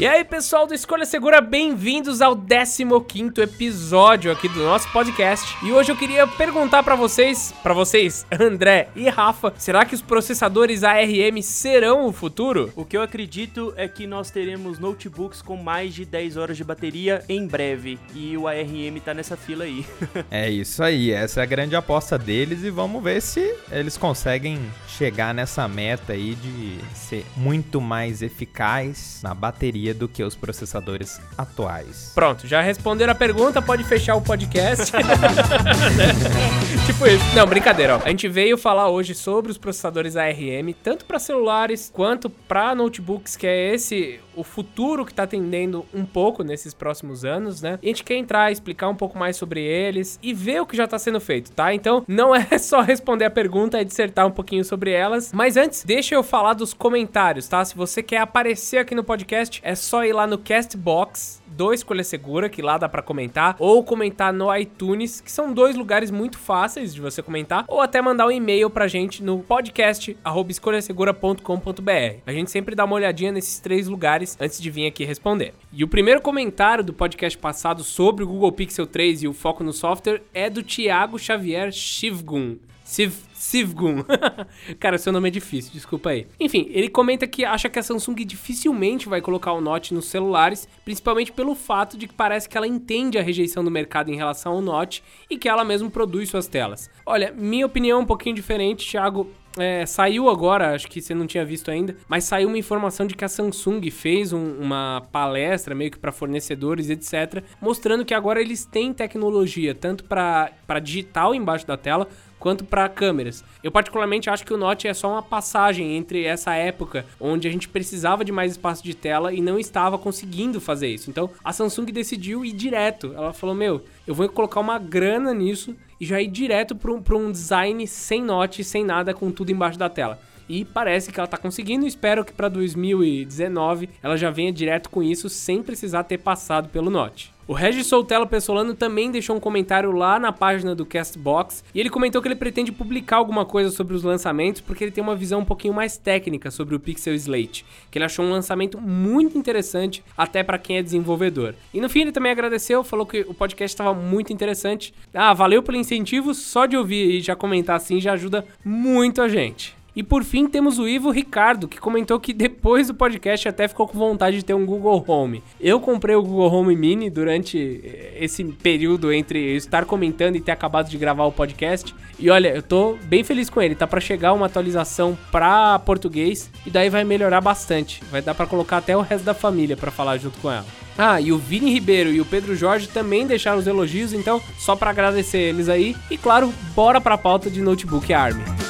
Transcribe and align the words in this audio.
E 0.00 0.06
aí, 0.06 0.24
pessoal 0.24 0.66
do 0.66 0.72
Escolha 0.72 1.04
Segura, 1.04 1.42
bem-vindos 1.42 2.22
ao 2.22 2.34
15º 2.34 3.36
episódio 3.40 4.32
aqui 4.32 4.48
do 4.48 4.60
nosso 4.60 4.90
podcast. 4.90 5.54
E 5.62 5.72
hoje 5.72 5.92
eu 5.92 5.96
queria 5.96 6.26
perguntar 6.26 6.82
para 6.82 6.96
vocês, 6.96 7.52
para 7.62 7.74
vocês, 7.74 8.24
André 8.32 8.88
e 8.96 9.10
Rafa, 9.10 9.52
será 9.58 9.84
que 9.84 9.94
os 9.94 10.00
processadores 10.00 10.84
ARM 10.84 11.42
serão 11.42 12.06
o 12.06 12.14
futuro? 12.14 12.72
O 12.74 12.82
que 12.82 12.96
eu 12.96 13.02
acredito 13.02 13.74
é 13.76 13.86
que 13.86 14.06
nós 14.06 14.30
teremos 14.30 14.78
notebooks 14.78 15.42
com 15.42 15.54
mais 15.54 15.92
de 15.92 16.06
10 16.06 16.38
horas 16.38 16.56
de 16.56 16.64
bateria 16.64 17.22
em 17.28 17.46
breve. 17.46 17.98
E 18.14 18.34
o 18.38 18.48
ARM 18.48 18.98
tá 19.04 19.12
nessa 19.12 19.36
fila 19.36 19.64
aí. 19.64 19.84
é 20.30 20.48
isso 20.48 20.82
aí, 20.82 21.10
essa 21.10 21.40
é 21.40 21.42
a 21.42 21.46
grande 21.46 21.76
aposta 21.76 22.16
deles 22.16 22.64
e 22.64 22.70
vamos 22.70 23.04
ver 23.04 23.20
se 23.20 23.54
eles 23.70 23.98
conseguem 23.98 24.58
chegar 24.88 25.34
nessa 25.34 25.68
meta 25.68 26.14
aí 26.14 26.34
de 26.36 26.78
ser 26.94 27.26
muito 27.36 27.82
mais 27.82 28.22
eficaz 28.22 29.20
na 29.22 29.34
bateria 29.34 29.89
do 29.94 30.08
que 30.08 30.22
os 30.22 30.34
processadores 30.34 31.20
atuais. 31.36 32.12
Pronto, 32.14 32.46
já 32.46 32.60
responderam 32.60 33.12
a 33.12 33.14
pergunta, 33.14 33.60
pode 33.60 33.84
fechar 33.84 34.14
o 34.16 34.22
podcast. 34.22 34.92
tipo 36.86 37.06
isso. 37.06 37.24
Não, 37.34 37.46
brincadeira, 37.46 37.96
ó. 37.96 38.00
A 38.04 38.08
gente 38.08 38.28
veio 38.28 38.56
falar 38.56 38.88
hoje 38.88 39.14
sobre 39.14 39.50
os 39.50 39.58
processadores 39.58 40.16
ARM, 40.16 40.72
tanto 40.82 41.04
para 41.04 41.18
celulares 41.18 41.90
quanto 41.92 42.28
para 42.30 42.74
notebooks, 42.74 43.36
que 43.36 43.46
é 43.46 43.74
esse 43.74 44.20
o 44.40 44.44
futuro 44.44 45.04
que 45.04 45.12
tá 45.12 45.26
tendendo 45.26 45.84
um 45.94 46.04
pouco 46.04 46.42
nesses 46.42 46.72
próximos 46.72 47.24
anos, 47.24 47.60
né? 47.60 47.78
E 47.82 47.86
a 47.86 47.88
gente 47.88 48.04
quer 48.04 48.16
entrar, 48.16 48.50
explicar 48.50 48.88
um 48.88 48.94
pouco 48.94 49.18
mais 49.18 49.36
sobre 49.36 49.62
eles 49.62 50.18
e 50.22 50.32
ver 50.32 50.60
o 50.62 50.66
que 50.66 50.76
já 50.76 50.86
tá 50.86 50.98
sendo 50.98 51.20
feito, 51.20 51.52
tá? 51.52 51.74
Então, 51.74 52.04
não 52.08 52.34
é 52.34 52.58
só 52.58 52.80
responder 52.80 53.26
a 53.26 53.30
pergunta, 53.30 53.80
é 53.80 53.84
dissertar 53.84 54.26
um 54.26 54.30
pouquinho 54.30 54.64
sobre 54.64 54.90
elas. 54.90 55.32
Mas 55.32 55.56
antes, 55.56 55.84
deixa 55.84 56.14
eu 56.14 56.22
falar 56.22 56.54
dos 56.54 56.72
comentários, 56.72 57.46
tá? 57.46 57.64
Se 57.64 57.76
você 57.76 58.02
quer 58.02 58.18
aparecer 58.18 58.78
aqui 58.78 58.94
no 58.94 59.04
podcast, 59.04 59.60
é 59.62 59.74
só 59.74 60.04
ir 60.04 60.12
lá 60.12 60.26
no 60.26 60.38
Castbox 60.38 61.40
do 61.46 61.74
Escolha 61.74 62.04
Segura, 62.04 62.48
que 62.48 62.62
lá 62.62 62.78
dá 62.78 62.88
para 62.88 63.02
comentar, 63.02 63.56
ou 63.58 63.82
comentar 63.84 64.32
no 64.32 64.54
iTunes, 64.56 65.20
que 65.20 65.30
são 65.30 65.52
dois 65.52 65.76
lugares 65.76 66.10
muito 66.10 66.38
fáceis 66.38 66.94
de 66.94 67.00
você 67.00 67.22
comentar, 67.22 67.64
ou 67.68 67.80
até 67.80 68.00
mandar 68.00 68.26
um 68.26 68.30
e-mail 68.30 68.70
pra 68.70 68.88
gente 68.88 69.22
no 69.22 69.40
podcast 69.40 70.16
escolhasegura.com.br. 70.48 72.20
A 72.26 72.32
gente 72.32 72.50
sempre 72.50 72.74
dá 72.74 72.84
uma 72.84 72.94
olhadinha 72.94 73.32
nesses 73.32 73.58
três 73.58 73.88
lugares 73.88 74.29
antes 74.40 74.60
de 74.60 74.70
vir 74.70 74.86
aqui 74.86 75.04
responder. 75.04 75.54
E 75.72 75.82
o 75.82 75.88
primeiro 75.88 76.20
comentário 76.20 76.84
do 76.84 76.92
podcast 76.92 77.38
passado 77.38 77.82
sobre 77.82 78.22
o 78.24 78.26
Google 78.26 78.52
Pixel 78.52 78.86
3 78.86 79.22
e 79.22 79.28
o 79.28 79.32
foco 79.32 79.64
no 79.64 79.72
software 79.72 80.22
é 80.34 80.50
do 80.50 80.62
Thiago 80.62 81.18
Xavier 81.18 81.72
Shivgun. 81.72 82.58
Civ 82.90 83.14
Sivgun. 83.32 84.04
Cara, 84.80 84.98
seu 84.98 85.12
nome 85.12 85.28
é 85.28 85.30
difícil, 85.30 85.70
desculpa 85.72 86.10
aí. 86.10 86.26
Enfim, 86.40 86.68
ele 86.72 86.88
comenta 86.88 87.24
que 87.24 87.44
acha 87.44 87.68
que 87.68 87.78
a 87.78 87.82
Samsung 87.84 88.16
dificilmente 88.24 89.08
vai 89.08 89.20
colocar 89.20 89.52
o 89.52 89.60
Note 89.60 89.94
nos 89.94 90.06
celulares, 90.06 90.68
principalmente 90.84 91.30
pelo 91.30 91.54
fato 91.54 91.96
de 91.96 92.08
que 92.08 92.14
parece 92.14 92.48
que 92.48 92.58
ela 92.58 92.66
entende 92.66 93.16
a 93.16 93.22
rejeição 93.22 93.62
do 93.62 93.70
mercado 93.70 94.10
em 94.10 94.16
relação 94.16 94.54
ao 94.54 94.60
Note 94.60 95.04
e 95.30 95.38
que 95.38 95.48
ela 95.48 95.64
mesma 95.64 95.88
produz 95.88 96.28
suas 96.28 96.48
telas. 96.48 96.90
Olha, 97.06 97.32
minha 97.32 97.64
opinião 97.64 98.00
é 98.00 98.02
um 98.02 98.06
pouquinho 98.06 98.34
diferente, 98.34 98.90
Thiago. 98.90 99.30
É, 99.58 99.84
saiu 99.84 100.28
agora, 100.28 100.74
acho 100.74 100.86
que 100.86 101.00
você 101.00 101.12
não 101.12 101.26
tinha 101.26 101.44
visto 101.44 101.70
ainda, 101.70 101.96
mas 102.08 102.22
saiu 102.24 102.48
uma 102.48 102.58
informação 102.58 103.04
de 103.04 103.16
que 103.16 103.24
a 103.24 103.28
Samsung 103.28 103.90
fez 103.90 104.32
um, 104.32 104.60
uma 104.60 105.02
palestra 105.10 105.74
meio 105.74 105.90
que 105.90 105.98
para 105.98 106.12
fornecedores, 106.12 106.88
etc, 106.88 107.42
mostrando 107.60 108.04
que 108.04 108.14
agora 108.14 108.40
eles 108.40 108.64
têm 108.64 108.92
tecnologia 108.92 109.74
tanto 109.74 110.04
para 110.04 110.78
digital 110.80 111.34
embaixo 111.34 111.66
da 111.66 111.76
tela 111.76 112.06
quanto 112.40 112.64
para 112.64 112.88
câmeras. 112.88 113.44
Eu 113.62 113.70
particularmente 113.70 114.30
acho 114.30 114.44
que 114.44 114.54
o 114.54 114.56
Note 114.56 114.88
é 114.88 114.94
só 114.94 115.10
uma 115.10 115.22
passagem 115.22 115.96
entre 115.96 116.24
essa 116.24 116.54
época 116.54 117.04
onde 117.20 117.46
a 117.46 117.52
gente 117.52 117.68
precisava 117.68 118.24
de 118.24 118.32
mais 118.32 118.52
espaço 118.52 118.82
de 118.82 118.94
tela 118.94 119.32
e 119.32 119.40
não 119.40 119.58
estava 119.58 119.98
conseguindo 119.98 120.60
fazer 120.60 120.88
isso. 120.88 121.10
Então 121.10 121.30
a 121.44 121.52
Samsung 121.52 121.92
decidiu 121.92 122.44
ir 122.44 122.52
direto. 122.52 123.12
Ela 123.14 123.32
falou: 123.32 123.54
Meu, 123.54 123.84
eu 124.06 124.14
vou 124.14 124.28
colocar 124.30 124.58
uma 124.58 124.78
grana 124.78 125.34
nisso 125.34 125.76
e 126.00 126.06
já 126.06 126.20
ir 126.20 126.28
direto 126.28 126.74
para 126.74 127.16
um 127.16 127.30
design 127.30 127.86
sem 127.86 128.22
Note, 128.22 128.64
sem 128.64 128.84
nada, 128.84 129.12
com 129.12 129.30
tudo 129.30 129.52
embaixo 129.52 129.78
da 129.78 129.88
tela. 129.88 130.18
E 130.48 130.64
parece 130.64 131.12
que 131.12 131.20
ela 131.20 131.28
tá 131.28 131.36
conseguindo. 131.36 131.86
Espero 131.86 132.24
que 132.24 132.32
para 132.32 132.48
2019 132.48 133.88
ela 134.02 134.16
já 134.16 134.30
venha 134.30 134.52
direto 134.52 134.90
com 134.90 135.00
isso 135.00 135.28
sem 135.28 135.62
precisar 135.62 136.02
ter 136.04 136.18
passado 136.18 136.68
pelo 136.70 136.90
Note. 136.90 137.32
O 137.50 137.52
Regis 137.52 137.88
Soltelo 137.88 138.28
Pessolano 138.28 138.74
também 138.74 139.10
deixou 139.10 139.34
um 139.34 139.40
comentário 139.40 139.90
lá 139.90 140.20
na 140.20 140.30
página 140.30 140.72
do 140.72 140.86
Castbox 140.86 141.64
e 141.74 141.80
ele 141.80 141.90
comentou 141.90 142.22
que 142.22 142.28
ele 142.28 142.36
pretende 142.36 142.70
publicar 142.70 143.16
alguma 143.16 143.44
coisa 143.44 143.72
sobre 143.72 143.92
os 143.92 144.04
lançamentos 144.04 144.60
porque 144.60 144.84
ele 144.84 144.92
tem 144.92 145.02
uma 145.02 145.16
visão 145.16 145.40
um 145.40 145.44
pouquinho 145.44 145.74
mais 145.74 145.96
técnica 145.96 146.48
sobre 146.52 146.76
o 146.76 146.78
Pixel 146.78 147.12
Slate, 147.12 147.66
que 147.90 147.98
ele 147.98 148.04
achou 148.04 148.24
um 148.24 148.30
lançamento 148.30 148.80
muito 148.80 149.36
interessante 149.36 150.04
até 150.16 150.44
para 150.44 150.58
quem 150.58 150.76
é 150.76 150.82
desenvolvedor. 150.84 151.56
E 151.74 151.80
no 151.80 151.88
fim 151.88 152.02
ele 152.02 152.12
também 152.12 152.30
agradeceu, 152.30 152.84
falou 152.84 153.04
que 153.04 153.22
o 153.22 153.34
podcast 153.34 153.74
estava 153.74 153.92
muito 153.92 154.32
interessante. 154.32 154.94
Ah, 155.12 155.34
valeu 155.34 155.60
pelo 155.60 155.76
incentivo, 155.76 156.32
só 156.34 156.66
de 156.66 156.76
ouvir 156.76 157.16
e 157.16 157.20
já 157.20 157.34
comentar 157.34 157.74
assim 157.74 158.00
já 158.00 158.12
ajuda 158.12 158.46
muito 158.64 159.20
a 159.20 159.26
gente. 159.26 159.79
E 159.94 160.02
por 160.02 160.24
fim 160.24 160.46
temos 160.46 160.78
o 160.78 160.88
Ivo 160.88 161.10
Ricardo, 161.10 161.68
que 161.68 161.78
comentou 161.78 162.20
que 162.20 162.32
depois 162.32 162.86
do 162.86 162.94
podcast 162.94 163.48
até 163.48 163.66
ficou 163.66 163.88
com 163.88 163.98
vontade 163.98 164.36
de 164.36 164.44
ter 164.44 164.54
um 164.54 164.64
Google 164.64 165.04
Home. 165.06 165.42
Eu 165.60 165.80
comprei 165.80 166.14
o 166.14 166.22
Google 166.22 166.52
Home 166.52 166.76
Mini 166.76 167.10
durante 167.10 167.80
eh, 167.84 168.16
esse 168.20 168.44
período 168.44 169.12
entre 169.12 169.56
estar 169.56 169.84
comentando 169.84 170.36
e 170.36 170.40
ter 170.40 170.52
acabado 170.52 170.88
de 170.88 170.96
gravar 170.96 171.24
o 171.24 171.32
podcast. 171.32 171.94
E 172.18 172.30
olha, 172.30 172.48
eu 172.48 172.62
tô 172.62 172.96
bem 173.04 173.24
feliz 173.24 173.50
com 173.50 173.60
ele. 173.60 173.74
Tá 173.74 173.86
para 173.86 174.00
chegar 174.00 174.32
uma 174.32 174.46
atualização 174.46 175.18
para 175.32 175.78
português 175.80 176.50
e 176.64 176.70
daí 176.70 176.88
vai 176.88 177.04
melhorar 177.04 177.40
bastante. 177.40 178.02
Vai 178.10 178.22
dar 178.22 178.34
para 178.34 178.46
colocar 178.46 178.78
até 178.78 178.96
o 178.96 179.00
resto 179.00 179.24
da 179.24 179.34
família 179.34 179.76
para 179.76 179.90
falar 179.90 180.18
junto 180.18 180.38
com 180.40 180.50
ela. 180.50 180.66
Ah, 180.98 181.20
e 181.20 181.32
o 181.32 181.38
Vini 181.38 181.72
Ribeiro 181.72 182.10
e 182.10 182.20
o 182.20 182.26
Pedro 182.26 182.54
Jorge 182.54 182.86
também 182.86 183.26
deixaram 183.26 183.58
os 183.58 183.66
elogios, 183.66 184.12
então 184.12 184.40
só 184.58 184.76
para 184.76 184.90
agradecer 184.90 185.38
eles 185.38 185.68
aí. 185.68 185.96
E 186.10 186.18
claro, 186.18 186.52
bora 186.74 187.00
pra 187.00 187.16
pauta 187.16 187.50
de 187.50 187.62
notebook 187.62 188.12
ARM. 188.12 188.69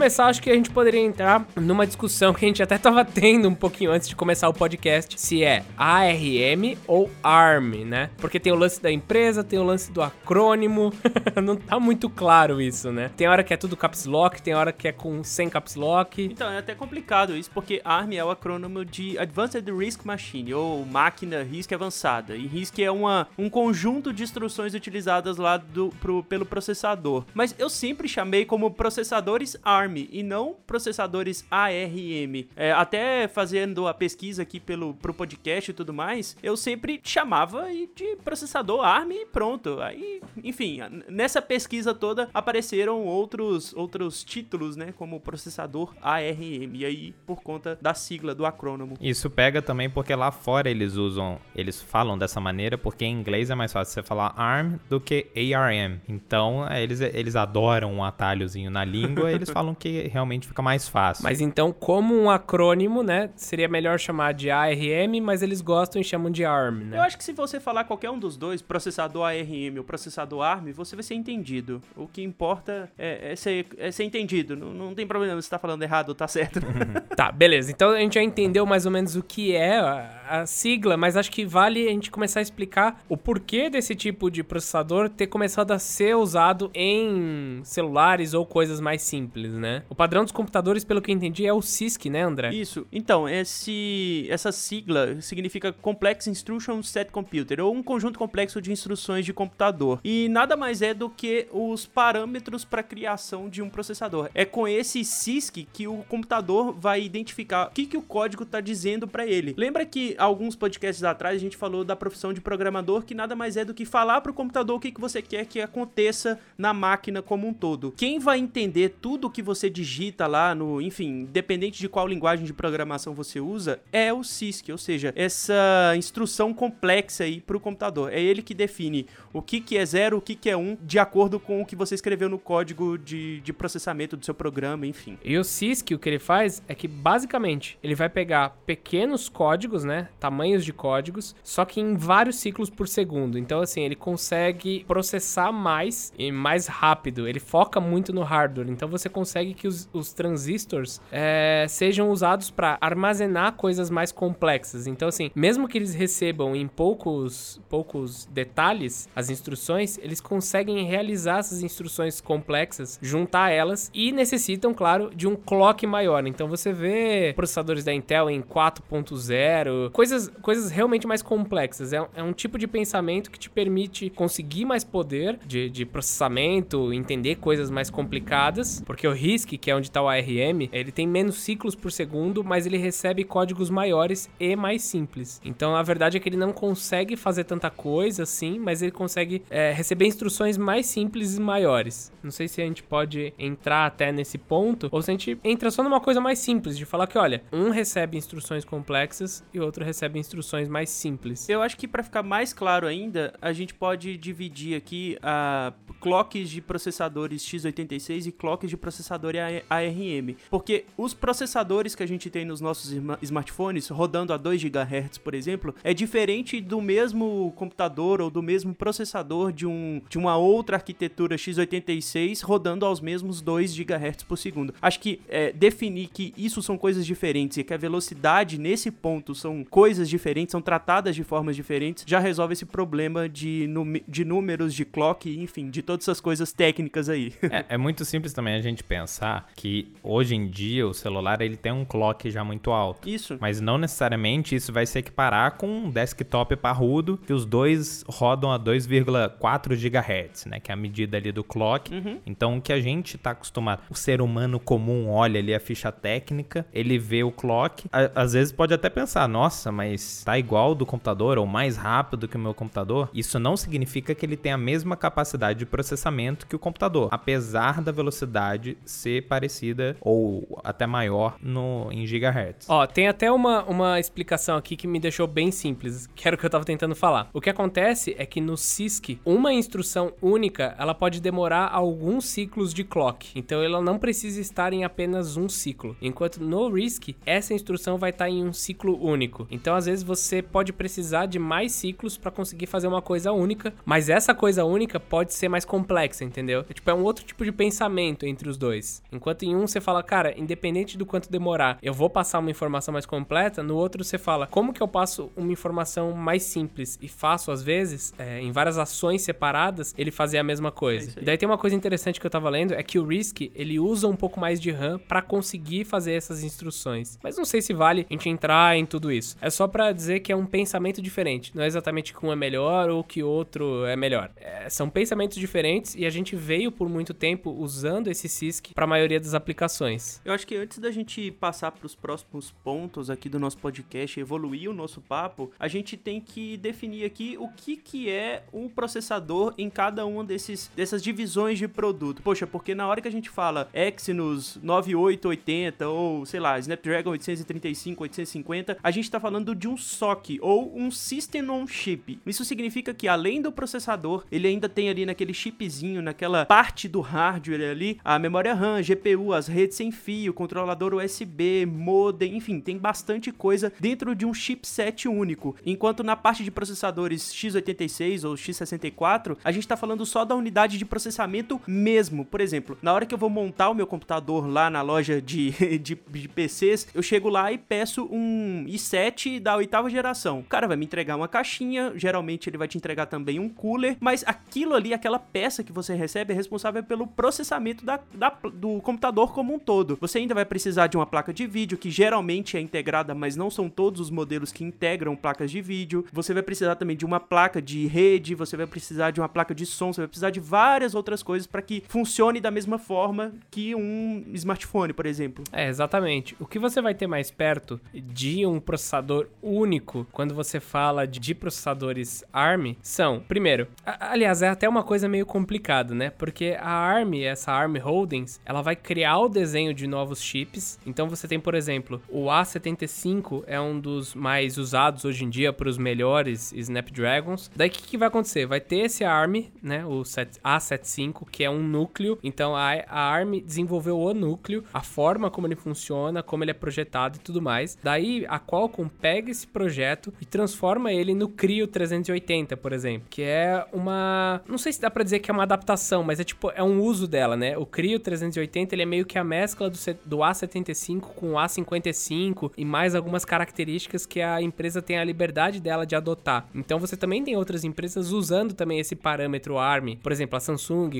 Começar, 0.00 0.28
acho 0.28 0.40
que 0.40 0.48
a 0.48 0.54
gente 0.54 0.70
poderia 0.70 1.02
entrar 1.02 1.46
numa 1.54 1.86
discussão 1.86 2.32
que 2.32 2.42
a 2.42 2.48
gente 2.48 2.62
até 2.62 2.78
tava 2.78 3.04
tendo 3.04 3.46
um 3.46 3.54
pouquinho 3.54 3.92
antes 3.92 4.08
de 4.08 4.16
começar 4.16 4.48
o 4.48 4.54
podcast, 4.54 5.20
se 5.20 5.44
é 5.44 5.62
ARM 5.76 6.78
ou 6.86 7.10
ARM, 7.22 7.84
né? 7.84 8.08
Porque 8.16 8.40
tem 8.40 8.50
o 8.50 8.56
lance 8.56 8.80
da 8.80 8.90
empresa, 8.90 9.44
tem 9.44 9.58
o 9.58 9.62
lance 9.62 9.92
do 9.92 10.00
acrônimo, 10.00 10.90
não 11.44 11.54
tá 11.54 11.78
muito 11.78 12.08
claro 12.08 12.62
isso, 12.62 12.90
né? 12.90 13.10
Tem 13.14 13.28
hora 13.28 13.44
que 13.44 13.52
é 13.52 13.58
tudo 13.58 13.76
caps 13.76 14.06
lock, 14.06 14.40
tem 14.40 14.54
hora 14.54 14.72
que 14.72 14.88
é 14.88 14.92
com 14.92 15.22
sem 15.22 15.50
caps 15.50 15.74
lock. 15.74 16.24
Então, 16.24 16.50
é 16.50 16.56
até 16.56 16.74
complicado 16.74 17.36
isso, 17.36 17.50
porque 17.52 17.82
ARM 17.84 18.14
é 18.14 18.24
o 18.24 18.30
acrônimo 18.30 18.86
de 18.86 19.18
Advanced 19.18 19.68
Risk 19.68 20.06
Machine, 20.06 20.54
ou 20.54 20.86
máquina 20.86 21.42
RISC 21.42 21.74
avançada. 21.74 22.34
E 22.36 22.46
RISC 22.46 22.78
é 22.78 22.90
uma, 22.90 23.28
um 23.36 23.50
conjunto 23.50 24.14
de 24.14 24.22
instruções 24.22 24.72
utilizadas 24.72 25.36
lá 25.36 25.58
do, 25.58 25.90
pro, 26.00 26.24
pelo 26.24 26.46
processador. 26.46 27.26
Mas 27.34 27.54
eu 27.58 27.68
sempre 27.68 28.08
chamei 28.08 28.46
como 28.46 28.70
processadores 28.70 29.58
ARM 29.62 29.89
ARM 29.90 30.08
e 30.10 30.22
não 30.22 30.56
processadores 30.66 31.44
ARM. 31.50 32.46
É, 32.56 32.72
até 32.72 33.26
fazendo 33.28 33.88
a 33.88 33.94
pesquisa 33.94 34.42
aqui 34.42 34.60
pelo 34.60 34.94
pro 34.94 35.12
podcast 35.12 35.70
e 35.70 35.74
tudo 35.74 35.92
mais, 35.92 36.36
eu 36.42 36.56
sempre 36.56 37.00
chamava 37.02 37.66
de 37.94 38.16
processador 38.24 38.84
ARM 38.84 39.12
e 39.12 39.26
pronto. 39.26 39.80
Aí, 39.80 40.20
enfim, 40.42 40.80
nessa 41.08 41.42
pesquisa 41.42 41.92
toda 41.92 42.28
apareceram 42.32 43.04
outros 43.04 43.74
outros 43.74 44.22
títulos, 44.22 44.76
né, 44.76 44.92
como 44.96 45.20
processador 45.20 45.94
ARM. 46.00 46.74
E 46.74 46.84
aí, 46.84 47.14
por 47.26 47.42
conta 47.42 47.78
da 47.80 47.94
sigla 47.94 48.34
do 48.34 48.46
acrônimo. 48.46 48.96
Isso 49.00 49.28
pega 49.28 49.60
também 49.60 49.90
porque 49.90 50.14
lá 50.14 50.30
fora 50.30 50.70
eles 50.70 50.94
usam, 50.94 51.38
eles 51.54 51.80
falam 51.80 52.16
dessa 52.16 52.40
maneira 52.40 52.78
porque 52.78 53.04
em 53.04 53.12
inglês 53.12 53.50
é 53.50 53.54
mais 53.54 53.72
fácil 53.72 53.94
você 53.94 54.02
falar 54.02 54.34
ARM 54.36 54.78
do 54.88 55.00
que 55.00 55.26
ARM. 55.54 55.98
Então, 56.08 56.66
eles 56.70 57.00
eles 57.00 57.34
adoram 57.34 57.92
um 57.92 58.04
atalhozinho 58.04 58.70
na 58.70 58.84
língua, 58.84 59.32
eles 59.32 59.50
falam 59.50 59.74
que 59.80 60.06
realmente 60.08 60.46
fica 60.46 60.60
mais 60.60 60.86
fácil. 60.88 61.24
Mas 61.24 61.40
então, 61.40 61.72
como 61.72 62.14
um 62.14 62.30
acrônimo, 62.30 63.02
né, 63.02 63.30
seria 63.34 63.66
melhor 63.66 63.98
chamar 63.98 64.34
de 64.34 64.50
ARM, 64.50 65.20
mas 65.22 65.42
eles 65.42 65.60
gostam 65.60 66.00
e 66.00 66.04
chamam 66.04 66.30
de 66.30 66.44
ARM, 66.44 66.84
né? 66.84 66.98
Eu 66.98 67.02
acho 67.02 67.16
que 67.16 67.24
se 67.24 67.32
você 67.32 67.58
falar 67.58 67.84
qualquer 67.84 68.10
um 68.10 68.18
dos 68.18 68.36
dois, 68.36 68.60
processador 68.60 69.24
ARM 69.24 69.78
ou 69.78 69.84
processador 69.84 70.42
ARM, 70.42 70.72
você 70.72 70.94
vai 70.94 71.02
ser 71.02 71.14
entendido. 71.14 71.82
O 71.96 72.06
que 72.06 72.22
importa 72.22 72.90
é, 72.98 73.32
é, 73.32 73.36
ser, 73.36 73.66
é 73.78 73.90
ser, 73.90 74.04
entendido. 74.04 74.54
Não, 74.54 74.72
não, 74.72 74.94
tem 74.94 75.06
problema 75.06 75.40
se 75.40 75.48
tá 75.48 75.58
falando 75.58 75.82
errado 75.82 76.10
ou 76.10 76.14
tá 76.14 76.28
certo. 76.28 76.60
tá, 77.16 77.32
beleza. 77.32 77.70
Então 77.70 77.90
a 77.90 77.98
gente 77.98 78.14
já 78.14 78.22
entendeu 78.22 78.66
mais 78.66 78.84
ou 78.84 78.92
menos 78.92 79.16
o 79.16 79.22
que 79.22 79.54
é 79.54 79.78
a 79.78 80.19
sigla, 80.46 80.96
mas 80.96 81.16
acho 81.16 81.30
que 81.30 81.44
vale 81.44 81.86
a 81.86 81.90
gente 81.90 82.10
começar 82.10 82.40
a 82.40 82.42
explicar 82.42 83.02
o 83.08 83.16
porquê 83.16 83.70
desse 83.70 83.94
tipo 83.94 84.30
de 84.30 84.42
processador 84.42 85.08
ter 85.08 85.26
começado 85.26 85.72
a 85.72 85.78
ser 85.78 86.16
usado 86.16 86.70
em 86.74 87.60
celulares 87.64 88.34
ou 88.34 88.46
coisas 88.46 88.80
mais 88.80 89.02
simples, 89.02 89.52
né? 89.54 89.82
O 89.88 89.94
padrão 89.94 90.22
dos 90.22 90.32
computadores, 90.32 90.84
pelo 90.84 91.00
que 91.00 91.10
eu 91.10 91.14
entendi, 91.14 91.46
é 91.46 91.52
o 91.52 91.62
CISC, 91.62 92.08
né, 92.08 92.22
André? 92.22 92.54
Isso. 92.54 92.86
Então, 92.92 93.28
esse, 93.28 94.26
essa 94.30 94.52
sigla 94.52 95.20
significa 95.20 95.72
Complex 95.72 96.26
Instruction 96.26 96.82
Set 96.82 97.10
Computer, 97.10 97.60
ou 97.60 97.74
um 97.74 97.82
conjunto 97.82 98.18
complexo 98.18 98.60
de 98.60 98.72
instruções 98.72 99.24
de 99.24 99.32
computador. 99.32 100.00
E 100.04 100.28
nada 100.28 100.56
mais 100.56 100.82
é 100.82 100.94
do 100.94 101.08
que 101.08 101.46
os 101.52 101.86
parâmetros 101.86 102.64
para 102.64 102.82
criação 102.82 103.48
de 103.48 103.62
um 103.62 103.68
processador. 103.68 104.30
É 104.34 104.44
com 104.44 104.66
esse 104.66 105.04
CISC 105.04 105.66
que 105.72 105.86
o 105.86 105.98
computador 106.08 106.72
vai 106.72 107.02
identificar 107.02 107.68
o 107.68 107.70
que, 107.70 107.86
que 107.86 107.96
o 107.96 108.02
código 108.02 108.42
está 108.42 108.60
dizendo 108.60 109.06
para 109.06 109.26
ele. 109.26 109.54
Lembra 109.56 109.84
que 109.84 110.16
alguns 110.20 110.54
podcasts 110.54 111.02
atrás 111.02 111.36
a 111.36 111.38
gente 111.40 111.56
falou 111.56 111.84
da 111.84 111.96
profissão 111.96 112.32
de 112.32 112.40
programador, 112.40 113.02
que 113.02 113.14
nada 113.14 113.34
mais 113.34 113.56
é 113.56 113.64
do 113.64 113.74
que 113.74 113.84
falar 113.84 114.20
para 114.20 114.30
o 114.30 114.34
computador 114.34 114.76
o 114.76 114.80
que, 114.80 114.92
que 114.92 115.00
você 115.00 115.22
quer 115.22 115.46
que 115.46 115.60
aconteça 115.60 116.38
na 116.56 116.72
máquina 116.72 117.22
como 117.22 117.48
um 117.48 117.52
todo. 117.52 117.92
Quem 117.96 118.18
vai 118.18 118.38
entender 118.38 118.96
tudo 119.00 119.30
que 119.30 119.42
você 119.42 119.70
digita 119.70 120.26
lá 120.26 120.54
no, 120.54 120.80
enfim, 120.80 121.22
independente 121.22 121.80
de 121.80 121.88
qual 121.88 122.06
linguagem 122.06 122.44
de 122.44 122.52
programação 122.52 123.14
você 123.14 123.40
usa, 123.40 123.80
é 123.92 124.12
o 124.12 124.22
CISC, 124.22 124.70
ou 124.70 124.78
seja, 124.78 125.12
essa 125.16 125.94
instrução 125.96 126.52
complexa 126.52 127.24
aí 127.24 127.40
para 127.40 127.56
o 127.56 127.60
computador. 127.60 128.12
É 128.12 128.20
ele 128.20 128.42
que 128.42 128.54
define 128.54 129.06
o 129.32 129.40
que, 129.40 129.60
que 129.60 129.76
é 129.76 129.84
zero, 129.84 130.18
o 130.18 130.20
que, 130.20 130.34
que 130.34 130.50
é 130.50 130.56
um, 130.56 130.76
de 130.82 130.98
acordo 130.98 131.40
com 131.40 131.62
o 131.62 131.66
que 131.66 131.74
você 131.74 131.94
escreveu 131.94 132.28
no 132.28 132.38
código 132.38 132.98
de, 132.98 133.40
de 133.40 133.52
processamento 133.52 134.16
do 134.16 134.24
seu 134.24 134.34
programa, 134.34 134.86
enfim. 134.86 135.18
E 135.24 135.38
o 135.38 135.44
CISC, 135.44 135.94
o 135.94 135.98
que 135.98 136.08
ele 136.08 136.18
faz 136.18 136.62
é 136.68 136.74
que 136.74 136.86
basicamente 136.86 137.78
ele 137.82 137.94
vai 137.94 138.08
pegar 138.08 138.50
pequenos 138.66 139.28
códigos, 139.28 139.84
né, 139.84 140.08
tamanhos 140.18 140.64
de 140.64 140.72
códigos, 140.72 141.34
só 141.42 141.64
que 141.64 141.80
em 141.80 141.96
vários 141.96 142.36
ciclos 142.36 142.70
por 142.70 142.88
segundo. 142.88 143.38
Então, 143.38 143.60
assim, 143.60 143.82
ele 143.82 143.96
consegue 143.96 144.84
processar 144.86 145.52
mais 145.52 146.12
e 146.18 146.30
mais 146.32 146.66
rápido. 146.66 147.28
Ele 147.28 147.40
foca 147.40 147.80
muito 147.80 148.12
no 148.12 148.22
hardware. 148.22 148.70
Então, 148.70 148.88
você 148.88 149.08
consegue 149.08 149.54
que 149.54 149.68
os, 149.68 149.88
os 149.92 150.12
transistors 150.12 151.00
é, 151.10 151.66
sejam 151.68 152.10
usados 152.10 152.50
para 152.50 152.78
armazenar 152.80 153.52
coisas 153.54 153.90
mais 153.90 154.12
complexas. 154.12 154.86
Então, 154.86 155.08
assim, 155.08 155.30
mesmo 155.34 155.68
que 155.68 155.78
eles 155.78 155.94
recebam 155.94 156.54
em 156.54 156.66
poucos, 156.66 157.60
poucos 157.68 158.26
detalhes 158.26 159.08
as 159.14 159.30
instruções, 159.30 159.98
eles 159.98 160.20
conseguem 160.20 160.84
realizar 160.84 161.38
essas 161.38 161.62
instruções 161.62 162.20
complexas, 162.20 162.98
juntar 163.02 163.50
elas 163.50 163.90
e 163.94 164.12
necessitam, 164.12 164.72
claro, 164.72 165.10
de 165.14 165.26
um 165.26 165.36
clock 165.36 165.86
maior. 165.86 166.26
Então, 166.26 166.48
você 166.48 166.72
vê 166.72 167.32
processadores 167.34 167.84
da 167.84 167.92
Intel 167.92 168.30
em 168.30 168.40
4.0, 168.42 169.89
coisas, 169.92 170.30
coisas 170.40 170.70
realmente 170.70 171.06
mais 171.06 171.22
complexas. 171.22 171.92
É, 171.92 172.06
é, 172.14 172.22
um 172.22 172.32
tipo 172.32 172.58
de 172.58 172.66
pensamento 172.66 173.30
que 173.30 173.38
te 173.38 173.50
permite 173.50 174.10
conseguir 174.10 174.64
mais 174.64 174.84
poder 174.84 175.38
de, 175.46 175.68
de 175.68 175.84
processamento, 175.84 176.92
entender 176.92 177.36
coisas 177.36 177.70
mais 177.70 177.90
complicadas, 177.90 178.82
porque 178.86 179.06
o 179.06 179.12
RISC, 179.12 179.58
que 179.58 179.70
é 179.70 179.74
onde 179.74 179.88
está 179.88 180.02
o 180.02 180.08
ARM, 180.08 180.68
ele 180.72 180.92
tem 180.92 181.06
menos 181.06 181.36
ciclos 181.36 181.74
por 181.74 181.92
segundo, 181.92 182.42
mas 182.44 182.66
ele 182.66 182.78
recebe 182.78 183.24
códigos 183.24 183.70
maiores 183.70 184.28
e 184.38 184.56
mais 184.56 184.82
simples. 184.82 185.40
Então 185.44 185.74
a 185.74 185.82
verdade 185.82 186.16
é 186.16 186.20
que 186.20 186.28
ele 186.28 186.36
não 186.36 186.52
consegue 186.52 187.16
fazer 187.16 187.44
tanta 187.44 187.70
coisa 187.70 188.22
assim, 188.22 188.58
mas 188.58 188.82
ele 188.82 188.92
consegue 188.92 189.42
é, 189.50 189.72
receber 189.72 190.06
instruções 190.06 190.56
mais 190.56 190.86
simples 190.86 191.36
e 191.36 191.40
maiores. 191.40 192.12
Não 192.22 192.30
sei 192.30 192.48
se 192.48 192.60
a 192.60 192.64
gente 192.64 192.82
pode 192.82 193.32
entrar 193.38 193.86
até 193.86 194.12
nesse 194.12 194.38
ponto, 194.38 194.88
ou 194.90 195.02
se 195.02 195.10
a 195.10 195.14
gente 195.14 195.38
entra 195.42 195.70
só 195.70 195.82
numa 195.82 196.00
coisa 196.00 196.20
mais 196.20 196.38
simples, 196.38 196.76
de 196.76 196.84
falar 196.84 197.06
que, 197.06 197.18
olha, 197.18 197.42
um 197.52 197.70
recebe 197.70 198.16
instruções 198.16 198.64
complexas 198.64 199.44
e 199.52 199.60
outro 199.60 199.79
recebe 199.84 200.18
instruções 200.18 200.68
mais 200.68 200.90
simples. 200.90 201.48
Eu 201.48 201.62
acho 201.62 201.76
que 201.76 201.88
para 201.88 202.02
ficar 202.02 202.22
mais 202.22 202.52
claro 202.52 202.86
ainda, 202.86 203.34
a 203.40 203.52
gente 203.52 203.74
pode 203.74 204.16
dividir 204.16 204.76
aqui 204.76 205.16
a 205.22 205.72
uh, 205.72 205.94
clocks 205.94 206.48
de 206.48 206.60
processadores 206.60 207.42
x86 207.42 208.26
e 208.26 208.32
clocks 208.32 208.68
de 208.68 208.76
processador 208.76 209.34
ARM, 209.68 210.36
porque 210.50 210.84
os 210.96 211.14
processadores 211.14 211.94
que 211.94 212.02
a 212.02 212.06
gente 212.06 212.30
tem 212.30 212.44
nos 212.44 212.60
nossos 212.60 212.92
smartphones 213.22 213.88
rodando 213.88 214.32
a 214.32 214.36
2 214.36 214.62
GHz, 214.62 215.18
por 215.18 215.34
exemplo, 215.34 215.74
é 215.82 215.92
diferente 215.92 216.60
do 216.60 216.80
mesmo 216.80 217.52
computador 217.56 218.20
ou 218.20 218.30
do 218.30 218.42
mesmo 218.42 218.74
processador 218.74 219.52
de, 219.52 219.66
um, 219.66 220.00
de 220.08 220.18
uma 220.18 220.36
outra 220.36 220.76
arquitetura 220.76 221.36
x86 221.36 222.42
rodando 222.42 222.84
aos 222.84 223.00
mesmos 223.00 223.40
2 223.40 223.74
GHz 223.76 224.22
por 224.26 224.36
segundo. 224.36 224.74
Acho 224.80 225.00
que 225.00 225.20
é, 225.28 225.52
definir 225.52 226.08
que 226.08 226.32
isso 226.36 226.62
são 226.62 226.76
coisas 226.76 227.06
diferentes 227.06 227.58
e 227.58 227.64
que 227.64 227.74
a 227.74 227.76
velocidade 227.76 228.58
nesse 228.58 228.90
ponto 228.90 229.34
são 229.34 229.64
coisas 229.70 230.08
diferentes, 230.08 230.52
são 230.52 230.60
tratadas 230.60 231.14
de 231.14 231.22
formas 231.22 231.54
diferentes, 231.54 232.04
já 232.06 232.18
resolve 232.18 232.52
esse 232.52 232.66
problema 232.66 233.28
de, 233.28 233.68
de 234.06 234.24
números, 234.24 234.74
de 234.74 234.84
clock, 234.84 235.30
enfim, 235.40 235.70
de 235.70 235.80
todas 235.80 236.04
essas 236.04 236.20
coisas 236.20 236.52
técnicas 236.52 237.08
aí. 237.08 237.32
é, 237.42 237.64
é, 237.70 237.78
muito 237.78 238.04
simples 238.04 238.32
também 238.32 238.54
a 238.54 238.60
gente 238.60 238.82
pensar 238.82 239.48
que 239.54 239.92
hoje 240.02 240.34
em 240.34 240.48
dia 240.48 240.86
o 240.86 240.92
celular 240.92 241.40
ele 241.40 241.56
tem 241.56 241.72
um 241.72 241.84
clock 241.84 242.30
já 242.30 242.42
muito 242.42 242.70
alto. 242.70 243.08
Isso. 243.08 243.38
Mas 243.40 243.60
não 243.60 243.78
necessariamente 243.78 244.54
isso 244.54 244.72
vai 244.72 244.86
se 244.86 244.98
equiparar 244.98 245.56
com 245.56 245.68
um 245.68 245.90
desktop 245.90 246.56
parrudo 246.56 247.18
que 247.26 247.32
os 247.32 247.46
dois 247.46 248.04
rodam 248.08 248.50
a 248.52 248.58
2,4 248.58 249.76
GHz, 249.76 250.46
né? 250.46 250.58
Que 250.58 250.70
é 250.70 250.74
a 250.74 250.76
medida 250.76 251.16
ali 251.16 251.30
do 251.30 251.44
clock. 251.44 251.94
Uhum. 251.94 252.18
Então 252.26 252.56
o 252.56 252.62
que 252.62 252.72
a 252.72 252.80
gente 252.80 253.16
está 253.16 253.30
acostumado, 253.30 253.82
o 253.88 253.94
ser 253.94 254.20
humano 254.20 254.58
comum 254.58 255.08
olha 255.10 255.38
ali 255.38 255.54
a 255.54 255.60
ficha 255.60 255.92
técnica, 255.92 256.66
ele 256.72 256.98
vê 256.98 257.22
o 257.22 257.30
clock, 257.30 257.86
a, 257.92 258.22
às 258.22 258.32
vezes 258.32 258.52
pode 258.52 258.74
até 258.74 258.88
pensar, 258.88 259.28
nossa, 259.28 259.59
mas 259.70 260.22
tá 260.24 260.38
igual 260.38 260.74
do 260.74 260.86
computador 260.86 261.38
ou 261.38 261.46
mais 261.46 261.76
rápido 261.76 262.28
que 262.28 262.36
o 262.36 262.40
meu 262.40 262.54
computador. 262.54 263.10
Isso 263.12 263.38
não 263.38 263.56
significa 263.56 264.14
que 264.14 264.24
ele 264.24 264.36
tem 264.36 264.52
a 264.52 264.58
mesma 264.58 264.96
capacidade 264.96 265.58
de 265.58 265.66
processamento 265.66 266.46
que 266.46 266.56
o 266.56 266.58
computador, 266.58 267.08
apesar 267.10 267.82
da 267.82 267.92
velocidade 267.92 268.78
ser 268.84 269.26
parecida 269.26 269.96
ou 270.00 270.60
até 270.62 270.86
maior 270.86 271.36
no 271.42 271.88
em 271.90 272.06
gigahertz. 272.06 272.68
Ó, 272.68 272.86
tem 272.86 273.08
até 273.08 273.30
uma, 273.30 273.64
uma 273.64 273.98
explicação 273.98 274.56
aqui 274.56 274.76
que 274.76 274.86
me 274.86 275.00
deixou 275.00 275.26
bem 275.26 275.50
simples, 275.50 276.06
que 276.14 276.26
era 276.26 276.36
o 276.36 276.38
que 276.38 276.46
eu 276.46 276.50
tava 276.50 276.64
tentando 276.64 276.94
falar. 276.94 277.28
O 277.32 277.40
que 277.40 277.50
acontece 277.50 278.14
é 278.18 278.24
que 278.24 278.40
no 278.40 278.56
CISC, 278.56 279.18
uma 279.24 279.52
instrução 279.52 280.12
única, 280.22 280.74
ela 280.78 280.94
pode 280.94 281.20
demorar 281.20 281.68
alguns 281.68 282.26
ciclos 282.26 282.72
de 282.72 282.84
clock. 282.84 283.30
Então 283.34 283.62
ela 283.62 283.80
não 283.80 283.98
precisa 283.98 284.40
estar 284.40 284.72
em 284.72 284.84
apenas 284.84 285.36
um 285.36 285.48
ciclo. 285.48 285.96
Enquanto 286.00 286.38
no 286.38 286.68
RISC, 286.68 287.16
essa 287.24 287.54
instrução 287.54 287.98
vai 287.98 288.10
estar 288.10 288.28
em 288.28 288.44
um 288.44 288.52
ciclo 288.52 289.02
único. 289.02 289.46
Então 289.50 289.74
às 289.74 289.86
vezes 289.86 290.04
você 290.04 290.42
pode 290.42 290.72
precisar 290.72 291.26
de 291.26 291.38
mais 291.38 291.72
ciclos 291.72 292.16
para 292.16 292.30
conseguir 292.30 292.66
fazer 292.66 292.86
uma 292.86 293.02
coisa 293.02 293.32
única, 293.32 293.72
mas 293.84 294.08
essa 294.08 294.34
coisa 294.34 294.64
única 294.64 294.98
pode 295.00 295.34
ser 295.34 295.48
mais 295.48 295.64
complexa, 295.64 296.24
entendeu? 296.24 296.64
É, 296.68 296.72
tipo, 296.72 296.90
é 296.90 296.94
um 296.94 297.02
outro 297.02 297.24
tipo 297.24 297.44
de 297.44 297.52
pensamento 297.52 298.26
entre 298.26 298.48
os 298.48 298.56
dois. 298.56 299.02
Enquanto 299.12 299.42
em 299.44 299.54
um 299.54 299.66
você 299.66 299.80
fala, 299.80 300.02
cara, 300.02 300.38
independente 300.38 300.96
do 300.96 301.06
quanto 301.06 301.30
demorar, 301.30 301.78
eu 301.82 301.92
vou 301.92 302.10
passar 302.10 302.38
uma 302.38 302.50
informação 302.50 302.92
mais 302.92 303.06
completa, 303.06 303.62
no 303.62 303.76
outro 303.76 304.04
você 304.04 304.18
fala, 304.18 304.46
como 304.46 304.72
que 304.72 304.82
eu 304.82 304.88
passo 304.88 305.30
uma 305.36 305.52
informação 305.52 306.12
mais 306.12 306.42
simples 306.42 306.98
e 307.00 307.08
faço, 307.08 307.50
às 307.50 307.62
vezes, 307.62 308.14
é, 308.18 308.40
em 308.40 308.52
várias 308.52 308.78
ações 308.78 309.22
separadas, 309.22 309.94
ele 309.96 310.10
fazer 310.10 310.38
a 310.38 310.44
mesma 310.44 310.70
coisa. 310.70 311.18
É 311.18 311.24
Daí 311.24 311.38
tem 311.38 311.48
uma 311.48 311.58
coisa 311.58 311.76
interessante 311.76 312.20
que 312.20 312.26
eu 312.26 312.30
tava 312.30 312.48
lendo, 312.48 312.74
é 312.74 312.82
que 312.82 312.98
o 312.98 313.06
RISC, 313.06 313.50
ele 313.54 313.78
usa 313.78 314.06
um 314.08 314.16
pouco 314.16 314.38
mais 314.40 314.60
de 314.60 314.70
RAM 314.70 314.98
para 314.98 315.22
conseguir 315.22 315.84
fazer 315.84 316.12
essas 316.12 316.42
instruções. 316.42 317.18
Mas 317.22 317.36
não 317.36 317.44
sei 317.44 317.62
se 317.62 317.72
vale 317.72 318.06
a 318.08 318.12
gente 318.12 318.28
entrar 318.28 318.76
em 318.76 318.86
tudo 318.86 319.10
isso. 319.10 319.36
É 319.40 319.48
só 319.48 319.66
para 319.66 319.92
dizer 319.92 320.20
que 320.20 320.30
é 320.30 320.36
um 320.36 320.46
pensamento 320.46 321.00
diferente. 321.00 321.52
Não 321.54 321.62
é 321.62 321.66
exatamente 321.66 322.12
que 322.12 322.24
um 322.24 322.30
é 322.30 322.36
melhor 322.36 322.90
ou 322.90 323.02
que 323.02 323.22
outro 323.22 323.84
é 323.86 323.96
melhor. 323.96 324.30
É, 324.36 324.68
são 324.68 324.90
pensamentos 324.90 325.38
diferentes 325.38 325.94
e 325.94 326.04
a 326.04 326.10
gente 326.10 326.36
veio 326.36 326.70
por 326.70 326.88
muito 326.88 327.14
tempo 327.14 327.50
usando 327.50 328.08
esse 328.08 328.28
CISC 328.28 328.74
para 328.74 328.84
a 328.84 328.86
maioria 328.86 329.18
das 329.18 329.32
aplicações. 329.32 330.20
Eu 330.24 330.32
acho 330.34 330.46
que 330.46 330.56
antes 330.56 330.78
da 330.78 330.90
gente 330.90 331.30
passar 331.30 331.72
para 331.72 331.86
os 331.86 331.94
próximos 331.94 332.50
pontos 332.50 333.08
aqui 333.08 333.28
do 333.28 333.38
nosso 333.38 333.56
podcast, 333.58 334.20
evoluir 334.20 334.68
o 334.68 334.74
nosso 334.74 335.00
papo, 335.00 335.50
a 335.58 335.68
gente 335.68 335.96
tem 335.96 336.20
que 336.20 336.56
definir 336.58 337.04
aqui 337.04 337.36
o 337.38 337.48
que, 337.48 337.76
que 337.76 338.10
é 338.10 338.42
um 338.52 338.68
processador 338.68 339.54
em 339.56 339.70
cada 339.70 340.04
uma 340.04 340.22
dessas 340.22 341.02
divisões 341.02 341.58
de 341.58 341.66
produto. 341.66 342.22
Poxa, 342.22 342.46
porque 342.46 342.74
na 342.74 342.86
hora 342.86 343.00
que 343.00 343.08
a 343.08 343.12
gente 343.12 343.30
fala 343.30 343.70
Exynos 343.72 344.58
9880 344.62 345.88
ou, 345.88 346.26
sei 346.26 346.40
lá, 346.40 346.58
Snapdragon 346.58 347.10
835, 347.10 348.02
850, 348.02 348.78
a 348.82 348.90
gente 348.90 349.04
está 349.04 349.18
falando 349.18 349.29
de 349.54 349.68
um 349.68 349.76
SoC 349.76 350.38
ou 350.40 350.76
um 350.76 350.90
System 350.90 351.48
on 351.50 351.66
Chip. 351.66 352.18
Isso 352.26 352.44
significa 352.44 352.92
que 352.92 353.06
além 353.06 353.40
do 353.40 353.52
processador, 353.52 354.24
ele 354.32 354.48
ainda 354.48 354.68
tem 354.68 354.88
ali 354.88 355.06
naquele 355.06 355.32
chip 355.32 355.50
chipzinho, 355.50 356.00
naquela 356.00 356.46
parte 356.46 356.88
do 356.88 357.00
hardware 357.00 357.70
ali, 357.70 357.98
a 358.04 358.18
memória 358.18 358.54
RAM, 358.54 358.80
GPU, 358.82 359.32
as 359.32 359.46
redes 359.46 359.76
sem 359.76 359.90
fio, 359.90 360.32
controlador 360.32 360.94
USB, 360.94 361.66
modem, 361.66 362.36
enfim, 362.36 362.60
tem 362.60 362.78
bastante 362.78 363.30
coisa 363.30 363.72
dentro 363.78 364.14
de 364.14 364.24
um 364.24 364.32
chipset 364.32 365.08
único. 365.08 365.54
Enquanto 365.66 366.02
na 366.02 366.16
parte 366.16 366.44
de 366.44 366.50
processadores 366.50 367.32
x86 367.32 368.28
ou 368.28 368.34
x64, 368.34 369.36
a 369.44 369.52
gente 369.52 369.64
está 369.64 369.76
falando 369.76 370.06
só 370.06 370.24
da 370.24 370.34
unidade 370.34 370.78
de 370.78 370.84
processamento 370.84 371.60
mesmo. 371.66 372.24
Por 372.24 372.40
exemplo, 372.40 372.78
na 372.80 372.92
hora 372.92 373.04
que 373.04 373.14
eu 373.14 373.18
vou 373.18 373.30
montar 373.30 373.70
o 373.70 373.74
meu 373.74 373.86
computador 373.86 374.46
lá 374.46 374.70
na 374.70 374.82
loja 374.82 375.20
de, 375.20 375.50
de, 375.78 375.98
de 376.08 376.28
PCs, 376.28 376.88
eu 376.94 377.02
chego 377.02 377.28
lá 377.28 377.52
e 377.52 377.58
peço 377.58 378.04
um 378.10 378.64
i7 378.66 379.19
da 379.40 379.56
oitava 379.56 379.90
geração. 379.90 380.40
O 380.40 380.44
cara 380.44 380.66
vai 380.66 380.76
me 380.76 380.84
entregar 380.86 381.16
uma 381.16 381.28
caixinha, 381.28 381.92
geralmente 381.96 382.48
ele 382.48 382.56
vai 382.56 382.68
te 382.68 382.78
entregar 382.78 383.06
também 383.06 383.38
um 383.38 383.48
cooler, 383.48 383.96
mas 384.00 384.24
aquilo 384.26 384.74
ali, 384.74 384.94
aquela 384.94 385.18
peça 385.18 385.62
que 385.62 385.72
você 385.72 385.94
recebe 385.94 386.32
é 386.32 386.36
responsável 386.36 386.82
pelo 386.82 387.06
processamento 387.06 387.84
da, 387.84 388.00
da, 388.14 388.30
do 388.54 388.80
computador 388.80 389.32
como 389.32 389.54
um 389.54 389.58
todo. 389.58 389.98
Você 390.00 390.18
ainda 390.18 390.34
vai 390.34 390.44
precisar 390.44 390.86
de 390.86 390.96
uma 390.96 391.06
placa 391.06 391.32
de 391.32 391.46
vídeo, 391.46 391.76
que 391.76 391.90
geralmente 391.90 392.56
é 392.56 392.60
integrada, 392.60 393.14
mas 393.14 393.36
não 393.36 393.50
são 393.50 393.68
todos 393.68 394.00
os 394.00 394.10
modelos 394.10 394.52
que 394.52 394.64
integram 394.64 395.16
placas 395.16 395.50
de 395.50 395.60
vídeo. 395.60 396.04
Você 396.12 396.32
vai 396.32 396.42
precisar 396.42 396.76
também 396.76 396.96
de 396.96 397.04
uma 397.04 397.20
placa 397.20 397.60
de 397.60 397.86
rede, 397.86 398.34
você 398.34 398.56
vai 398.56 398.66
precisar 398.66 399.10
de 399.10 399.20
uma 399.20 399.28
placa 399.28 399.54
de 399.54 399.66
som, 399.66 399.92
você 399.92 400.02
vai 400.02 400.08
precisar 400.08 400.30
de 400.30 400.40
várias 400.40 400.94
outras 400.94 401.22
coisas 401.22 401.46
para 401.46 401.62
que 401.62 401.82
funcione 401.88 402.40
da 402.40 402.50
mesma 402.50 402.78
forma 402.78 403.32
que 403.50 403.74
um 403.74 404.24
smartphone, 404.34 404.92
por 404.92 405.06
exemplo. 405.06 405.44
É, 405.52 405.68
exatamente. 405.68 406.36
O 406.38 406.46
que 406.46 406.58
você 406.58 406.80
vai 406.80 406.94
ter 406.94 407.06
mais 407.06 407.30
perto 407.30 407.80
de 407.92 408.46
um 408.46 408.60
processador 408.60 409.09
único 409.42 410.06
quando 410.12 410.34
você 410.34 410.60
fala 410.60 411.06
de 411.06 411.34
processadores 411.34 412.24
ARM 412.32 412.74
são, 412.82 413.20
primeiro, 413.20 413.68
aliás, 413.84 414.42
é 414.42 414.48
até 414.48 414.68
uma 414.68 414.82
coisa 414.82 415.08
meio 415.08 415.26
complicada, 415.26 415.94
né? 415.94 416.10
Porque 416.10 416.56
a 416.60 416.70
ARM, 416.70 417.14
essa 417.22 417.52
ARM 417.52 417.76
Holdings, 417.78 418.40
ela 418.44 418.62
vai 418.62 418.76
criar 418.76 419.18
o 419.18 419.28
desenho 419.28 419.72
de 419.72 419.86
novos 419.86 420.22
chips. 420.22 420.78
Então 420.86 421.08
você 421.08 421.26
tem, 421.26 421.40
por 421.40 421.54
exemplo, 421.54 422.02
o 422.08 422.26
A75 422.26 423.44
é 423.46 423.60
um 423.60 423.78
dos 423.80 424.14
mais 424.14 424.58
usados 424.58 425.04
hoje 425.04 425.24
em 425.24 425.30
dia 425.30 425.52
para 425.52 425.68
os 425.68 425.78
melhores 425.78 426.52
Snapdragons. 426.52 427.50
Daí 427.54 427.68
o 427.68 427.72
que, 427.72 427.82
que, 427.82 427.98
vai 427.98 428.08
acontecer? 428.08 428.46
Vai 428.46 428.60
ter 428.60 428.80
esse 428.80 429.04
ARM, 429.04 429.46
né? 429.62 429.84
O 429.86 430.02
A75, 430.02 431.26
que 431.30 431.44
é 431.44 431.50
um 431.50 431.62
núcleo. 431.62 432.18
Então 432.22 432.54
a, 432.54 432.72
a 432.88 433.00
ARM 433.10 433.40
desenvolveu 433.40 433.98
o 433.98 434.12
núcleo, 434.12 434.64
a 434.72 434.82
forma 434.82 435.30
como 435.30 435.46
ele 435.46 435.56
funciona, 435.56 436.22
como 436.22 436.44
ele 436.44 436.50
é 436.50 436.54
projetado 436.54 437.16
e 437.16 437.20
tudo 437.20 437.40
mais. 437.40 437.78
Daí 437.82 438.26
a 438.28 438.38
Qualcomm 438.38 438.89
pega 438.90 439.30
esse 439.30 439.46
projeto 439.46 440.12
e 440.20 440.24
transforma 440.24 440.92
ele 440.92 441.14
no 441.14 441.28
Creo 441.28 441.66
380, 441.66 442.56
por 442.56 442.72
exemplo, 442.72 443.06
que 443.08 443.22
é 443.22 443.64
uma, 443.72 444.42
não 444.46 444.58
sei 444.58 444.72
se 444.72 444.80
dá 444.80 444.90
para 444.90 445.04
dizer 445.04 445.20
que 445.20 445.30
é 445.30 445.34
uma 445.34 445.42
adaptação, 445.42 446.02
mas 446.02 446.20
é 446.20 446.24
tipo 446.24 446.50
é 446.50 446.62
um 446.62 446.80
uso 446.80 447.06
dela, 447.06 447.36
né? 447.36 447.56
O 447.56 447.66
Creo 447.66 447.98
380 447.98 448.74
ele 448.74 448.82
é 448.82 448.86
meio 448.86 449.06
que 449.06 449.18
a 449.18 449.24
mescla 449.24 449.70
do, 449.70 449.78
do 450.04 450.18
A75 450.18 451.00
com 451.00 451.32
o 451.32 451.34
A55 451.34 452.52
e 452.56 452.64
mais 452.64 452.94
algumas 452.94 453.24
características 453.24 454.06
que 454.06 454.20
a 454.20 454.40
empresa 454.42 454.82
tem 454.82 454.98
a 454.98 455.04
liberdade 455.04 455.60
dela 455.60 455.86
de 455.86 455.94
adotar. 455.94 456.48
Então 456.54 456.78
você 456.78 456.96
também 456.96 457.22
tem 457.22 457.36
outras 457.36 457.64
empresas 457.64 458.12
usando 458.12 458.54
também 458.54 458.78
esse 458.78 458.96
parâmetro 458.96 459.58
ARM, 459.58 459.96
por 460.02 460.12
exemplo, 460.12 460.36
a 460.36 460.40
Samsung, 460.40 460.90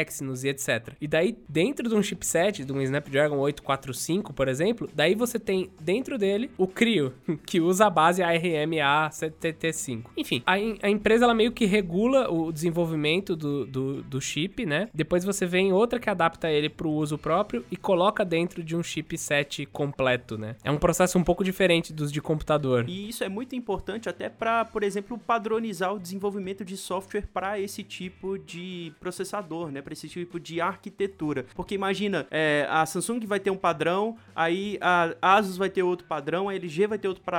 Exynos 0.00 0.44
e 0.44 0.48
etc. 0.48 0.94
E 1.00 1.06
daí 1.06 1.36
dentro 1.48 1.88
de 1.88 1.94
um 1.94 2.02
chipset, 2.02 2.64
de 2.64 2.72
um 2.72 2.80
Snapdragon 2.80 3.38
845, 3.38 4.32
por 4.32 4.48
exemplo, 4.48 4.88
daí 4.94 5.14
você 5.14 5.38
tem 5.38 5.70
dentro 5.80 6.18
dele 6.18 6.50
o 6.56 6.66
Creo, 6.66 7.12
que 7.46 7.60
usa 7.60 7.86
a 7.86 7.90
base 7.90 8.22
ARM 8.22 8.72
A75. 8.72 10.04
Enfim, 10.16 10.42
a, 10.46 10.54
a 10.54 10.90
empresa 10.90 11.24
ela 11.24 11.34
meio 11.34 11.52
que 11.52 11.66
regula 11.66 12.30
o 12.30 12.52
desenvolvimento 12.52 13.34
do, 13.34 13.66
do, 13.66 14.02
do 14.02 14.20
chip, 14.20 14.64
né? 14.66 14.88
Depois 14.94 15.24
você 15.24 15.46
vem 15.46 15.72
outra 15.72 15.98
que 15.98 16.10
adapta 16.10 16.50
ele 16.50 16.68
para 16.68 16.86
o 16.86 16.92
uso 16.92 17.18
próprio 17.18 17.64
e 17.70 17.76
coloca 17.76 18.24
dentro 18.24 18.62
de 18.62 18.76
um 18.76 18.82
chipset 18.82 19.66
completo, 19.66 20.36
né? 20.36 20.56
É 20.62 20.70
um 20.70 20.78
processo 20.78 21.18
um 21.18 21.24
pouco 21.24 21.42
diferente 21.42 21.92
dos 21.92 22.12
de 22.12 22.20
computador. 22.20 22.88
E 22.88 23.08
isso 23.08 23.24
é 23.24 23.28
muito 23.28 23.54
importante 23.54 24.08
até 24.08 24.28
para, 24.28 24.64
por 24.64 24.82
exemplo, 24.82 25.18
padronizar 25.18 25.94
o 25.94 25.98
desenvolvimento 25.98 26.64
de 26.64 26.76
software 26.76 27.26
para 27.32 27.58
esse 27.58 27.82
tipo 27.82 28.38
de 28.38 28.92
processador, 29.00 29.70
né? 29.70 29.80
Para 29.82 29.92
esse 29.92 30.08
tipo 30.08 30.38
de 30.38 30.60
arquitetura. 30.60 31.46
Porque 31.54 31.74
imagina, 31.74 32.26
é, 32.30 32.66
a 32.68 32.84
Samsung 32.86 33.24
vai 33.26 33.40
ter 33.40 33.50
um 33.50 33.56
padrão, 33.56 34.16
aí 34.34 34.78
a 34.80 35.14
Asus 35.20 35.56
vai 35.56 35.70
ter 35.70 35.82
outro 35.82 36.06
padrão, 36.06 36.48
a 36.48 36.54
LG 36.54 36.86
vai 36.86 36.98
ter 36.98 37.08
outro 37.08 37.22
padrão 37.22 37.29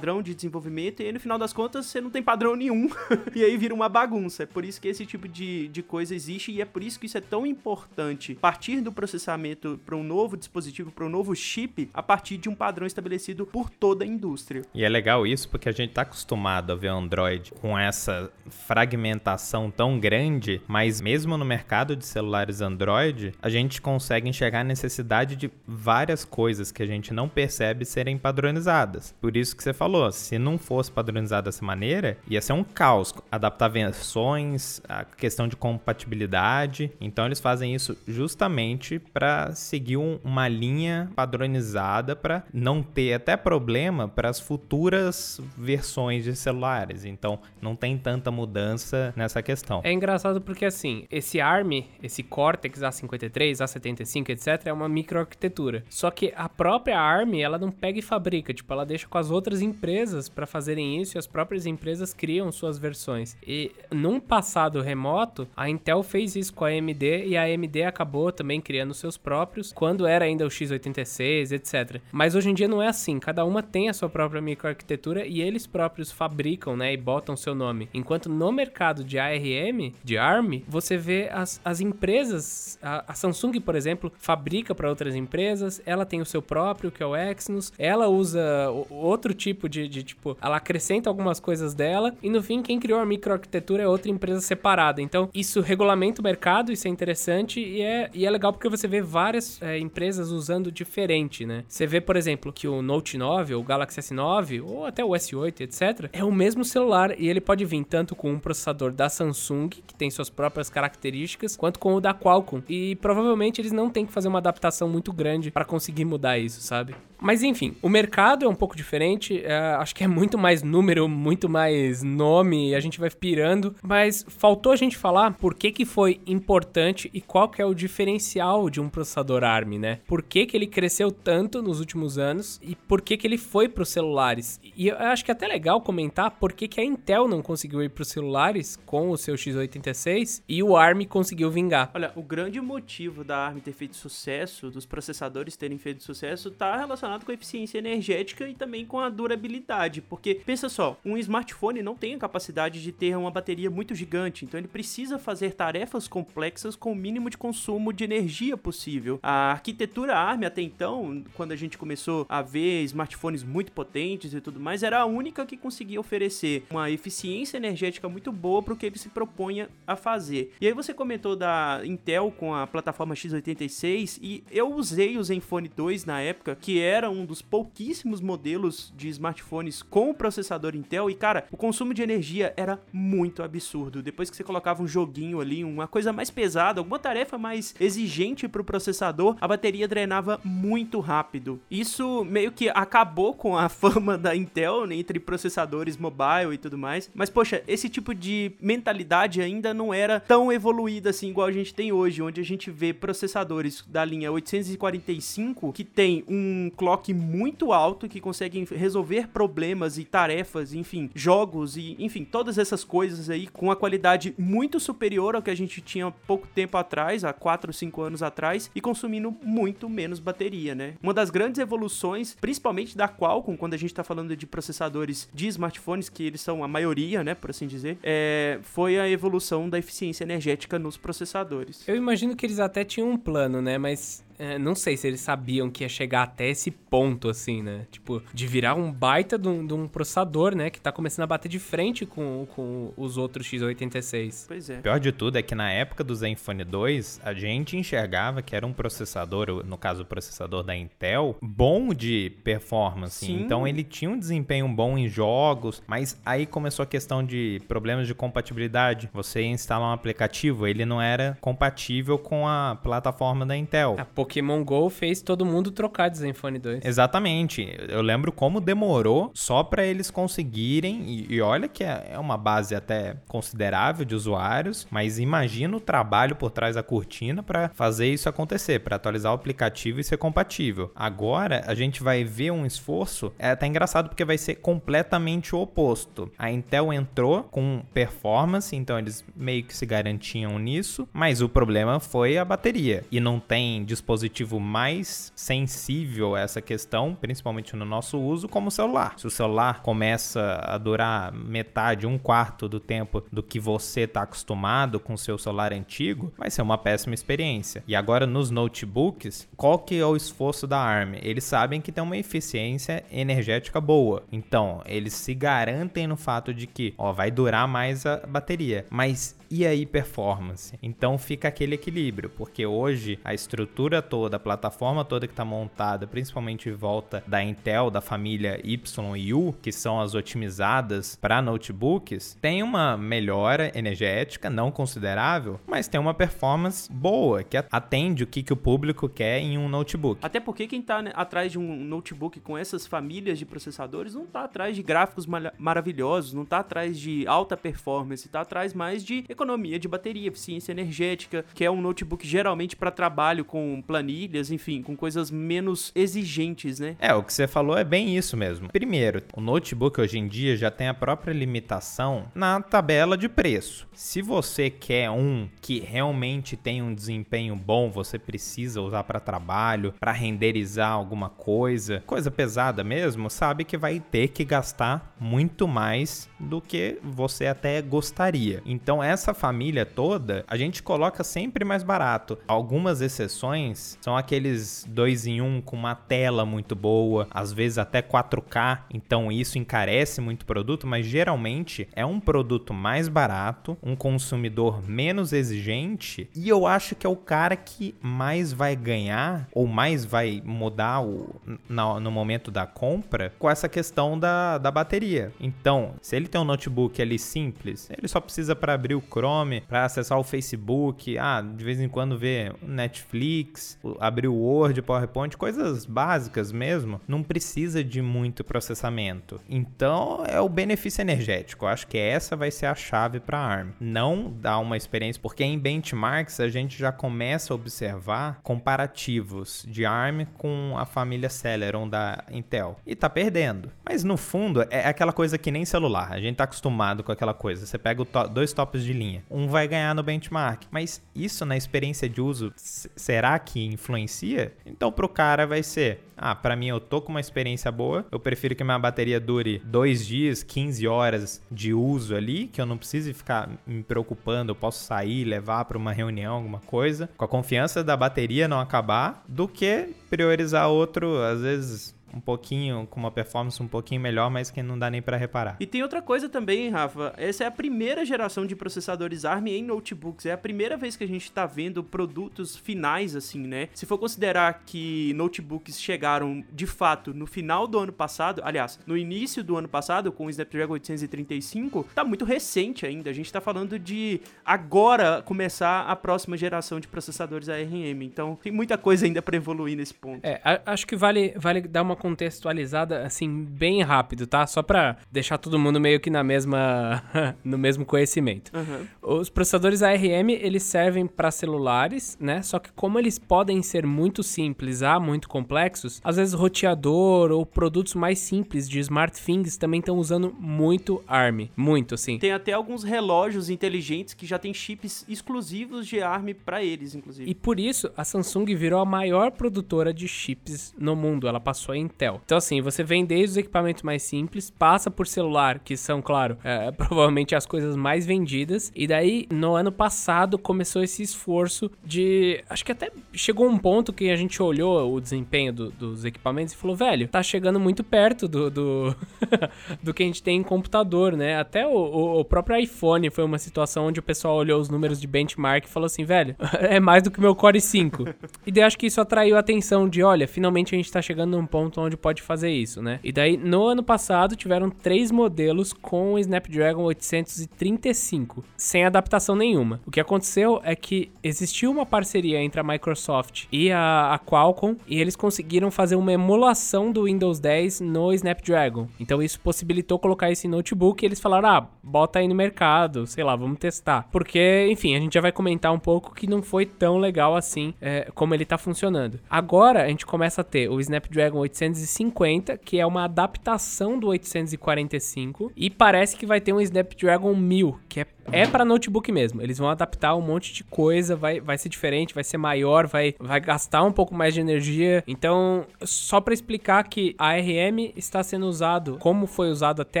de 0.22 0.34
desenvolvimento, 0.34 1.02
e 1.02 1.06
aí 1.06 1.12
no 1.12 1.20
final 1.20 1.38
das 1.38 1.52
contas 1.52 1.86
você 1.86 2.00
não 2.00 2.10
tem 2.10 2.22
padrão 2.22 2.56
nenhum. 2.56 2.88
e 3.34 3.44
aí 3.44 3.56
vira 3.56 3.74
uma 3.74 3.88
bagunça. 3.88 4.44
É 4.44 4.46
por 4.46 4.64
isso 4.64 4.80
que 4.80 4.88
esse 4.88 5.04
tipo 5.04 5.28
de, 5.28 5.68
de 5.68 5.82
coisa 5.82 6.14
existe 6.14 6.52
e 6.52 6.60
é 6.60 6.64
por 6.64 6.82
isso 6.82 6.98
que 6.98 7.06
isso 7.06 7.18
é 7.18 7.20
tão 7.20 7.46
importante 7.46 8.34
partir 8.34 8.80
do 8.80 8.92
processamento 8.92 9.80
para 9.84 9.96
um 9.96 10.02
novo 10.02 10.36
dispositivo, 10.36 10.90
para 10.90 11.04
um 11.04 11.08
novo 11.08 11.34
chip, 11.34 11.90
a 11.92 12.02
partir 12.02 12.36
de 12.36 12.48
um 12.48 12.54
padrão 12.54 12.86
estabelecido 12.86 13.46
por 13.46 13.70
toda 13.70 14.04
a 14.04 14.06
indústria. 14.06 14.62
E 14.74 14.84
é 14.84 14.88
legal 14.88 15.26
isso 15.26 15.48
porque 15.48 15.68
a 15.68 15.72
gente 15.72 15.90
está 15.90 16.02
acostumado 16.02 16.72
a 16.72 16.76
ver 16.76 16.88
Android 16.88 17.52
com 17.60 17.78
essa 17.78 18.30
fragmentação 18.48 19.70
tão 19.70 19.98
grande, 19.98 20.60
mas 20.66 21.00
mesmo 21.00 21.36
no 21.36 21.44
mercado 21.44 21.94
de 21.94 22.06
celulares 22.06 22.60
Android, 22.60 23.32
a 23.40 23.48
gente 23.48 23.80
consegue 23.80 24.28
enxergar 24.28 24.60
a 24.60 24.64
necessidade 24.64 25.36
de 25.36 25.50
várias 25.66 26.24
coisas 26.24 26.72
que 26.72 26.82
a 26.82 26.86
gente 26.86 27.12
não 27.12 27.28
percebe 27.28 27.84
serem 27.84 28.18
padronizadas. 28.18 29.14
Por 29.20 29.36
isso 29.36 29.56
que 29.58 29.64
você 29.64 29.74
falou, 29.74 30.10
se 30.12 30.38
não 30.38 30.56
fosse 30.56 30.90
padronizado 30.90 31.46
dessa 31.46 31.64
maneira, 31.64 32.16
ia 32.28 32.40
ser 32.40 32.52
um 32.52 32.64
caos. 32.64 33.12
Adaptar 33.30 33.68
versões, 33.68 34.80
a 34.88 35.04
questão 35.04 35.48
de 35.48 35.56
compatibilidade. 35.56 36.90
Então 37.00 37.26
eles 37.26 37.40
fazem 37.40 37.74
isso 37.74 37.98
justamente 38.06 38.98
para 38.98 39.52
seguir 39.52 39.96
um, 39.96 40.18
uma 40.24 40.48
linha 40.48 41.10
padronizada 41.14 42.14
para 42.14 42.44
não 42.54 42.82
ter 42.82 43.14
até 43.14 43.36
problema 43.36 44.08
para 44.08 44.30
as 44.30 44.38
futuras 44.38 45.40
versões 45.56 46.24
de 46.24 46.36
celulares. 46.36 47.04
Então 47.04 47.40
não 47.60 47.74
tem 47.74 47.98
tanta 47.98 48.30
mudança 48.30 49.12
nessa 49.16 49.42
questão. 49.42 49.80
É 49.82 49.92
engraçado 49.92 50.40
porque 50.40 50.64
assim, 50.64 51.04
esse 51.10 51.40
ARM, 51.40 51.84
esse 52.02 52.22
Cortex 52.22 52.80
A53, 52.80 53.56
A75, 53.56 54.30
etc, 54.30 54.66
é 54.66 54.72
uma 54.72 54.88
microarquitetura. 54.88 55.84
Só 55.88 56.10
que 56.10 56.32
a 56.36 56.48
própria 56.48 56.98
ARM, 57.00 57.34
ela 57.40 57.58
não 57.58 57.72
pega 57.72 57.98
e 57.98 58.02
fabrica, 58.02 58.54
tipo, 58.54 58.72
ela 58.72 58.86
deixa 58.86 59.08
com 59.08 59.18
as 59.18 59.30
outras 59.30 59.47
empresas 59.60 60.28
para 60.28 60.46
fazerem 60.46 61.00
isso 61.00 61.16
e 61.16 61.18
as 61.18 61.26
próprias 61.26 61.66
empresas 61.66 62.12
criam 62.12 62.50
suas 62.52 62.78
versões. 62.78 63.36
E 63.46 63.72
num 63.90 64.20
passado 64.20 64.80
remoto, 64.80 65.48
a 65.56 65.68
Intel 65.68 66.02
fez 66.02 66.36
isso 66.36 66.54
com 66.54 66.64
a 66.64 66.68
AMD 66.68 67.26
e 67.26 67.36
a 67.36 67.44
AMD 67.44 67.82
acabou 67.82 68.30
também 68.32 68.60
criando 68.60 68.94
seus 68.94 69.16
próprios 69.16 69.72
quando 69.72 70.06
era 70.06 70.24
ainda 70.24 70.44
o 70.44 70.48
x86, 70.48 71.52
etc. 71.52 72.00
Mas 72.12 72.34
hoje 72.34 72.50
em 72.50 72.54
dia 72.54 72.68
não 72.68 72.82
é 72.82 72.88
assim, 72.88 73.18
cada 73.18 73.44
uma 73.44 73.62
tem 73.62 73.88
a 73.88 73.94
sua 73.94 74.08
própria 74.08 74.40
microarquitetura 74.40 75.26
e 75.26 75.40
eles 75.40 75.66
próprios 75.66 76.10
fabricam, 76.10 76.76
né, 76.76 76.92
e 76.92 76.96
botam 76.96 77.36
seu 77.36 77.54
nome. 77.54 77.88
Enquanto 77.92 78.28
no 78.28 78.52
mercado 78.52 79.04
de 79.04 79.18
ARM, 79.18 79.92
de 80.02 80.18
ARM, 80.18 80.62
você 80.66 80.96
vê 80.96 81.28
as, 81.32 81.60
as 81.64 81.80
empresas, 81.80 82.78
a, 82.82 83.12
a 83.12 83.14
Samsung, 83.14 83.60
por 83.60 83.74
exemplo, 83.74 84.12
fabrica 84.18 84.74
para 84.74 84.88
outras 84.88 85.14
empresas, 85.14 85.80
ela 85.84 86.04
tem 86.04 86.20
o 86.20 86.26
seu 86.26 86.42
próprio, 86.42 86.90
que 86.90 87.02
é 87.02 87.06
o 87.06 87.16
Exynos, 87.16 87.72
ela 87.78 88.08
usa 88.08 88.70
outro 88.90 89.34
tipo 89.38 89.68
de, 89.68 89.88
de, 89.88 90.02
tipo, 90.02 90.36
ela 90.42 90.56
acrescenta 90.56 91.08
algumas 91.08 91.40
coisas 91.40 91.72
dela 91.72 92.14
e 92.22 92.28
no 92.28 92.42
fim 92.42 92.60
quem 92.60 92.78
criou 92.78 93.00
a 93.00 93.06
microarquitetura 93.06 93.84
é 93.84 93.88
outra 93.88 94.10
empresa 94.10 94.40
separada. 94.40 95.00
Então 95.00 95.30
isso 95.32 95.60
regulamenta 95.60 96.20
o 96.20 96.24
mercado, 96.24 96.72
isso 96.72 96.86
é 96.86 96.90
interessante 96.90 97.60
e 97.60 97.80
é, 97.80 98.10
e 98.12 98.26
é 98.26 98.30
legal 98.30 98.52
porque 98.52 98.68
você 98.68 98.88
vê 98.88 99.00
várias 99.00 99.62
é, 99.62 99.78
empresas 99.78 100.30
usando 100.30 100.70
diferente, 100.72 101.46
né? 101.46 101.64
Você 101.68 101.86
vê, 101.86 102.00
por 102.00 102.16
exemplo, 102.16 102.52
que 102.52 102.66
o 102.66 102.82
Note 102.82 103.16
9, 103.16 103.54
ou 103.54 103.62
o 103.62 103.64
Galaxy 103.64 104.00
S9, 104.00 104.62
ou 104.64 104.84
até 104.84 105.04
o 105.04 105.10
S8, 105.10 105.60
etc., 105.60 106.10
é 106.12 106.24
o 106.24 106.32
mesmo 106.32 106.64
celular 106.64 107.18
e 107.18 107.28
ele 107.28 107.40
pode 107.40 107.64
vir 107.64 107.84
tanto 107.84 108.16
com 108.16 108.32
um 108.32 108.38
processador 108.38 108.92
da 108.92 109.08
Samsung, 109.08 109.68
que 109.68 109.94
tem 109.94 110.10
suas 110.10 110.28
próprias 110.28 110.68
características, 110.68 111.56
quanto 111.56 111.78
com 111.78 111.94
o 111.94 112.00
da 112.00 112.12
Qualcomm. 112.12 112.62
E 112.68 112.96
provavelmente 112.96 113.60
eles 113.60 113.72
não 113.72 113.88
têm 113.88 114.04
que 114.04 114.12
fazer 114.12 114.28
uma 114.28 114.38
adaptação 114.38 114.88
muito 114.88 115.12
grande 115.12 115.50
para 115.50 115.64
conseguir 115.64 116.04
mudar 116.04 116.38
isso, 116.38 116.60
sabe? 116.60 116.94
Mas 117.20 117.42
enfim, 117.42 117.76
o 117.82 117.88
mercado 117.88 118.44
é 118.44 118.48
um 118.48 118.54
pouco 118.54 118.76
diferente. 118.76 119.27
É, 119.36 119.56
acho 119.78 119.94
que 119.94 120.04
é 120.04 120.08
muito 120.08 120.38
mais 120.38 120.62
número, 120.62 121.08
muito 121.08 121.48
mais 121.48 122.02
nome, 122.02 122.74
a 122.74 122.80
gente 122.80 123.00
vai 123.00 123.10
pirando. 123.10 123.74
Mas 123.82 124.24
faltou 124.28 124.72
a 124.72 124.76
gente 124.76 124.96
falar 124.96 125.32
por 125.32 125.54
que, 125.54 125.70
que 125.70 125.84
foi 125.84 126.20
importante 126.26 127.10
e 127.12 127.20
qual 127.20 127.48
que 127.48 127.60
é 127.60 127.64
o 127.64 127.74
diferencial 127.74 128.68
de 128.70 128.80
um 128.80 128.88
processador 128.88 129.44
ARM, 129.44 129.78
né? 129.78 130.00
Por 130.06 130.22
que, 130.22 130.46
que 130.46 130.56
ele 130.56 130.66
cresceu 130.66 131.10
tanto 131.10 131.62
nos 131.62 131.80
últimos 131.80 132.18
anos 132.18 132.60
e 132.62 132.74
por 132.74 133.00
que, 133.00 133.16
que 133.16 133.26
ele 133.26 133.38
foi 133.38 133.68
para 133.68 133.82
os 133.82 133.88
celulares. 133.88 134.60
E 134.76 134.88
eu 134.88 134.96
acho 134.96 135.24
que 135.24 135.30
é 135.30 135.34
até 135.34 135.46
legal 135.46 135.80
comentar 135.80 136.30
por 136.32 136.52
que, 136.52 136.68
que 136.68 136.80
a 136.80 136.84
Intel 136.84 137.26
não 137.26 137.42
conseguiu 137.42 137.82
ir 137.82 137.88
para 137.88 138.02
os 138.02 138.08
celulares 138.08 138.78
com 138.86 139.10
o 139.10 139.16
seu 139.16 139.34
x86 139.34 140.42
e 140.48 140.62
o 140.62 140.76
ARM 140.76 141.04
conseguiu 141.04 141.50
vingar. 141.50 141.90
Olha, 141.94 142.12
o 142.14 142.22
grande 142.22 142.60
motivo 142.60 143.24
da 143.24 143.46
ARM 143.46 143.58
ter 143.58 143.72
feito 143.72 143.96
sucesso, 143.96 144.70
dos 144.70 144.86
processadores 144.86 145.56
terem 145.56 145.78
feito 145.78 146.02
sucesso, 146.02 146.48
está 146.48 146.76
relacionado 146.76 146.98
relacionado 147.08 147.24
com 147.24 147.30
a 147.30 147.34
eficiência 147.34 147.78
energética 147.78 148.48
e 148.48 148.54
também 148.54 148.84
com 148.84 148.98
a 148.98 149.08
durabilidade. 149.18 150.00
Porque, 150.00 150.36
pensa 150.46 150.68
só, 150.68 150.96
um 151.04 151.18
smartphone 151.18 151.82
não 151.82 151.96
tem 151.96 152.14
a 152.14 152.18
capacidade 152.18 152.80
de 152.80 152.92
ter 152.92 153.16
uma 153.16 153.30
bateria 153.30 153.68
muito 153.68 153.94
gigante, 153.94 154.44
então 154.44 154.58
ele 154.58 154.68
precisa 154.68 155.18
fazer 155.18 155.54
tarefas 155.54 156.06
complexas 156.06 156.76
com 156.76 156.92
o 156.92 156.96
mínimo 156.96 157.28
de 157.28 157.36
consumo 157.36 157.92
de 157.92 158.04
energia 158.04 158.56
possível. 158.56 159.18
A 159.20 159.50
arquitetura 159.50 160.16
ARM 160.16 160.44
até 160.44 160.62
então, 160.62 161.24
quando 161.34 161.50
a 161.50 161.56
gente 161.56 161.76
começou 161.76 162.24
a 162.28 162.40
ver 162.40 162.84
smartphones 162.84 163.42
muito 163.42 163.72
potentes 163.72 164.32
e 164.32 164.40
tudo 164.40 164.60
mais, 164.60 164.84
era 164.84 165.00
a 165.00 165.06
única 165.06 165.44
que 165.44 165.56
conseguia 165.56 165.98
oferecer 165.98 166.64
uma 166.70 166.88
eficiência 166.90 167.56
energética 167.56 168.08
muito 168.08 168.30
boa 168.30 168.62
para 168.62 168.74
o 168.74 168.76
que 168.76 168.86
ele 168.86 168.98
se 168.98 169.08
propunha 169.08 169.68
a 169.86 169.96
fazer. 169.96 170.52
E 170.60 170.66
aí 170.66 170.72
você 170.72 170.94
comentou 170.94 171.34
da 171.34 171.80
Intel 171.84 172.32
com 172.36 172.54
a 172.54 172.66
plataforma 172.66 173.14
x86 173.14 174.18
e 174.22 174.44
eu 174.50 174.72
usei 174.72 175.18
o 175.18 175.24
Zenfone 175.24 175.68
2 175.68 176.04
na 176.04 176.20
época, 176.20 176.56
que 176.60 176.78
era 176.80 177.10
um 177.10 177.26
dos 177.26 177.42
pouquíssimos 177.42 178.20
modelos 178.20 178.92
de 178.98 179.08
smartphones 179.08 179.82
com 179.82 180.12
processador 180.12 180.74
Intel 180.74 181.08
e 181.08 181.14
cara, 181.14 181.46
o 181.50 181.56
consumo 181.56 181.94
de 181.94 182.02
energia 182.02 182.52
era 182.56 182.80
muito 182.92 183.42
absurdo. 183.42 184.02
Depois 184.02 184.28
que 184.28 184.36
você 184.36 184.44
colocava 184.44 184.82
um 184.82 184.88
joguinho 184.88 185.40
ali, 185.40 185.62
uma 185.64 185.86
coisa 185.86 186.12
mais 186.12 186.30
pesada, 186.30 186.80
alguma 186.80 186.98
tarefa 186.98 187.38
mais 187.38 187.74
exigente 187.80 188.48
para 188.48 188.60
o 188.60 188.64
processador, 188.64 189.36
a 189.40 189.48
bateria 189.48 189.86
drenava 189.86 190.40
muito 190.44 190.98
rápido. 190.98 191.60
Isso 191.70 192.24
meio 192.24 192.50
que 192.50 192.68
acabou 192.68 193.32
com 193.32 193.56
a 193.56 193.68
fama 193.70 194.18
da 194.18 194.34
Intel 194.34 194.86
né, 194.86 194.96
entre 194.96 195.20
processadores 195.20 195.96
mobile 195.96 196.54
e 196.54 196.58
tudo 196.58 196.76
mais. 196.76 197.08
Mas 197.14 197.30
poxa, 197.30 197.62
esse 197.68 197.88
tipo 197.88 198.12
de 198.14 198.52
mentalidade 198.60 199.40
ainda 199.40 199.72
não 199.72 199.94
era 199.94 200.18
tão 200.18 200.52
evoluída 200.52 201.10
assim 201.10 201.30
igual 201.30 201.46
a 201.46 201.52
gente 201.52 201.72
tem 201.72 201.92
hoje, 201.92 202.20
onde 202.20 202.40
a 202.40 202.44
gente 202.44 202.70
vê 202.70 202.92
processadores 202.92 203.84
da 203.86 204.04
linha 204.04 204.32
845 204.32 205.72
que 205.72 205.84
tem 205.84 206.24
um 206.26 206.70
clock 206.76 207.14
muito 207.14 207.72
alto 207.72 208.08
que 208.08 208.20
conseguem 208.20 208.66
resolver 208.88 209.28
problemas 209.28 209.98
e 209.98 210.04
tarefas, 210.04 210.72
enfim, 210.72 211.10
jogos 211.14 211.76
e 211.76 211.94
enfim, 211.98 212.24
todas 212.24 212.56
essas 212.56 212.82
coisas 212.82 213.28
aí 213.28 213.46
com 213.46 213.70
a 213.70 213.76
qualidade 213.76 214.34
muito 214.38 214.80
superior 214.80 215.36
ao 215.36 215.42
que 215.42 215.50
a 215.50 215.54
gente 215.54 215.82
tinha 215.82 216.10
pouco 216.10 216.46
tempo 216.46 216.76
atrás, 216.78 217.22
há 217.22 217.32
4 217.32 217.68
ou 217.68 217.72
5 217.72 218.02
anos 218.02 218.22
atrás, 218.22 218.70
e 218.74 218.80
consumindo 218.80 219.36
muito 219.42 219.88
menos 219.88 220.18
bateria, 220.18 220.74
né? 220.74 220.94
Uma 221.02 221.12
das 221.12 221.28
grandes 221.28 221.60
evoluções, 221.60 222.34
principalmente 222.40 222.96
da 222.96 223.08
Qualcomm, 223.08 223.56
quando 223.56 223.74
a 223.74 223.76
gente 223.76 223.92
tá 223.92 224.02
falando 224.02 224.34
de 224.34 224.46
processadores 224.46 225.28
de 225.34 225.46
smartphones, 225.48 226.08
que 226.08 226.22
eles 226.22 226.40
são 226.40 226.64
a 226.64 226.68
maioria, 226.68 227.22
né, 227.22 227.34
por 227.34 227.50
assim 227.50 227.66
dizer, 227.66 227.98
é, 228.02 228.58
foi 228.62 228.98
a 228.98 229.08
evolução 229.08 229.68
da 229.68 229.78
eficiência 229.78 230.24
energética 230.24 230.78
nos 230.78 230.96
processadores. 230.96 231.86
Eu 231.86 231.96
imagino 231.96 232.34
que 232.34 232.46
eles 232.46 232.58
até 232.58 232.84
tinham 232.84 233.10
um 233.10 233.18
plano, 233.18 233.60
né? 233.60 233.76
Mas 233.76 234.24
é, 234.38 234.58
não 234.58 234.74
sei 234.74 234.96
se 234.96 235.06
eles 235.06 235.20
sabiam 235.20 235.70
que 235.70 235.84
ia 235.84 235.88
chegar 235.88 236.22
até 236.22 236.48
esse 236.48 236.70
ponto, 236.70 237.28
assim, 237.28 237.62
né? 237.62 237.86
Tipo, 237.90 238.22
de 238.32 238.46
virar 238.46 238.74
um 238.74 238.92
baita 238.92 239.38
de 239.38 239.48
um, 239.48 239.66
de 239.66 239.74
um 239.74 239.88
processador, 239.88 240.54
né? 240.54 240.70
Que 240.70 240.80
tá 240.80 240.92
começando 240.92 241.24
a 241.24 241.26
bater 241.26 241.48
de 241.48 241.58
frente 241.58 242.06
com, 242.06 242.46
com 242.54 242.92
os 242.96 243.16
outros 243.16 243.46
x86. 243.46 244.44
Pois 244.46 244.70
é. 244.70 244.78
O 244.78 244.82
pior 244.82 245.00
de 245.00 245.12
tudo 245.12 245.36
é 245.36 245.42
que 245.42 245.54
na 245.54 245.70
época 245.70 246.04
do 246.04 246.14
Zenfone 246.14 246.64
2, 246.64 247.20
a 247.24 247.34
gente 247.34 247.76
enxergava 247.76 248.40
que 248.42 248.54
era 248.54 248.66
um 248.66 248.72
processador, 248.72 249.64
no 249.64 249.76
caso 249.76 250.02
o 250.02 250.06
processador 250.06 250.62
da 250.62 250.76
Intel, 250.76 251.36
bom 251.42 251.92
de 251.92 252.32
performance. 252.44 253.26
Sim. 253.26 253.42
Então 253.42 253.66
ele 253.66 253.82
tinha 253.82 254.10
um 254.10 254.18
desempenho 254.18 254.68
bom 254.68 254.96
em 254.96 255.08
jogos, 255.08 255.82
mas 255.86 256.20
aí 256.24 256.46
começou 256.46 256.82
a 256.82 256.86
questão 256.86 257.24
de 257.24 257.60
problemas 257.66 258.06
de 258.06 258.14
compatibilidade. 258.14 259.10
Você 259.12 259.42
ia 259.42 259.48
instalar 259.48 259.90
um 259.90 259.92
aplicativo, 259.92 260.66
ele 260.66 260.84
não 260.84 261.00
era 261.02 261.36
compatível 261.40 262.18
com 262.18 262.46
a 262.46 262.78
plataforma 262.82 263.44
da 263.44 263.56
Intel. 263.56 263.96
A 263.98 264.04
Pokémon 264.28 264.62
GO 264.62 264.90
fez 264.90 265.22
todo 265.22 265.46
mundo 265.46 265.70
trocar 265.70 266.10
de 266.10 266.18
Zenfone 266.18 266.58
2. 266.58 266.84
Exatamente. 266.84 267.66
Eu 267.88 268.02
lembro 268.02 268.30
como 268.30 268.60
demorou 268.60 269.30
só 269.34 269.64
para 269.64 269.86
eles 269.86 270.10
conseguirem, 270.10 271.02
e, 271.06 271.34
e 271.34 271.40
olha 271.40 271.66
que 271.66 271.82
é, 271.82 272.10
é 272.12 272.18
uma 272.18 272.36
base 272.36 272.74
até 272.74 273.16
considerável 273.26 274.04
de 274.04 274.14
usuários, 274.14 274.86
mas 274.90 275.18
imagina 275.18 275.74
o 275.74 275.80
trabalho 275.80 276.36
por 276.36 276.50
trás 276.50 276.74
da 276.74 276.82
cortina 276.82 277.42
para 277.42 277.70
fazer 277.70 278.12
isso 278.12 278.28
acontecer, 278.28 278.80
para 278.80 278.96
atualizar 278.96 279.32
o 279.32 279.34
aplicativo 279.34 279.98
e 279.98 280.04
ser 280.04 280.18
compatível. 280.18 280.92
Agora 280.94 281.64
a 281.66 281.74
gente 281.74 282.02
vai 282.02 282.22
ver 282.22 282.50
um 282.50 282.66
esforço, 282.66 283.32
é 283.38 283.50
até 283.50 283.66
engraçado 283.66 284.10
porque 284.10 284.26
vai 284.26 284.36
ser 284.36 284.56
completamente 284.56 285.56
o 285.56 285.60
oposto. 285.60 286.30
A 286.38 286.50
Intel 286.50 286.92
entrou 286.92 287.44
com 287.44 287.82
performance, 287.94 288.76
então 288.76 288.98
eles 288.98 289.24
meio 289.34 289.64
que 289.64 289.74
se 289.74 289.86
garantiam 289.86 290.58
nisso, 290.58 291.08
mas 291.14 291.40
o 291.40 291.48
problema 291.48 291.98
foi 291.98 292.36
a 292.36 292.44
bateria. 292.44 293.04
E 293.10 293.20
não 293.20 293.40
tem 293.40 293.84
dispositivo 294.18 294.58
mais 294.58 295.32
sensível 295.34 296.34
a 296.34 296.40
essa 296.40 296.60
questão, 296.60 297.14
principalmente 297.14 297.76
no 297.76 297.84
nosso 297.84 298.18
uso, 298.18 298.48
como 298.48 298.68
o 298.68 298.70
celular. 298.70 299.14
Se 299.16 299.26
o 299.26 299.30
celular 299.30 299.80
começa 299.82 300.60
a 300.62 300.76
durar 300.76 301.32
metade, 301.32 302.06
um 302.06 302.18
quarto 302.18 302.68
do 302.68 302.80
tempo 302.80 303.22
do 303.32 303.42
que 303.42 303.60
você 303.60 304.02
está 304.02 304.22
acostumado 304.22 304.98
com 304.98 305.14
o 305.14 305.18
seu 305.18 305.38
celular 305.38 305.72
antigo, 305.72 306.32
vai 306.36 306.50
ser 306.50 306.62
uma 306.62 306.76
péssima 306.76 307.14
experiência. 307.14 307.82
E 307.86 307.94
agora 307.94 308.26
nos 308.26 308.50
notebooks, 308.50 309.48
qual 309.56 309.78
que 309.78 309.98
é 309.98 310.04
o 310.04 310.16
esforço 310.16 310.66
da 310.66 310.78
ARM? 310.78 311.14
Eles 311.22 311.44
sabem 311.44 311.80
que 311.80 311.92
tem 311.92 312.02
uma 312.02 312.16
eficiência 312.16 313.04
energética 313.10 313.80
boa. 313.80 314.24
Então, 314.32 314.82
eles 314.84 315.12
se 315.14 315.34
garantem 315.34 316.06
no 316.06 316.16
fato 316.16 316.52
de 316.52 316.66
que, 316.66 316.94
ó, 316.98 317.12
vai 317.12 317.30
durar 317.30 317.68
mais 317.68 318.04
a 318.04 318.18
bateria. 318.26 318.84
Mas 318.90 319.37
e 319.50 319.66
aí 319.66 319.86
performance? 319.86 320.78
Então 320.82 321.18
fica 321.18 321.48
aquele 321.48 321.74
equilíbrio, 321.74 322.30
porque 322.30 322.66
hoje 322.66 323.18
a 323.24 323.34
estrutura 323.34 324.02
toda, 324.02 324.36
a 324.36 324.40
plataforma 324.40 325.04
toda 325.04 325.26
que 325.26 325.32
está 325.32 325.44
montada, 325.44 326.06
principalmente 326.06 326.68
em 326.68 326.72
volta 326.72 327.22
da 327.26 327.42
Intel, 327.42 327.90
da 327.90 328.00
família 328.00 328.60
Y 328.64 329.16
e 329.16 329.34
U, 329.34 329.54
que 329.60 329.72
são 329.72 330.00
as 330.00 330.14
otimizadas 330.14 331.16
para 331.16 331.42
notebooks, 331.42 332.36
tem 332.40 332.62
uma 332.62 332.96
melhora 332.96 333.72
energética 333.74 334.50
não 334.50 334.70
considerável, 334.70 335.60
mas 335.66 335.88
tem 335.88 336.00
uma 336.00 336.14
performance 336.14 336.90
boa, 336.92 337.42
que 337.42 337.56
atende 337.56 338.24
o 338.24 338.26
que, 338.26 338.42
que 338.42 338.52
o 338.52 338.56
público 338.56 339.08
quer 339.08 339.40
em 339.40 339.56
um 339.58 339.68
notebook. 339.68 340.20
Até 340.22 340.40
porque 340.40 340.66
quem 340.66 340.80
está 340.80 341.02
né, 341.02 341.12
atrás 341.14 341.52
de 341.52 341.58
um 341.58 341.84
notebook 341.84 342.40
com 342.40 342.56
essas 342.56 342.86
famílias 342.86 343.38
de 343.38 343.46
processadores 343.46 344.14
não 344.14 344.24
está 344.24 344.44
atrás 344.44 344.76
de 344.76 344.82
gráficos 344.82 345.26
maravilhosos, 345.58 346.32
não 346.34 346.42
está 346.42 346.58
atrás 346.58 346.98
de 346.98 347.26
alta 347.26 347.56
performance, 347.56 348.26
está 348.26 348.40
atrás 348.40 348.74
mais 348.74 349.04
de 349.04 349.24
economia 349.38 349.78
de 349.78 349.86
bateria, 349.86 350.28
eficiência 350.28 350.72
energética, 350.72 351.44
que 351.54 351.64
é 351.64 351.70
um 351.70 351.80
notebook 351.80 352.26
geralmente 352.26 352.74
para 352.74 352.90
trabalho 352.90 353.44
com 353.44 353.80
planilhas, 353.86 354.50
enfim, 354.50 354.82
com 354.82 354.96
coisas 354.96 355.30
menos 355.30 355.92
exigentes, 355.94 356.80
né? 356.80 356.96
É, 356.98 357.14
o 357.14 357.22
que 357.22 357.32
você 357.32 357.46
falou 357.46 357.78
é 357.78 357.84
bem 357.84 358.16
isso 358.16 358.36
mesmo. 358.36 358.68
Primeiro, 358.68 359.22
o 359.34 359.40
notebook 359.40 360.00
hoje 360.00 360.18
em 360.18 360.26
dia 360.26 360.56
já 360.56 360.70
tem 360.70 360.88
a 360.88 360.94
própria 360.94 361.32
limitação 361.32 362.26
na 362.34 362.60
tabela 362.60 363.16
de 363.16 363.28
preço. 363.28 363.86
Se 363.94 364.20
você 364.20 364.68
quer 364.68 365.10
um 365.10 365.48
que 365.60 365.78
realmente 365.78 366.56
tem 366.56 366.82
um 366.82 366.92
desempenho 366.92 367.54
bom, 367.54 367.90
você 367.90 368.18
precisa 368.18 368.82
usar 368.82 369.04
para 369.04 369.20
trabalho, 369.20 369.94
para 370.00 370.12
renderizar 370.12 370.90
alguma 370.90 371.28
coisa, 371.28 372.02
coisa 372.06 372.30
pesada 372.30 372.82
mesmo, 372.82 373.30
sabe 373.30 373.64
que 373.64 373.76
vai 373.76 374.00
ter 374.00 374.28
que 374.28 374.44
gastar 374.44 375.14
muito 375.20 375.68
mais 375.68 376.28
do 376.40 376.60
que 376.60 376.98
você 377.02 377.46
até 377.46 377.80
gostaria. 377.80 378.62
Então 378.66 379.02
essa 379.02 379.27
família 379.34 379.86
toda, 379.86 380.44
a 380.46 380.56
gente 380.56 380.82
coloca 380.82 381.22
sempre 381.24 381.64
mais 381.64 381.82
barato. 381.82 382.38
Algumas 382.46 383.00
exceções 383.00 383.98
são 384.00 384.16
aqueles 384.16 384.86
dois 384.88 385.26
em 385.26 385.40
um 385.40 385.60
com 385.60 385.76
uma 385.76 385.94
tela 385.94 386.44
muito 386.44 386.74
boa, 386.74 387.26
às 387.30 387.52
vezes 387.52 387.78
até 387.78 388.02
4K, 388.02 388.80
então 388.92 389.30
isso 389.30 389.58
encarece 389.58 390.20
muito 390.20 390.42
o 390.42 390.46
produto, 390.46 390.86
mas 390.86 391.06
geralmente 391.06 391.88
é 391.94 392.04
um 392.04 392.20
produto 392.20 392.72
mais 392.72 393.08
barato, 393.08 393.76
um 393.82 393.96
consumidor 393.96 394.82
menos 394.88 395.32
exigente, 395.32 396.28
e 396.34 396.48
eu 396.48 396.66
acho 396.66 396.94
que 396.94 397.06
é 397.06 397.10
o 397.10 397.16
cara 397.16 397.56
que 397.56 397.94
mais 398.00 398.52
vai 398.52 398.74
ganhar 398.74 399.48
ou 399.52 399.66
mais 399.66 400.04
vai 400.04 400.42
mudar 400.44 401.00
o, 401.00 401.40
no, 401.68 402.00
no 402.00 402.10
momento 402.10 402.50
da 402.50 402.66
compra 402.66 403.32
com 403.38 403.50
essa 403.50 403.68
questão 403.68 404.18
da, 404.18 404.58
da 404.58 404.70
bateria. 404.70 405.32
Então, 405.40 405.94
se 406.00 406.16
ele 406.16 406.28
tem 406.28 406.40
um 406.40 406.44
notebook 406.44 407.00
ali 407.00 407.18
simples, 407.18 407.90
ele 407.96 408.08
só 408.08 408.20
precisa 408.20 408.54
para 408.54 408.74
abrir 408.74 408.94
o 408.94 409.00
Chrome, 409.18 409.62
para 409.62 409.84
acessar 409.84 410.18
o 410.18 410.22
Facebook, 410.22 411.18
ah, 411.18 411.40
de 411.40 411.64
vez 411.64 411.80
em 411.80 411.88
quando 411.88 412.18
ver 412.18 412.54
Netflix, 412.62 413.78
abrir 413.98 414.28
o 414.28 414.34
Word, 414.34 414.80
PowerPoint, 414.82 415.36
coisas 415.36 415.84
básicas 415.84 416.52
mesmo, 416.52 417.00
não 417.08 417.22
precisa 417.22 417.82
de 417.82 418.00
muito 418.00 418.44
processamento. 418.44 419.40
Então, 419.48 420.24
é 420.26 420.40
o 420.40 420.48
benefício 420.48 421.00
energético. 421.00 421.64
Eu 421.64 421.68
acho 421.68 421.86
que 421.86 421.98
essa 421.98 422.36
vai 422.36 422.50
ser 422.50 422.66
a 422.66 422.74
chave 422.74 423.18
para 423.18 423.38
ARM. 423.38 423.70
Não 423.80 424.30
dar 424.30 424.58
uma 424.58 424.76
experiência, 424.76 425.20
porque 425.20 425.42
em 425.42 425.58
benchmarks 425.58 426.40
a 426.40 426.48
gente 426.48 426.78
já 426.78 426.92
começa 426.92 427.52
a 427.52 427.56
observar 427.56 428.40
comparativos 428.42 429.66
de 429.68 429.84
ARM 429.84 430.24
com 430.36 430.74
a 430.76 430.84
família 430.84 431.28
Celeron 431.28 431.88
da 431.88 432.24
Intel 432.30 432.76
e 432.86 432.94
tá 432.94 433.08
perdendo. 433.08 433.70
Mas 433.84 434.04
no 434.04 434.16
fundo 434.16 434.64
é 434.70 434.86
aquela 434.86 435.12
coisa 435.12 435.38
que 435.38 435.50
nem 435.50 435.64
celular. 435.64 436.12
A 436.12 436.20
gente 436.20 436.36
tá 436.36 436.44
acostumado 436.44 437.02
com 437.02 437.10
aquela 437.10 437.34
coisa. 437.34 437.66
Você 437.66 437.78
pega 437.78 438.04
to 438.04 438.28
dois 438.28 438.52
topos 438.52 438.84
de 438.84 438.92
linha, 438.92 439.07
um 439.30 439.46
vai 439.48 439.66
ganhar 439.66 439.94
no 439.94 440.02
benchmark. 440.02 440.62
Mas 440.70 441.02
isso 441.14 441.44
na 441.44 441.56
experiência 441.56 442.08
de 442.08 442.20
uso, 442.20 442.52
será 442.56 443.38
que 443.38 443.48
que 443.48 443.64
influencia, 443.64 444.52
então 444.64 444.92
pro 444.92 445.08
cara 445.08 445.46
vai 445.46 445.62
ser 445.62 446.00
ah, 446.18 446.34
para 446.34 446.56
mim 446.56 446.66
eu 446.66 446.80
tô 446.80 447.00
com 447.00 447.10
uma 447.10 447.20
experiência 447.20 447.70
boa, 447.70 448.04
eu 448.10 448.18
prefiro 448.18 448.54
que 448.54 448.64
minha 448.64 448.78
bateria 448.78 449.20
dure 449.20 449.62
dois 449.64 450.04
dias, 450.04 450.42
15 450.42 450.86
horas 450.88 451.40
de 451.50 451.72
uso 451.72 452.14
ali, 452.14 452.48
que 452.48 452.60
eu 452.60 452.66
não 452.66 452.76
precise 452.76 453.14
ficar 453.14 453.48
me 453.64 453.82
preocupando, 453.84 454.50
eu 454.50 454.56
posso 454.56 454.84
sair, 454.84 455.24
levar 455.24 455.64
para 455.64 455.78
uma 455.78 455.92
reunião, 455.92 456.34
alguma 456.34 456.58
coisa, 456.58 457.08
com 457.16 457.24
a 457.24 457.28
confiança 457.28 457.84
da 457.84 457.96
bateria 457.96 458.48
não 458.48 458.58
acabar, 458.58 459.24
do 459.28 459.46
que 459.46 459.94
priorizar 460.10 460.68
outro, 460.68 461.22
às 461.22 461.40
vezes 461.40 461.94
um 462.14 462.20
pouquinho, 462.20 462.86
com 462.90 463.00
uma 463.00 463.10
performance 463.10 463.62
um 463.62 463.68
pouquinho 463.68 464.00
melhor, 464.00 464.30
mas 464.30 464.50
que 464.50 464.62
não 464.62 464.78
dá 464.78 464.90
nem 464.90 465.02
para 465.02 465.16
reparar. 465.16 465.56
E 465.60 465.66
tem 465.66 465.82
outra 465.82 466.02
coisa 466.02 466.28
também, 466.28 466.70
Rafa. 466.70 467.12
Essa 467.16 467.44
é 467.44 467.46
a 467.46 467.50
primeira 467.50 468.04
geração 468.04 468.46
de 468.46 468.56
processadores 468.56 469.24
ARM 469.24 469.48
em 469.48 469.62
notebooks. 469.62 470.26
É 470.26 470.32
a 470.32 470.38
primeira 470.38 470.76
vez 470.76 470.96
que 470.96 471.04
a 471.04 471.08
gente 471.08 471.30
tá 471.30 471.46
vendo 471.46 471.82
produtos 471.82 472.56
finais 472.56 473.14
assim, 473.14 473.46
né? 473.46 473.68
Se 473.74 473.86
for 473.86 473.98
considerar 473.98 474.62
que 474.64 475.12
notebooks 475.14 475.80
chegaram 475.80 476.44
de 476.52 476.66
fato 476.66 477.12
no 477.12 477.26
final 477.26 477.66
do 477.66 477.78
ano 477.78 477.92
passado, 477.92 478.40
aliás, 478.44 478.78
no 478.86 478.96
início 478.96 479.42
do 479.42 479.56
ano 479.56 479.68
passado 479.68 480.10
com 480.12 480.26
o 480.26 480.30
Snapdragon 480.30 480.74
835, 480.74 481.86
tá 481.94 482.04
muito 482.04 482.24
recente 482.24 482.86
ainda. 482.86 483.10
A 483.10 483.12
gente 483.12 483.32
tá 483.32 483.40
falando 483.40 483.78
de 483.78 484.20
agora 484.44 485.22
começar 485.22 485.82
a 485.82 485.96
próxima 485.96 486.36
geração 486.36 486.80
de 486.80 486.88
processadores 486.88 487.48
ARM. 487.48 488.02
Então, 488.02 488.38
tem 488.42 488.52
muita 488.52 488.78
coisa 488.78 489.06
ainda 489.06 489.22
para 489.22 489.36
evoluir 489.36 489.76
nesse 489.76 489.94
ponto. 489.94 490.24
É, 490.24 490.40
acho 490.64 490.86
que 490.86 490.96
vale 490.96 491.34
vale 491.36 491.60
dar 491.62 491.82
uma 491.82 491.96
contextualizada, 491.98 493.04
assim, 493.04 493.44
bem 493.44 493.82
rápido, 493.82 494.26
tá? 494.26 494.46
Só 494.46 494.62
pra 494.62 494.96
deixar 495.10 495.38
todo 495.38 495.58
mundo 495.58 495.80
meio 495.80 496.00
que 496.00 496.10
na 496.10 496.22
mesma... 496.22 497.02
no 497.44 497.58
mesmo 497.58 497.84
conhecimento. 497.84 498.50
Uhum. 498.54 499.18
Os 499.18 499.28
processadores 499.28 499.82
ARM, 499.82 500.30
eles 500.30 500.62
servem 500.62 501.06
para 501.06 501.30
celulares, 501.30 502.16
né? 502.20 502.42
Só 502.42 502.58
que 502.58 502.72
como 502.72 502.98
eles 502.98 503.18
podem 503.18 503.62
ser 503.62 503.86
muito 503.86 504.22
simples 504.22 504.82
a 504.82 504.98
muito 505.00 505.28
complexos, 505.28 506.00
às 506.02 506.16
vezes 506.16 506.34
roteador 506.34 507.30
ou 507.30 507.44
produtos 507.44 507.94
mais 507.94 508.18
simples 508.18 508.68
de 508.68 508.78
smart 508.80 509.20
things 509.20 509.56
também 509.56 509.80
estão 509.80 509.96
usando 509.98 510.34
muito 510.38 511.02
ARM. 511.06 511.48
Muito, 511.56 511.94
assim. 511.94 512.18
Tem 512.18 512.32
até 512.32 512.52
alguns 512.52 512.82
relógios 512.82 513.50
inteligentes 513.50 514.14
que 514.14 514.26
já 514.26 514.38
tem 514.38 514.54
chips 514.54 515.04
exclusivos 515.08 515.86
de 515.86 516.00
ARM 516.00 516.34
para 516.44 516.62
eles, 516.62 516.94
inclusive. 516.94 517.30
E 517.30 517.34
por 517.34 517.58
isso, 517.58 517.90
a 517.96 518.04
Samsung 518.04 518.54
virou 518.54 518.80
a 518.80 518.84
maior 518.84 519.30
produtora 519.30 519.92
de 519.92 520.06
chips 520.06 520.74
no 520.78 520.94
mundo. 520.94 521.26
Ela 521.28 521.40
passou 521.40 521.72
a 521.72 521.78
Intel. 521.88 522.20
Então, 522.24 522.38
assim, 522.38 522.60
você 522.60 522.84
vem 522.84 523.04
desde 523.04 523.30
os 523.30 523.36
equipamentos 523.36 523.82
mais 523.82 524.02
simples, 524.02 524.50
passa 524.50 524.90
por 524.90 525.06
celular, 525.06 525.58
que 525.58 525.76
são, 525.76 526.00
claro, 526.00 526.36
é, 526.44 526.70
provavelmente 526.76 527.34
as 527.34 527.46
coisas 527.46 527.74
mais 527.76 528.06
vendidas. 528.06 528.70
E 528.74 528.86
daí, 528.86 529.26
no 529.30 529.54
ano 529.54 529.72
passado, 529.72 530.38
começou 530.38 530.82
esse 530.82 531.02
esforço 531.02 531.70
de. 531.84 532.42
Acho 532.48 532.64
que 532.64 532.72
até 532.72 532.90
chegou 533.12 533.48
um 533.48 533.58
ponto 533.58 533.92
que 533.92 534.10
a 534.10 534.16
gente 534.16 534.42
olhou 534.42 534.94
o 534.94 535.00
desempenho 535.00 535.52
do, 535.52 535.70
dos 535.70 536.04
equipamentos 536.04 536.54
e 536.54 536.56
falou, 536.56 536.76
velho, 536.76 537.08
tá 537.08 537.22
chegando 537.22 537.58
muito 537.58 537.82
perto 537.82 538.28
do, 538.28 538.50
do, 538.50 538.96
do 539.82 539.94
que 539.94 540.02
a 540.02 540.06
gente 540.06 540.22
tem 540.22 540.38
em 540.38 540.42
computador, 540.42 541.16
né? 541.16 541.38
Até 541.38 541.66
o, 541.66 542.20
o, 542.20 542.24
próprio 542.24 542.58
iPhone 542.58 543.10
foi 543.10 543.24
uma 543.24 543.38
situação 543.38 543.86
onde 543.86 544.00
o 544.00 544.02
pessoal 544.02 544.36
olhou 544.36 544.60
os 544.60 544.68
números 544.68 545.00
de 545.00 545.06
benchmark 545.06 545.66
e 545.66 545.68
falou 545.68 545.86
assim, 545.86 546.04
velho, 546.04 546.36
é 546.60 546.78
mais 546.78 547.02
do 547.02 547.10
que 547.10 547.20
meu 547.20 547.34
Core 547.34 547.60
5. 547.60 548.04
e 548.46 548.52
daí 548.52 548.64
acho 548.64 548.78
que 548.78 548.86
isso 548.86 549.00
atraiu 549.00 549.36
a 549.36 549.40
atenção 549.40 549.88
de, 549.88 550.02
olha, 550.02 550.28
finalmente 550.28 550.74
a 550.74 550.78
gente 550.78 550.90
tá 550.90 551.00
chegando 551.00 551.36
num 551.36 551.46
ponto 551.46 551.77
ponto 551.78 551.86
onde 551.86 551.96
pode 551.96 552.22
fazer 552.22 552.50
isso, 552.50 552.82
né? 552.82 552.98
E 553.04 553.12
daí, 553.12 553.36
no 553.36 553.66
ano 553.66 553.82
passado, 553.82 554.34
tiveram 554.34 554.68
três 554.68 555.10
modelos 555.10 555.72
com 555.72 556.14
o 556.14 556.18
Snapdragon 556.18 556.82
835, 556.82 558.44
sem 558.56 558.84
adaptação 558.84 559.36
nenhuma. 559.36 559.80
O 559.86 559.90
que 559.90 560.00
aconteceu 560.00 560.60
é 560.64 560.74
que 560.74 561.10
existiu 561.22 561.70
uma 561.70 561.86
parceria 561.86 562.42
entre 562.42 562.60
a 562.60 562.64
Microsoft 562.64 563.46
e 563.52 563.70
a, 563.70 564.14
a 564.14 564.18
Qualcomm, 564.18 564.76
e 564.86 565.00
eles 565.00 565.16
conseguiram 565.16 565.70
fazer 565.70 565.96
uma 565.96 566.12
emulação 566.12 566.90
do 566.90 567.04
Windows 567.04 567.38
10 567.38 567.80
no 567.80 568.12
Snapdragon. 568.12 568.88
Então, 568.98 569.22
isso 569.22 569.40
possibilitou 569.40 569.98
colocar 569.98 570.30
esse 570.30 570.48
notebook 570.48 571.02
e 571.02 571.06
eles 571.06 571.20
falaram, 571.20 571.48
ah, 571.48 571.68
bota 571.82 572.18
aí 572.18 572.28
no 572.28 572.34
mercado, 572.34 573.06
sei 573.06 573.22
lá, 573.22 573.36
vamos 573.36 573.58
testar. 573.58 574.08
Porque, 574.10 574.68
enfim, 574.70 574.96
a 574.96 575.00
gente 575.00 575.14
já 575.14 575.20
vai 575.20 575.32
comentar 575.32 575.72
um 575.72 575.78
pouco 575.78 576.14
que 576.14 576.26
não 576.26 576.42
foi 576.42 576.66
tão 576.66 576.98
legal 576.98 577.36
assim 577.36 577.74
é, 577.80 578.08
como 578.14 578.34
ele 578.34 578.44
tá 578.44 578.58
funcionando. 578.58 579.20
Agora, 579.30 579.84
a 579.84 579.88
gente 579.88 580.04
começa 580.04 580.40
a 580.40 580.44
ter 580.44 580.68
o 580.68 580.80
Snapdragon 580.80 581.38
835 581.38 581.67
850, 581.68 582.56
que 582.58 582.78
é 582.78 582.86
uma 582.86 583.04
adaptação 583.04 583.98
do 583.98 584.08
845, 584.08 585.52
e 585.56 585.70
parece 585.70 586.16
que 586.16 586.26
vai 586.26 586.40
ter 586.40 586.52
um 586.52 586.60
Snapdragon 586.60 587.34
1000, 587.34 587.78
que 587.88 588.00
é 588.00 588.06
é 588.32 588.46
para 588.46 588.64
notebook 588.64 589.10
mesmo. 589.10 589.42
Eles 589.42 589.58
vão 589.58 589.68
adaptar 589.68 590.14
um 590.14 590.20
monte 590.20 590.52
de 590.52 590.64
coisa, 590.64 591.16
vai, 591.16 591.40
vai 591.40 591.56
ser 591.56 591.68
diferente, 591.68 592.14
vai 592.14 592.24
ser 592.24 592.36
maior, 592.36 592.86
vai, 592.86 593.14
vai 593.18 593.40
gastar 593.40 593.82
um 593.82 593.92
pouco 593.92 594.14
mais 594.14 594.34
de 594.34 594.40
energia. 594.40 595.02
Então, 595.06 595.66
só 595.82 596.20
para 596.20 596.34
explicar 596.34 596.82
que 596.84 597.14
a 597.18 597.28
ARM 597.28 597.92
está 597.96 598.22
sendo 598.22 598.46
usado 598.46 598.98
como 598.98 599.26
foi 599.26 599.50
usado 599.50 599.82
até 599.82 600.00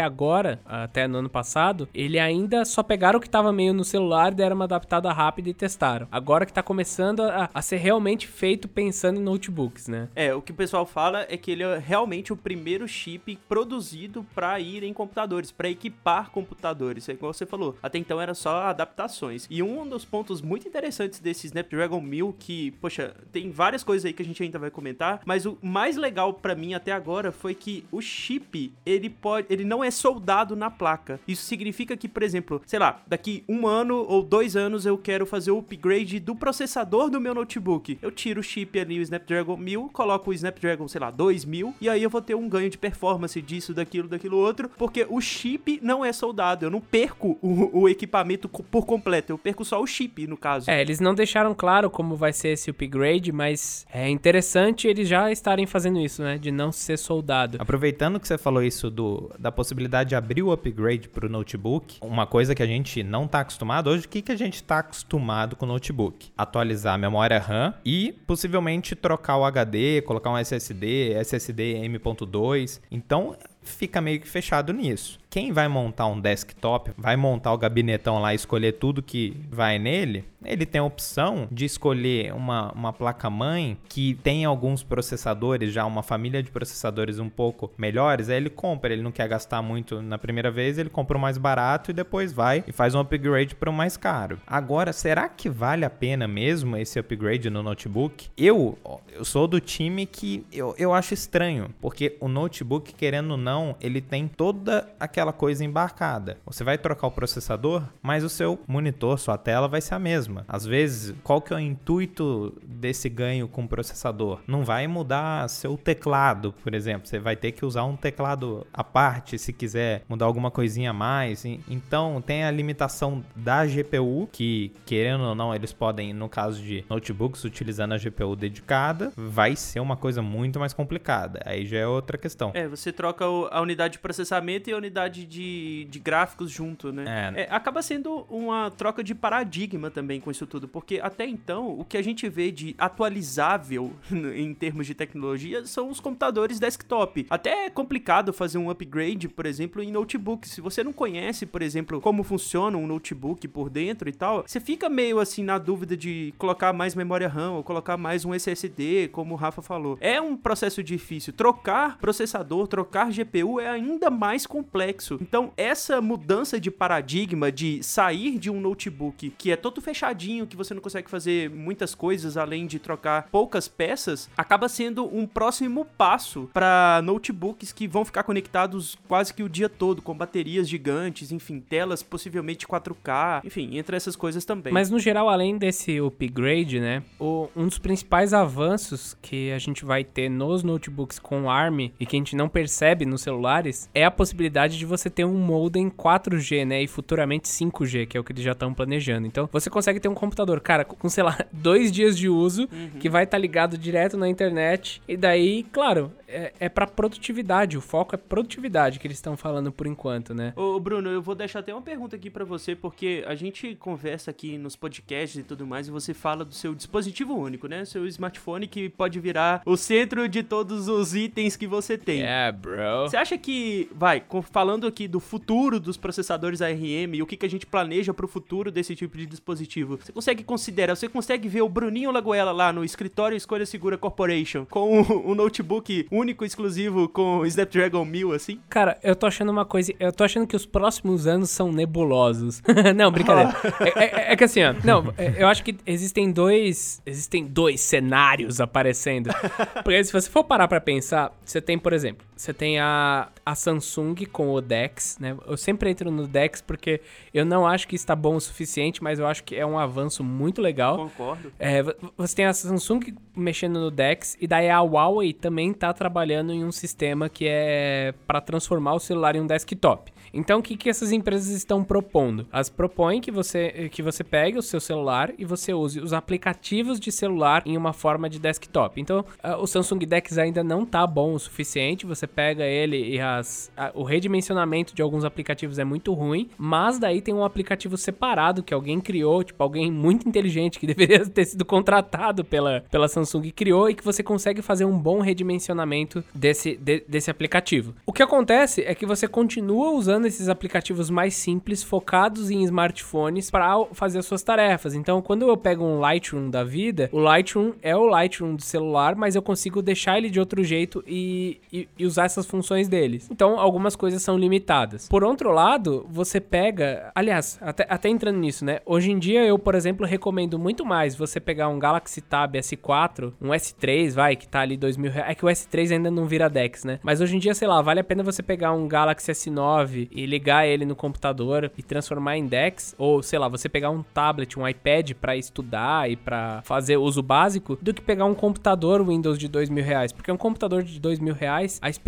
agora, 0.00 0.60
até 0.64 1.06
no 1.06 1.18
ano 1.18 1.28
passado, 1.28 1.88
ele 1.94 2.18
ainda 2.18 2.64
só 2.64 2.82
pegaram 2.82 3.18
o 3.18 3.20
que 3.20 3.28
estava 3.28 3.52
meio 3.52 3.72
no 3.72 3.84
celular, 3.84 4.32
deram 4.32 4.56
uma 4.56 4.64
adaptada 4.64 5.12
rápida 5.12 5.48
e 5.48 5.54
testaram. 5.54 6.06
Agora 6.10 6.44
que 6.44 6.50
está 6.50 6.62
começando 6.62 7.20
a, 7.20 7.50
a, 7.52 7.62
ser 7.62 7.76
realmente 7.76 8.26
feito 8.26 8.68
pensando 8.68 9.18
em 9.18 9.22
notebooks, 9.22 9.88
né? 9.88 10.08
É, 10.14 10.34
o 10.34 10.42
que 10.42 10.52
o 10.52 10.54
pessoal 10.54 10.84
fala 10.84 11.26
é 11.28 11.36
que 11.36 11.50
ele 11.50 11.62
é 11.62 11.78
realmente 11.78 12.32
o 12.32 12.36
primeiro 12.36 12.86
chip 12.86 13.38
produzido 13.48 14.26
para 14.34 14.58
ir 14.60 14.82
em 14.82 14.92
computadores, 14.92 15.50
para 15.50 15.68
equipar 15.68 16.30
computadores. 16.30 17.08
É 17.08 17.12
igual 17.12 17.32
você 17.32 17.46
falou. 17.46 17.76
Até 17.82 17.98
então 17.98 18.17
então 18.18 18.22
era 18.22 18.34
só 18.34 18.62
adaptações. 18.64 19.46
E 19.48 19.62
um 19.62 19.88
dos 19.88 20.04
pontos 20.04 20.42
muito 20.42 20.66
interessantes 20.66 21.20
desse 21.20 21.46
Snapdragon 21.46 22.00
1000, 22.00 22.34
que, 22.38 22.72
poxa, 22.72 23.14
tem 23.30 23.50
várias 23.50 23.84
coisas 23.84 24.04
aí 24.04 24.12
que 24.12 24.22
a 24.22 24.24
gente 24.24 24.42
ainda 24.42 24.58
vai 24.58 24.70
comentar, 24.70 25.20
mas 25.24 25.46
o 25.46 25.56
mais 25.62 25.96
legal 25.96 26.34
para 26.34 26.54
mim 26.54 26.74
até 26.74 26.90
agora 26.90 27.30
foi 27.30 27.54
que 27.54 27.84
o 27.92 28.00
chip, 28.00 28.72
ele 28.84 29.08
pode, 29.08 29.46
ele 29.50 29.64
não 29.64 29.84
é 29.84 29.90
soldado 29.90 30.56
na 30.56 30.70
placa. 30.70 31.20
Isso 31.28 31.44
significa 31.44 31.96
que, 31.96 32.08
por 32.08 32.22
exemplo, 32.22 32.60
sei 32.66 32.78
lá, 32.78 33.00
daqui 33.06 33.44
um 33.48 33.66
ano 33.66 34.04
ou 34.08 34.22
dois 34.22 34.56
anos 34.56 34.84
eu 34.84 34.98
quero 34.98 35.24
fazer 35.24 35.52
o 35.52 35.58
upgrade 35.58 36.18
do 36.18 36.34
processador 36.34 37.10
do 37.10 37.20
meu 37.20 37.34
notebook. 37.34 37.98
Eu 38.02 38.10
tiro 38.10 38.40
o 38.40 38.42
chip 38.42 38.78
ali, 38.80 38.98
o 38.98 39.02
Snapdragon 39.02 39.56
1000, 39.56 39.90
coloco 39.92 40.30
o 40.30 40.34
Snapdragon, 40.34 40.88
sei 40.88 41.00
lá, 41.00 41.10
2000, 41.10 41.74
e 41.80 41.88
aí 41.88 42.02
eu 42.02 42.10
vou 42.10 42.20
ter 42.20 42.34
um 42.34 42.48
ganho 42.48 42.70
de 42.70 42.78
performance 42.78 43.40
disso, 43.40 43.72
daquilo, 43.72 44.08
daquilo 44.08 44.38
outro, 44.38 44.68
porque 44.76 45.06
o 45.08 45.20
chip 45.20 45.78
não 45.82 46.04
é 46.04 46.12
soldado. 46.12 46.64
Eu 46.64 46.70
não 46.70 46.80
perco 46.80 47.38
o, 47.40 47.82
o 47.82 47.88
equipamento 47.88 48.07
equipamento 48.08 48.48
por 48.48 48.86
completo. 48.86 49.32
Eu 49.32 49.38
perco 49.38 49.64
só 49.64 49.80
o 49.80 49.86
chip, 49.86 50.26
no 50.26 50.36
caso. 50.36 50.70
É, 50.70 50.80
eles 50.80 50.98
não 50.98 51.14
deixaram 51.14 51.54
claro 51.54 51.90
como 51.90 52.16
vai 52.16 52.32
ser 52.32 52.48
esse 52.48 52.70
upgrade, 52.70 53.30
mas 53.30 53.86
é 53.92 54.08
interessante 54.08 54.88
eles 54.88 55.06
já 55.08 55.30
estarem 55.30 55.66
fazendo 55.66 56.00
isso, 56.00 56.22
né? 56.22 56.38
De 56.38 56.50
não 56.50 56.72
ser 56.72 56.96
soldado. 56.96 57.58
Aproveitando 57.60 58.18
que 58.18 58.26
você 58.26 58.38
falou 58.38 58.62
isso 58.62 58.90
do, 58.90 59.30
da 59.38 59.52
possibilidade 59.52 60.10
de 60.10 60.16
abrir 60.16 60.42
o 60.42 60.50
upgrade 60.50 61.08
pro 61.08 61.28
notebook, 61.28 61.98
uma 62.00 62.26
coisa 62.26 62.54
que 62.54 62.62
a 62.62 62.66
gente 62.66 63.02
não 63.02 63.28
tá 63.28 63.40
acostumado 63.40 63.90
hoje, 63.90 64.06
o 64.06 64.08
que, 64.08 64.22
que 64.22 64.32
a 64.32 64.36
gente 64.36 64.62
tá 64.62 64.78
acostumado 64.78 65.54
com 65.54 65.66
o 65.66 65.68
notebook? 65.68 66.30
Atualizar 66.36 66.94
a 66.94 66.98
memória 66.98 67.38
RAM 67.38 67.74
e 67.84 68.12
possivelmente 68.26 68.96
trocar 68.96 69.36
o 69.36 69.44
HD, 69.44 70.02
colocar 70.02 70.30
um 70.30 70.38
SSD, 70.38 71.12
SSD 71.12 71.74
M.2. 71.84 72.80
Então, 72.90 73.36
fica 73.62 74.00
meio 74.00 74.20
que 74.20 74.28
fechado 74.28 74.72
nisso. 74.72 75.17
Quem 75.38 75.52
vai 75.52 75.68
montar 75.68 76.08
um 76.08 76.20
desktop, 76.20 76.90
vai 76.98 77.14
montar 77.14 77.52
o 77.52 77.56
gabinetão 77.56 78.18
lá 78.18 78.32
e 78.32 78.34
escolher 78.34 78.72
tudo 78.72 79.00
que 79.00 79.36
vai 79.48 79.78
nele, 79.78 80.24
ele 80.44 80.64
tem 80.64 80.80
a 80.80 80.84
opção 80.84 81.48
de 81.50 81.64
escolher 81.64 82.32
uma, 82.32 82.72
uma 82.72 82.92
placa-mãe 82.92 83.76
que 83.88 84.14
tem 84.22 84.44
alguns 84.44 84.82
processadores, 84.82 85.72
já 85.72 85.84
uma 85.84 86.02
família 86.02 86.42
de 86.42 86.50
processadores 86.50 87.18
um 87.18 87.28
pouco 87.28 87.72
melhores, 87.76 88.28
aí 88.28 88.36
ele 88.36 88.50
compra, 88.50 88.92
ele 88.92 89.02
não 89.02 89.10
quer 89.10 89.28
gastar 89.28 89.60
muito 89.62 90.00
na 90.00 90.16
primeira 90.16 90.50
vez, 90.50 90.78
ele 90.78 90.88
compra 90.88 91.18
o 91.18 91.20
mais 91.20 91.36
barato 91.36 91.90
e 91.90 91.94
depois 91.94 92.32
vai 92.32 92.62
e 92.66 92.72
faz 92.72 92.94
um 92.94 93.00
upgrade 93.00 93.54
para 93.54 93.70
o 93.70 93.72
mais 93.72 93.96
caro. 93.96 94.38
Agora, 94.46 94.92
será 94.92 95.28
que 95.28 95.48
vale 95.48 95.84
a 95.84 95.90
pena 95.90 96.28
mesmo 96.28 96.76
esse 96.76 96.98
upgrade 96.98 97.50
no 97.50 97.62
notebook? 97.62 98.28
Eu, 98.36 98.78
eu 99.12 99.24
sou 99.24 99.48
do 99.48 99.60
time 99.60 100.06
que 100.06 100.46
eu, 100.52 100.74
eu 100.78 100.94
acho 100.94 101.14
estranho, 101.14 101.74
porque 101.80 102.16
o 102.20 102.28
notebook, 102.28 102.94
querendo 102.94 103.32
ou 103.32 103.36
não, 103.36 103.76
ele 103.80 104.00
tem 104.00 104.28
toda 104.28 104.88
aquela 105.00 105.27
coisa 105.32 105.64
embarcada. 105.64 106.38
Você 106.44 106.64
vai 106.64 106.78
trocar 106.78 107.06
o 107.06 107.12
processador, 107.12 107.82
mas 108.02 108.24
o 108.24 108.28
seu 108.28 108.58
monitor, 108.66 109.18
sua 109.18 109.38
tela 109.38 109.68
vai 109.68 109.80
ser 109.80 109.94
a 109.94 109.98
mesma 109.98 110.18
mesma. 110.18 110.44
Às 110.48 110.64
vezes, 110.64 111.14
qual 111.22 111.40
que 111.40 111.52
é 111.52 111.56
o 111.56 111.60
intuito 111.60 112.54
desse 112.62 113.08
ganho 113.08 113.48
com 113.48 113.64
o 113.64 113.68
processador? 113.68 114.40
Não 114.46 114.64
vai 114.64 114.86
mudar 114.86 115.48
seu 115.48 115.76
teclado, 115.76 116.54
por 116.62 116.74
exemplo. 116.74 117.06
Você 117.06 117.18
vai 117.18 117.36
ter 117.36 117.52
que 117.52 117.64
usar 117.64 117.84
um 117.84 117.96
teclado 117.96 118.66
à 118.72 118.82
parte 118.82 119.38
se 119.38 119.52
quiser 119.52 120.02
mudar 120.08 120.26
alguma 120.26 120.50
coisinha 120.50 120.90
a 120.90 120.92
mais. 120.92 121.44
Então, 121.44 122.22
tem 122.24 122.44
a 122.44 122.50
limitação 122.50 123.22
da 123.34 123.64
GPU, 123.64 124.28
que 124.32 124.72
querendo 124.84 125.24
ou 125.24 125.34
não, 125.34 125.54
eles 125.54 125.72
podem, 125.72 126.12
no 126.12 126.28
caso 126.28 126.62
de 126.62 126.84
notebooks, 126.88 127.44
utilizando 127.44 127.94
a 127.94 127.98
GPU 127.98 128.34
dedicada, 128.34 129.12
vai 129.16 129.56
ser 129.56 129.80
uma 129.80 129.96
coisa 129.96 130.22
muito 130.22 130.58
mais 130.58 130.72
complicada. 130.72 131.40
Aí 131.44 131.66
já 131.66 131.78
é 131.78 131.86
outra 131.86 132.18
questão. 132.18 132.50
É, 132.54 132.66
você 132.66 132.92
troca 132.92 133.24
a 133.24 133.60
unidade 133.60 133.92
de 133.92 133.98
processamento 133.98 134.68
e 134.68 134.72
a 134.72 134.76
unidade 134.76 135.07
de, 135.08 135.86
de 135.88 135.98
gráficos 135.98 136.50
junto, 136.50 136.92
né? 136.92 137.32
É. 137.36 137.42
É, 137.42 137.48
acaba 137.50 137.82
sendo 137.82 138.26
uma 138.28 138.70
troca 138.70 139.02
de 139.02 139.14
paradigma 139.14 139.90
também 139.90 140.20
com 140.20 140.30
isso 140.30 140.46
tudo, 140.46 140.68
porque 140.68 141.00
até 141.02 141.26
então 141.26 141.78
o 141.78 141.84
que 141.84 141.96
a 141.96 142.02
gente 142.02 142.28
vê 142.28 142.50
de 142.50 142.74
atualizável 142.78 143.92
em 144.10 144.54
termos 144.54 144.86
de 144.86 144.94
tecnologia 144.94 145.64
são 145.66 145.88
os 145.88 146.00
computadores 146.00 146.58
desktop. 146.58 147.26
Até 147.30 147.66
é 147.66 147.70
complicado 147.70 148.32
fazer 148.32 148.58
um 148.58 148.70
upgrade, 148.70 149.28
por 149.28 149.46
exemplo, 149.46 149.82
em 149.82 149.90
notebook. 149.90 150.48
Se 150.48 150.60
você 150.60 150.82
não 150.82 150.92
conhece, 150.92 151.46
por 151.46 151.62
exemplo, 151.62 152.00
como 152.00 152.22
funciona 152.22 152.76
um 152.76 152.86
notebook 152.86 153.46
por 153.48 153.70
dentro 153.70 154.08
e 154.08 154.12
tal, 154.12 154.44
você 154.46 154.60
fica 154.60 154.88
meio 154.88 155.18
assim 155.18 155.42
na 155.42 155.58
dúvida 155.58 155.96
de 155.96 156.34
colocar 156.38 156.72
mais 156.72 156.94
memória 156.94 157.28
RAM 157.28 157.52
ou 157.52 157.62
colocar 157.62 157.96
mais 157.96 158.24
um 158.24 158.34
SSD, 158.34 159.08
como 159.08 159.34
o 159.34 159.36
Rafa 159.36 159.62
falou. 159.62 159.96
É 160.00 160.20
um 160.20 160.36
processo 160.36 160.82
difícil. 160.82 161.32
Trocar 161.32 161.98
processador, 161.98 162.66
trocar 162.66 163.10
GPU 163.10 163.60
é 163.60 163.68
ainda 163.68 164.10
mais 164.10 164.46
complexo. 164.46 164.97
Então, 165.20 165.52
essa 165.56 166.00
mudança 166.00 166.60
de 166.60 166.70
paradigma 166.70 167.50
de 167.52 167.82
sair 167.82 168.38
de 168.38 168.50
um 168.50 168.60
notebook 168.60 169.32
que 169.38 169.50
é 169.50 169.56
todo 169.56 169.80
fechadinho, 169.80 170.46
que 170.46 170.56
você 170.56 170.74
não 170.74 170.80
consegue 170.80 171.08
fazer 171.10 171.50
muitas 171.50 171.94
coisas 171.94 172.36
além 172.36 172.66
de 172.66 172.78
trocar 172.78 173.28
poucas 173.30 173.68
peças, 173.68 174.28
acaba 174.36 174.68
sendo 174.68 175.04
um 175.14 175.26
próximo 175.26 175.84
passo 175.96 176.48
para 176.52 177.00
notebooks 177.04 177.72
que 177.72 177.86
vão 177.86 178.04
ficar 178.04 178.22
conectados 178.22 178.96
quase 179.06 179.32
que 179.32 179.42
o 179.42 179.48
dia 179.48 179.68
todo 179.68 180.02
com 180.02 180.14
baterias 180.16 180.68
gigantes, 180.68 181.30
enfim, 181.32 181.60
telas 181.60 182.02
possivelmente 182.02 182.66
4K, 182.66 183.42
enfim, 183.44 183.76
entre 183.78 183.96
essas 183.96 184.16
coisas 184.16 184.44
também. 184.44 184.72
Mas 184.72 184.90
no 184.90 184.98
geral, 184.98 185.28
além 185.28 185.56
desse 185.58 186.00
upgrade, 186.00 186.80
né, 186.80 187.02
o- 187.18 187.48
um 187.56 187.66
dos 187.66 187.78
principais 187.78 188.32
avanços 188.32 189.16
que 189.22 189.50
a 189.52 189.58
gente 189.58 189.84
vai 189.84 190.02
ter 190.04 190.28
nos 190.28 190.62
notebooks 190.62 191.18
com 191.18 191.50
ARM 191.50 191.90
e 191.98 192.06
que 192.06 192.16
a 192.16 192.18
gente 192.18 192.36
não 192.36 192.48
percebe 192.48 193.04
nos 193.04 193.22
celulares 193.22 193.88
é 193.94 194.04
a 194.04 194.10
possibilidade 194.10 194.78
de 194.78 194.84
você 194.88 195.08
ter 195.10 195.24
um 195.24 195.34
modem 195.34 195.90
4G, 195.90 196.64
né, 196.64 196.82
e 196.82 196.86
futuramente 196.86 197.48
5G, 197.48 198.06
que 198.06 198.16
é 198.16 198.20
o 198.20 198.24
que 198.24 198.32
eles 198.32 198.42
já 198.42 198.52
estão 198.52 198.72
planejando. 198.74 199.26
Então, 199.26 199.48
você 199.52 199.70
consegue 199.70 200.00
ter 200.00 200.08
um 200.08 200.14
computador, 200.14 200.60
cara, 200.60 200.84
com, 200.84 201.08
sei 201.08 201.22
lá, 201.22 201.38
dois 201.52 201.92
dias 201.92 202.16
de 202.16 202.28
uso, 202.28 202.68
que 202.98 203.08
vai 203.08 203.24
estar 203.24 203.38
ligado 203.38 203.76
direto 203.78 204.16
na 204.16 204.28
internet, 204.28 205.00
e 205.06 205.16
daí, 205.16 205.64
claro, 205.72 206.10
é, 206.28 206.52
é 206.60 206.68
para 206.68 206.86
produtividade, 206.86 207.76
o 207.76 207.80
foco 207.80 208.14
é 208.14 208.18
produtividade 208.18 208.98
que 208.98 209.06
eles 209.06 209.16
estão 209.16 209.36
falando 209.36 209.72
por 209.72 209.86
enquanto, 209.86 210.34
né. 210.34 210.52
Ô, 210.54 210.78
Bruno, 210.78 211.08
eu 211.08 211.22
vou 211.22 211.34
deixar 211.34 211.60
até 211.60 211.72
uma 211.72 211.82
pergunta 211.82 212.14
aqui 212.16 212.28
pra 212.28 212.44
você, 212.44 212.76
porque 212.76 213.24
a 213.26 213.34
gente 213.34 213.74
conversa 213.76 214.30
aqui 214.30 214.58
nos 214.58 214.76
podcasts 214.76 215.38
e 215.38 215.42
tudo 215.42 215.66
mais, 215.66 215.88
e 215.88 215.90
você 215.90 216.12
fala 216.12 216.44
do 216.44 216.54
seu 216.54 216.74
dispositivo 216.74 217.34
único, 217.34 217.66
né? 217.66 217.84
Seu 217.84 218.06
smartphone 218.06 218.66
que 218.66 218.88
pode 218.88 219.18
virar 219.18 219.62
o 219.64 219.76
centro 219.76 220.28
de 220.28 220.42
todos 220.42 220.88
os 220.88 221.14
itens 221.14 221.56
que 221.56 221.66
você 221.66 221.96
tem. 221.96 222.20
Yeah, 222.20 222.52
bro. 222.52 223.08
Você 223.08 223.16
acha 223.16 223.38
que, 223.38 223.88
vai, 223.94 224.22
falando 224.50 224.86
aqui 224.86 225.08
do 225.08 225.20
futuro 225.20 225.80
dos 225.80 225.96
processadores 225.96 226.60
ARM 226.60 227.14
e 227.14 227.22
o 227.22 227.26
que, 227.26 227.36
que 227.36 227.46
a 227.46 227.50
gente 227.50 227.66
planeja 227.66 228.12
pro 228.12 228.28
futuro 228.28 228.70
desse 228.70 228.94
tipo 228.94 229.16
de 229.16 229.24
dispositivo, 229.26 229.98
você 229.98 230.12
consegue 230.12 230.44
considerar, 230.44 230.94
você 230.94 231.08
consegue 231.08 231.48
ver 231.48 231.62
o 231.62 231.68
Bruninho 231.68 232.10
Lagoela 232.10 232.52
lá 232.52 232.72
no 232.72 232.84
escritório 232.84 233.36
Escolha 233.36 233.64
Segura 233.64 233.96
Corporation 233.96 234.66
com 234.66 235.00
um, 235.00 235.30
um 235.30 235.34
notebook 235.34 236.06
único, 236.18 236.44
exclusivo 236.44 237.08
com 237.08 237.44
Snapdragon 237.46 238.04
1000, 238.04 238.32
assim? 238.32 238.60
Cara, 238.68 238.98
eu 239.02 239.14
tô 239.16 239.26
achando 239.26 239.50
uma 239.50 239.64
coisa. 239.64 239.92
Eu 239.98 240.12
tô 240.12 240.24
achando 240.24 240.46
que 240.46 240.56
os 240.56 240.66
próximos 240.66 241.26
anos 241.26 241.50
são 241.50 241.72
nebulosos. 241.72 242.62
não, 242.96 243.10
brincadeira. 243.10 243.54
é, 243.96 244.04
é- 244.04 244.32
é 244.32 244.36
que 244.36 244.44
assim, 244.44 244.62
ó. 244.62 244.74
Não, 244.84 245.12
é- 245.16 245.42
eu 245.42 245.46
acho 245.48 245.62
que 245.64 245.76
existem 245.86 246.30
dois. 246.30 247.00
Existem 247.06 247.44
dois 247.44 247.80
cenários 247.80 248.60
aparecendo. 248.60 249.30
Porque 249.84 250.02
se 250.04 250.12
você 250.12 250.28
for 250.28 250.44
parar 250.44 250.68
pra 250.68 250.80
pensar, 250.80 251.32
você 251.44 251.60
tem, 251.60 251.78
por 251.78 251.92
exemplo, 251.92 252.26
você 252.40 252.54
tem 252.54 252.78
a, 252.78 253.28
a 253.44 253.54
Samsung 253.54 254.14
com 254.32 254.52
o 254.52 254.60
Dex, 254.60 255.18
né? 255.20 255.36
Eu 255.46 255.56
sempre 255.56 255.90
entro 255.90 256.10
no 256.10 256.26
Dex 256.26 256.60
porque 256.60 257.00
eu 257.34 257.44
não 257.44 257.66
acho 257.66 257.88
que 257.88 257.96
está 257.96 258.14
bom 258.14 258.36
o 258.36 258.40
suficiente, 258.40 259.02
mas 259.02 259.18
eu 259.18 259.26
acho 259.26 259.42
que 259.44 259.56
é 259.56 259.66
um 259.66 259.78
avanço 259.78 260.22
muito 260.22 260.62
legal. 260.62 260.96
Concordo. 260.96 261.52
É, 261.58 261.82
vo- 261.82 261.94
você 262.16 262.36
tem 262.36 262.44
a 262.46 262.52
Samsung 262.54 263.00
mexendo 263.36 263.80
no 263.80 263.90
DeX 263.90 264.36
e 264.40 264.46
daí 264.46 264.70
a 264.70 264.80
Huawei 264.80 265.32
também 265.32 265.72
tá 265.72 265.92
trabalhando 265.92 266.52
em 266.52 266.64
um 266.64 266.72
sistema 266.72 267.28
que 267.28 267.46
é 267.48 268.14
para 268.26 268.40
transformar 268.40 268.94
o 268.94 269.00
celular 269.00 269.34
em 269.36 269.40
um 269.40 269.46
desktop. 269.46 270.12
Então, 270.32 270.58
o 270.58 270.62
que, 270.62 270.76
que 270.76 270.90
essas 270.90 271.10
empresas 271.10 271.48
estão 271.48 271.82
propondo? 271.82 272.46
Elas 272.52 272.68
propõem 272.68 273.18
que 273.18 273.30
você, 273.30 273.88
que 273.90 274.02
você 274.02 274.22
pegue 274.22 274.58
o 274.58 274.62
seu 274.62 274.78
celular 274.78 275.32
e 275.38 275.44
você 275.46 275.72
use 275.72 275.98
os 276.00 276.12
aplicativos 276.12 277.00
de 277.00 277.10
celular 277.10 277.62
em 277.64 277.78
uma 277.78 277.94
forma 277.94 278.28
de 278.28 278.38
desktop. 278.38 279.00
Então, 279.00 279.24
o 279.58 279.66
Samsung 279.66 280.00
DeX 280.00 280.36
ainda 280.36 280.62
não 280.62 280.84
tá 280.84 281.06
bom 281.06 281.32
o 281.32 281.38
suficiente. 281.38 282.04
Você 282.04 282.26
pega 282.28 282.64
ele 282.64 283.14
e 283.14 283.20
as, 283.20 283.70
a- 283.76 283.90
o 283.94 284.02
redimensionamento 284.04 284.94
de 284.94 285.02
alguns 285.02 285.24
aplicativos 285.24 285.78
é 285.78 285.84
muito 285.84 286.12
ruim, 286.12 286.48
mas 286.56 286.98
daí 286.98 287.20
tem 287.20 287.34
um 287.34 287.44
aplicativo 287.44 287.96
separado 287.96 288.62
que 288.62 288.72
alguém 288.74 289.00
criou, 289.00 289.42
tipo, 289.42 289.62
alguém 289.62 289.90
muito 289.90 290.28
inteligente 290.28 290.78
que 290.78 290.86
deveria 290.92 291.26
ter 291.26 291.44
sido 291.44 291.64
contratado 291.64 292.44
pela, 292.44 292.84
pela 292.90 293.08
Samsung 293.08 293.50
criou 293.50 293.88
e 293.90 293.94
que 293.94 294.04
você 294.04 294.22
consegue 294.22 294.62
fazer 294.62 294.84
um 294.84 294.98
bom 294.98 295.20
redimensionamento 295.20 296.22
desse, 296.34 296.76
de- 296.76 297.04
desse 297.08 297.30
aplicativo. 297.30 297.94
O 298.06 298.12
que 298.12 298.22
acontece 298.22 298.82
é 298.82 298.94
que 298.94 299.06
você 299.06 299.26
continua 299.26 299.90
usando 299.92 300.26
esses 300.26 300.48
aplicativos 300.48 301.10
mais 301.10 301.34
simples, 301.34 301.82
focados 301.82 302.50
em 302.50 302.62
smartphones, 302.64 303.50
para 303.50 303.84
fazer 303.92 304.18
as 304.18 304.26
suas 304.26 304.42
tarefas. 304.42 304.94
Então, 304.94 305.22
quando 305.22 305.48
eu 305.48 305.56
pego 305.56 305.84
um 305.84 305.98
Lightroom 306.00 306.50
da 306.50 306.62
vida, 306.64 307.08
o 307.12 307.18
Lightroom 307.18 307.72
é 307.82 307.96
o 307.96 308.04
Lightroom 308.06 308.54
do 308.56 308.62
celular, 308.62 309.14
mas 309.16 309.34
eu 309.34 309.42
consigo 309.42 309.80
deixar 309.80 310.18
ele 310.18 310.28
de 310.30 310.38
outro 310.40 310.62
jeito 310.62 311.02
e, 311.06 311.58
e- 311.72 311.88
e 311.98 312.04
usar 312.06 312.17
essas 312.24 312.46
funções 312.46 312.88
deles. 312.88 313.28
Então, 313.30 313.58
algumas 313.58 313.96
coisas 313.96 314.22
são 314.22 314.36
limitadas. 314.38 315.08
Por 315.08 315.24
outro 315.24 315.52
lado, 315.52 316.06
você 316.10 316.40
pega. 316.40 317.10
Aliás, 317.14 317.58
até, 317.60 317.86
até 317.88 318.08
entrando 318.08 318.38
nisso, 318.38 318.64
né? 318.64 318.80
Hoje 318.84 319.10
em 319.10 319.18
dia, 319.18 319.44
eu, 319.44 319.58
por 319.58 319.74
exemplo, 319.74 320.06
recomendo 320.06 320.58
muito 320.58 320.84
mais 320.84 321.14
você 321.14 321.40
pegar 321.40 321.68
um 321.68 321.78
Galaxy 321.78 322.20
Tab 322.20 322.54
S4, 322.54 323.32
um 323.40 323.48
S3, 323.48 324.12
vai, 324.12 324.36
que 324.36 324.48
tá 324.48 324.60
ali 324.60 324.76
dois 324.76 324.96
mil 324.96 325.10
reais. 325.10 325.30
É 325.30 325.34
que 325.34 325.44
o 325.44 325.48
S3 325.48 325.92
ainda 325.92 326.10
não 326.10 326.26
vira 326.26 326.48
Dex, 326.48 326.84
né? 326.84 326.98
Mas 327.02 327.20
hoje 327.20 327.36
em 327.36 327.38
dia, 327.38 327.54
sei 327.54 327.68
lá, 327.68 327.80
vale 327.82 328.00
a 328.00 328.04
pena 328.04 328.22
você 328.22 328.42
pegar 328.42 328.72
um 328.72 328.88
Galaxy 328.88 329.32
S9 329.32 330.08
e 330.10 330.26
ligar 330.26 330.66
ele 330.66 330.84
no 330.84 330.96
computador 330.96 331.70
e 331.76 331.82
transformar 331.82 332.36
em 332.36 332.46
Dex. 332.46 332.94
Ou, 332.98 333.22
sei 333.22 333.38
lá, 333.38 333.48
você 333.48 333.68
pegar 333.68 333.90
um 333.90 334.02
tablet, 334.02 334.58
um 334.58 334.66
iPad 334.66 335.12
pra 335.12 335.36
estudar 335.36 336.10
e 336.10 336.16
pra 336.16 336.62
fazer 336.64 336.96
uso 336.96 337.22
básico, 337.22 337.78
do 337.80 337.92
que 337.94 338.02
pegar 338.02 338.24
um 338.24 338.34
computador 338.34 339.04
Windows 339.06 339.38
de 339.38 339.48
dois 339.48 339.68
mil 339.68 339.84
reais. 339.84 340.12
Porque 340.12 340.30
um 340.32 340.36
computador 340.36 340.82
de 340.82 341.00
dois 341.00 341.18
mil 341.18 341.34
reais, 341.34 341.78
a 341.82 341.88
experiência 341.88 342.07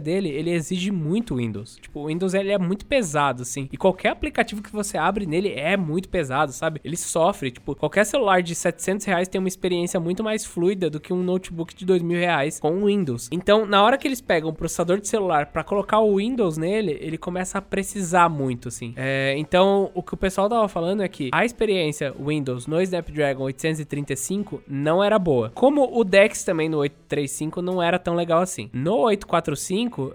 dele, 0.00 0.28
ele 0.28 0.50
exige 0.50 0.90
muito 0.90 1.36
Windows. 1.36 1.78
Tipo, 1.80 2.00
o 2.00 2.06
Windows 2.06 2.34
ele 2.34 2.50
é 2.50 2.58
muito 2.58 2.86
pesado, 2.86 3.42
assim. 3.42 3.68
E 3.72 3.76
qualquer 3.76 4.10
aplicativo 4.10 4.62
que 4.62 4.72
você 4.72 4.98
abre 4.98 5.26
nele 5.26 5.52
é 5.52 5.76
muito 5.76 6.08
pesado, 6.08 6.52
sabe? 6.52 6.80
Ele 6.84 6.96
sofre. 6.96 7.50
Tipo, 7.50 7.74
qualquer 7.74 8.04
celular 8.04 8.42
de 8.42 8.54
700 8.54 9.06
reais 9.06 9.28
tem 9.28 9.38
uma 9.38 9.48
experiência 9.48 9.98
muito 9.98 10.22
mais 10.22 10.44
fluida 10.44 10.90
do 10.90 11.00
que 11.00 11.12
um 11.12 11.22
notebook 11.22 11.74
de 11.74 11.84
dois 11.84 12.02
mil 12.02 12.18
reais 12.18 12.58
com 12.60 12.84
Windows. 12.84 13.28
Então, 13.32 13.66
na 13.66 13.82
hora 13.82 13.96
que 13.96 14.06
eles 14.06 14.20
pegam 14.20 14.50
um 14.50 14.54
processador 14.54 15.00
de 15.00 15.08
celular 15.08 15.46
pra 15.46 15.64
colocar 15.64 16.00
o 16.00 16.16
Windows 16.16 16.56
nele, 16.56 16.98
ele 17.00 17.18
começa 17.18 17.58
a 17.58 17.62
precisar 17.62 18.28
muito, 18.28 18.68
assim. 18.68 18.92
É, 18.96 19.34
então, 19.38 19.90
o 19.94 20.02
que 20.02 20.14
o 20.14 20.16
pessoal 20.16 20.48
tava 20.48 20.68
falando 20.68 21.02
é 21.02 21.08
que 21.08 21.30
a 21.32 21.44
experiência 21.44 22.14
Windows 22.18 22.66
no 22.66 22.80
Snapdragon 22.80 23.44
835 23.44 24.62
não 24.68 25.02
era 25.02 25.18
boa. 25.18 25.50
Como 25.54 25.98
o 25.98 26.04
Dex 26.04 26.44
também 26.44 26.68
no 26.68 26.78
835 26.78 27.62
não 27.62 27.82
era 27.82 27.98
tão 27.98 28.14
legal 28.14 28.40
assim. 28.40 28.70
No 28.72 28.98
845, 28.98 29.39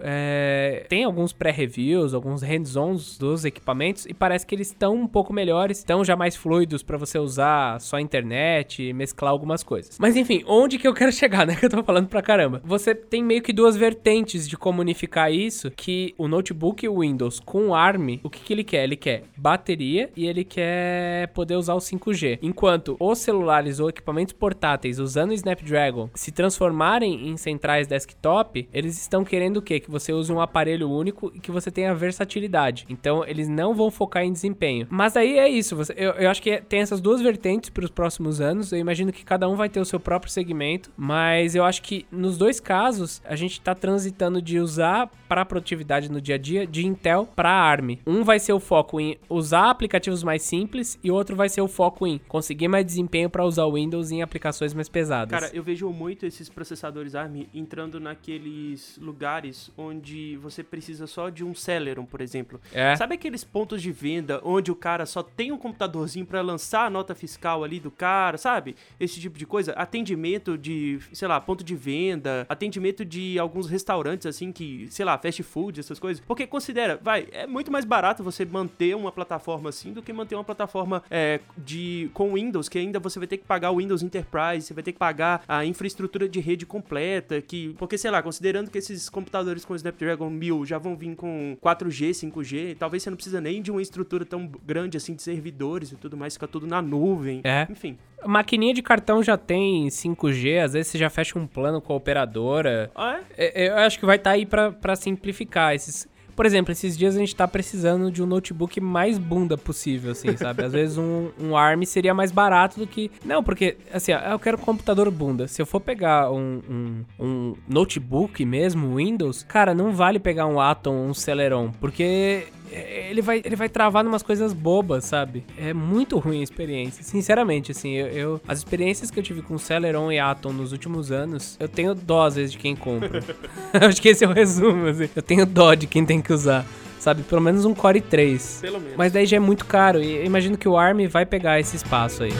é, 0.02 0.86
tem 0.88 1.04
alguns 1.04 1.32
pré-reviews, 1.32 2.14
alguns 2.14 2.42
hands-ons 2.42 3.18
dos 3.18 3.44
equipamentos 3.44 4.06
e 4.06 4.14
parece 4.14 4.46
que 4.46 4.54
eles 4.54 4.68
estão 4.68 4.94
um 4.94 5.06
pouco 5.06 5.32
melhores, 5.32 5.78
estão 5.78 6.04
já 6.04 6.16
mais 6.16 6.36
fluidos 6.36 6.82
pra 6.82 6.96
você 6.96 7.18
usar 7.18 7.80
só 7.80 7.96
a 7.96 8.00
internet 8.00 8.92
mesclar 8.92 9.30
algumas 9.30 9.62
coisas. 9.62 9.98
Mas 9.98 10.16
enfim, 10.16 10.42
onde 10.46 10.78
que 10.78 10.86
eu 10.86 10.94
quero 10.94 11.12
chegar, 11.12 11.46
né? 11.46 11.56
Que 11.56 11.66
eu 11.66 11.70
tô 11.70 11.82
falando 11.82 12.08
pra 12.08 12.22
caramba. 12.22 12.60
Você 12.64 12.94
tem 12.94 13.22
meio 13.22 13.42
que 13.42 13.52
duas 13.52 13.76
vertentes 13.76 14.48
de 14.48 14.56
como 14.56 14.80
unificar 14.80 15.32
isso, 15.32 15.70
que 15.70 16.14
o 16.18 16.28
notebook 16.28 16.88
Windows 16.88 17.40
com 17.40 17.74
ARM, 17.74 18.20
o 18.22 18.30
que 18.30 18.40
que 18.40 18.52
ele 18.52 18.64
quer? 18.64 18.84
Ele 18.84 18.96
quer 18.96 19.24
bateria 19.36 20.10
e 20.16 20.26
ele 20.26 20.44
quer 20.44 21.28
poder 21.28 21.56
usar 21.56 21.74
o 21.74 21.78
5G. 21.78 22.38
Enquanto 22.42 22.96
os 22.98 23.18
celulares 23.18 23.80
ou 23.80 23.88
equipamentos 23.88 24.32
portáteis 24.32 24.98
usando 24.98 25.30
o 25.30 25.34
Snapdragon 25.34 26.10
se 26.14 26.30
transformarem 26.32 27.28
em 27.28 27.36
centrais 27.36 27.86
desktop, 27.86 28.68
eles 28.72 28.98
estão 29.00 29.15
querendo 29.24 29.58
o 29.58 29.62
quê? 29.62 29.78
Que 29.80 29.90
você 29.90 30.12
use 30.12 30.32
um 30.32 30.40
aparelho 30.40 30.90
único 30.90 31.30
e 31.34 31.40
que 31.40 31.50
você 31.50 31.70
tenha 31.70 31.94
versatilidade. 31.94 32.86
Então, 32.88 33.24
eles 33.26 33.48
não 33.48 33.74
vvão 33.74 33.90
focar 33.90 34.24
em 34.24 34.32
desempenho. 34.32 34.86
Mas 34.90 35.16
aí 35.16 35.38
é 35.38 35.48
isso. 35.48 35.76
você- 35.76 35.94
eu, 35.96 36.12
eu 36.12 36.30
acho 36.30 36.42
que 36.42 36.60
tem 36.62 36.80
essas 36.80 37.00
duas 37.00 37.20
vertentes 37.20 37.70
para 37.70 37.84
os 37.84 37.90
próximos 37.90 38.40
anos. 38.40 38.72
Eu 38.72 38.78
imagino 38.78 39.12
que 39.12 39.24
cada 39.24 39.48
um 39.48 39.56
vai 39.56 39.68
ter 39.68 39.80
o 39.80 39.84
seu 39.84 40.00
próprio 40.00 40.30
segmento. 40.32 40.90
Mas 40.96 41.54
eu 41.54 41.64
acho 41.64 41.82
que 41.82 42.06
nos 42.10 42.36
dois 42.38 42.58
casos, 42.60 43.20
a 43.24 43.36
gente 43.36 43.60
tá 43.60 43.74
transitando 43.74 44.40
de 44.42 44.58
usar 44.58 45.08
para 45.28 45.44
produtividade 45.44 46.10
no 46.10 46.20
dia 46.20 46.36
a 46.36 46.38
dia 46.38 46.66
de 46.66 46.86
Intel 46.86 47.28
para 47.34 47.50
ARM. 47.50 47.98
Um 48.06 48.22
vai 48.24 48.38
ser 48.38 48.52
o 48.52 48.60
foco 48.60 49.00
em 49.00 49.18
usar 49.28 49.70
aplicativos 49.70 50.22
mais 50.22 50.42
simples 50.42 50.98
e 51.02 51.10
outro 51.10 51.36
vai 51.36 51.48
ser 51.48 51.60
o 51.60 51.68
foco 51.68 52.06
em 52.06 52.18
conseguir 52.28 52.68
mais 52.68 52.84
desempenho 52.84 53.28
para 53.28 53.44
usar 53.44 53.64
o 53.64 53.74
Windows 53.74 54.10
em 54.10 54.22
aplicações 54.22 54.72
mais 54.74 54.88
pesadas. 54.88 55.30
Cara, 55.30 55.54
eu 55.54 55.62
vejo 55.62 55.88
muito 55.90 56.26
esses 56.26 56.48
processadores 56.48 57.14
ARM 57.14 57.46
entrando 57.54 57.98
naqueles 58.00 58.26
aqueles 58.36 58.98
lugares 59.00 59.70
onde 59.76 60.36
você 60.36 60.62
precisa 60.62 61.06
só 61.06 61.28
de 61.28 61.44
um 61.44 61.54
Celeron, 61.54 62.04
por 62.04 62.20
exemplo. 62.20 62.60
É. 62.72 62.94
Sabe 62.96 63.14
aqueles 63.14 63.44
pontos 63.44 63.82
de 63.82 63.90
venda 63.90 64.40
onde 64.44 64.70
o 64.70 64.76
cara 64.76 65.06
só 65.06 65.22
tem 65.22 65.52
um 65.52 65.58
computadorzinho 65.58 66.26
pra 66.26 66.40
lançar 66.40 66.86
a 66.86 66.90
nota 66.90 67.14
fiscal 67.14 67.64
ali 67.64 67.80
do 67.80 67.90
cara, 67.90 68.36
sabe? 68.38 68.76
Esse 68.98 69.20
tipo 69.20 69.38
de 69.38 69.46
coisa. 69.46 69.72
Atendimento 69.72 70.58
de, 70.58 70.98
sei 71.12 71.28
lá, 71.28 71.40
ponto 71.40 71.64
de 71.64 71.74
venda, 71.74 72.46
atendimento 72.48 73.04
de 73.04 73.38
alguns 73.38 73.68
restaurantes, 73.68 74.26
assim, 74.26 74.52
que, 74.52 74.86
sei 74.90 75.04
lá, 75.04 75.15
fast 75.18 75.42
food, 75.42 75.80
essas 75.80 75.98
coisas. 75.98 76.22
Porque 76.26 76.46
considera, 76.46 76.98
vai, 77.02 77.26
é 77.32 77.46
muito 77.46 77.70
mais 77.70 77.84
barato 77.84 78.22
você 78.22 78.44
manter 78.44 78.94
uma 78.94 79.12
plataforma 79.12 79.68
assim 79.68 79.92
do 79.92 80.02
que 80.02 80.12
manter 80.12 80.34
uma 80.34 80.44
plataforma 80.44 81.02
é, 81.10 81.40
de 81.56 82.10
com 82.14 82.34
Windows, 82.34 82.68
que 82.68 82.78
ainda 82.78 82.98
você 82.98 83.18
vai 83.18 83.28
ter 83.28 83.38
que 83.38 83.44
pagar 83.44 83.70
o 83.70 83.78
Windows 83.78 84.02
Enterprise, 84.02 84.66
você 84.66 84.74
vai 84.74 84.82
ter 84.82 84.92
que 84.92 84.98
pagar 84.98 85.42
a 85.46 85.64
infraestrutura 85.64 86.28
de 86.28 86.40
rede 86.40 86.66
completa, 86.66 87.40
que, 87.40 87.74
porque, 87.78 87.98
sei 87.98 88.10
lá, 88.10 88.22
considerando 88.22 88.70
que 88.70 88.78
esses 88.78 89.08
computadores 89.08 89.64
com 89.64 89.74
Snapdragon 89.74 90.30
1000 90.30 90.64
já 90.66 90.78
vão 90.78 90.96
vir 90.96 91.14
com 91.14 91.56
4G, 91.62 92.10
5G, 92.10 92.76
talvez 92.78 93.02
você 93.02 93.10
não 93.10 93.16
precisa 93.16 93.40
nem 93.40 93.62
de 93.62 93.70
uma 93.70 93.82
estrutura 93.82 94.24
tão 94.24 94.50
grande 94.64 94.96
assim 94.96 95.14
de 95.14 95.22
servidores 95.22 95.92
e 95.92 95.96
tudo 95.96 96.16
mais, 96.16 96.34
fica 96.34 96.48
tudo 96.48 96.66
na 96.66 96.80
nuvem. 96.82 97.40
É. 97.44 97.66
Enfim. 97.70 97.98
A 98.22 98.28
maquininha 98.28 98.74
de 98.74 98.82
cartão 98.82 99.22
já 99.22 99.36
tem 99.36 99.88
5G, 99.88 100.62
às 100.64 100.72
vezes 100.72 100.88
você 100.88 100.98
já 100.98 101.10
fecha 101.10 101.38
um 101.38 101.46
plano 101.46 101.80
com 101.80 101.92
a 101.92 101.96
operadora. 101.96 102.90
Ah, 102.94 103.20
é? 103.36 103.64
É, 103.64 103.68
Eu 103.68 103.76
acho 103.78 103.98
que 103.98 104.06
vai 104.06 104.16
estar 104.16 104.30
aí 104.30 104.46
pra, 104.46 104.72
pra 104.72 104.96
simplificar 104.96 105.74
esses. 105.74 106.08
Por 106.34 106.44
exemplo, 106.44 106.70
esses 106.70 106.98
dias 106.98 107.16
a 107.16 107.18
gente 107.18 107.34
tá 107.34 107.48
precisando 107.48 108.10
de 108.10 108.22
um 108.22 108.26
notebook 108.26 108.78
mais 108.78 109.16
bunda 109.16 109.56
possível, 109.56 110.12
assim, 110.12 110.36
sabe? 110.36 110.64
Às 110.64 110.72
vezes 110.72 110.98
um, 110.98 111.30
um 111.40 111.56
ARM 111.56 111.82
seria 111.84 112.12
mais 112.12 112.30
barato 112.30 112.78
do 112.78 112.86
que. 112.86 113.10
Não, 113.24 113.42
porque, 113.42 113.78
assim, 113.90 114.12
ó, 114.12 114.18
eu 114.18 114.38
quero 114.38 114.58
um 114.58 114.60
computador 114.60 115.10
bunda. 115.10 115.48
Se 115.48 115.62
eu 115.62 115.64
for 115.66 115.80
pegar 115.80 116.30
um, 116.30 116.60
um, 116.68 117.04
um 117.18 117.54
notebook 117.66 118.44
mesmo, 118.44 118.96
Windows, 118.96 119.44
cara, 119.44 119.72
não 119.72 119.92
vale 119.92 120.18
pegar 120.18 120.46
um 120.46 120.60
Atom, 120.60 121.06
um 121.06 121.14
Celeron, 121.14 121.72
porque 121.80 122.48
ele 122.72 123.22
vai, 123.22 123.40
ele 123.44 123.56
vai 123.56 123.68
travar 123.68 124.02
numas 124.04 124.22
coisas 124.22 124.52
bobas, 124.52 125.04
sabe? 125.04 125.44
É 125.58 125.72
muito 125.72 126.18
ruim 126.18 126.40
a 126.40 126.42
experiência. 126.42 127.02
Sinceramente, 127.02 127.72
assim, 127.72 127.92
eu, 127.94 128.06
eu- 128.08 128.40
as 128.46 128.58
experiências 128.58 129.10
que 129.10 129.18
eu 129.18 129.22
tive 129.22 129.42
com 129.42 129.56
Celeron 129.58 130.10
e 130.12 130.18
Atom 130.18 130.52
nos 130.52 130.72
últimos 130.72 131.10
anos, 131.12 131.56
eu 131.60 131.68
tenho 131.68 131.94
dó 131.94 132.24
às 132.26 132.36
vezes 132.36 132.52
de 132.52 132.58
quem 132.58 132.74
compra. 132.76 133.22
Acho 133.72 134.00
que 134.02 134.08
esse 134.08 134.24
é 134.24 134.28
o 134.28 134.32
resumo, 134.32 134.86
assim. 134.86 135.08
Eu 135.14 135.22
tenho 135.22 135.46
dó 135.46 135.74
de 135.74 135.86
quem 135.86 136.04
tem 136.04 136.20
que 136.20 136.32
usar. 136.32 136.64
Sabe, 136.98 137.22
pelo 137.22 137.40
menos 137.40 137.64
um 137.64 137.74
Core 137.74 138.00
3. 138.00 138.58
Pelo 138.62 138.80
menos. 138.80 138.96
Mas 138.96 139.12
daí 139.12 139.26
já 139.26 139.36
é 139.36 139.40
muito 139.40 139.64
caro 139.66 140.02
e 140.02 140.16
eu 140.16 140.24
imagino 140.24 140.56
que 140.58 140.68
o 140.68 140.76
ARM 140.76 141.06
vai 141.08 141.24
pegar 141.24 141.60
esse 141.60 141.76
espaço 141.76 142.24
aí. 142.24 142.32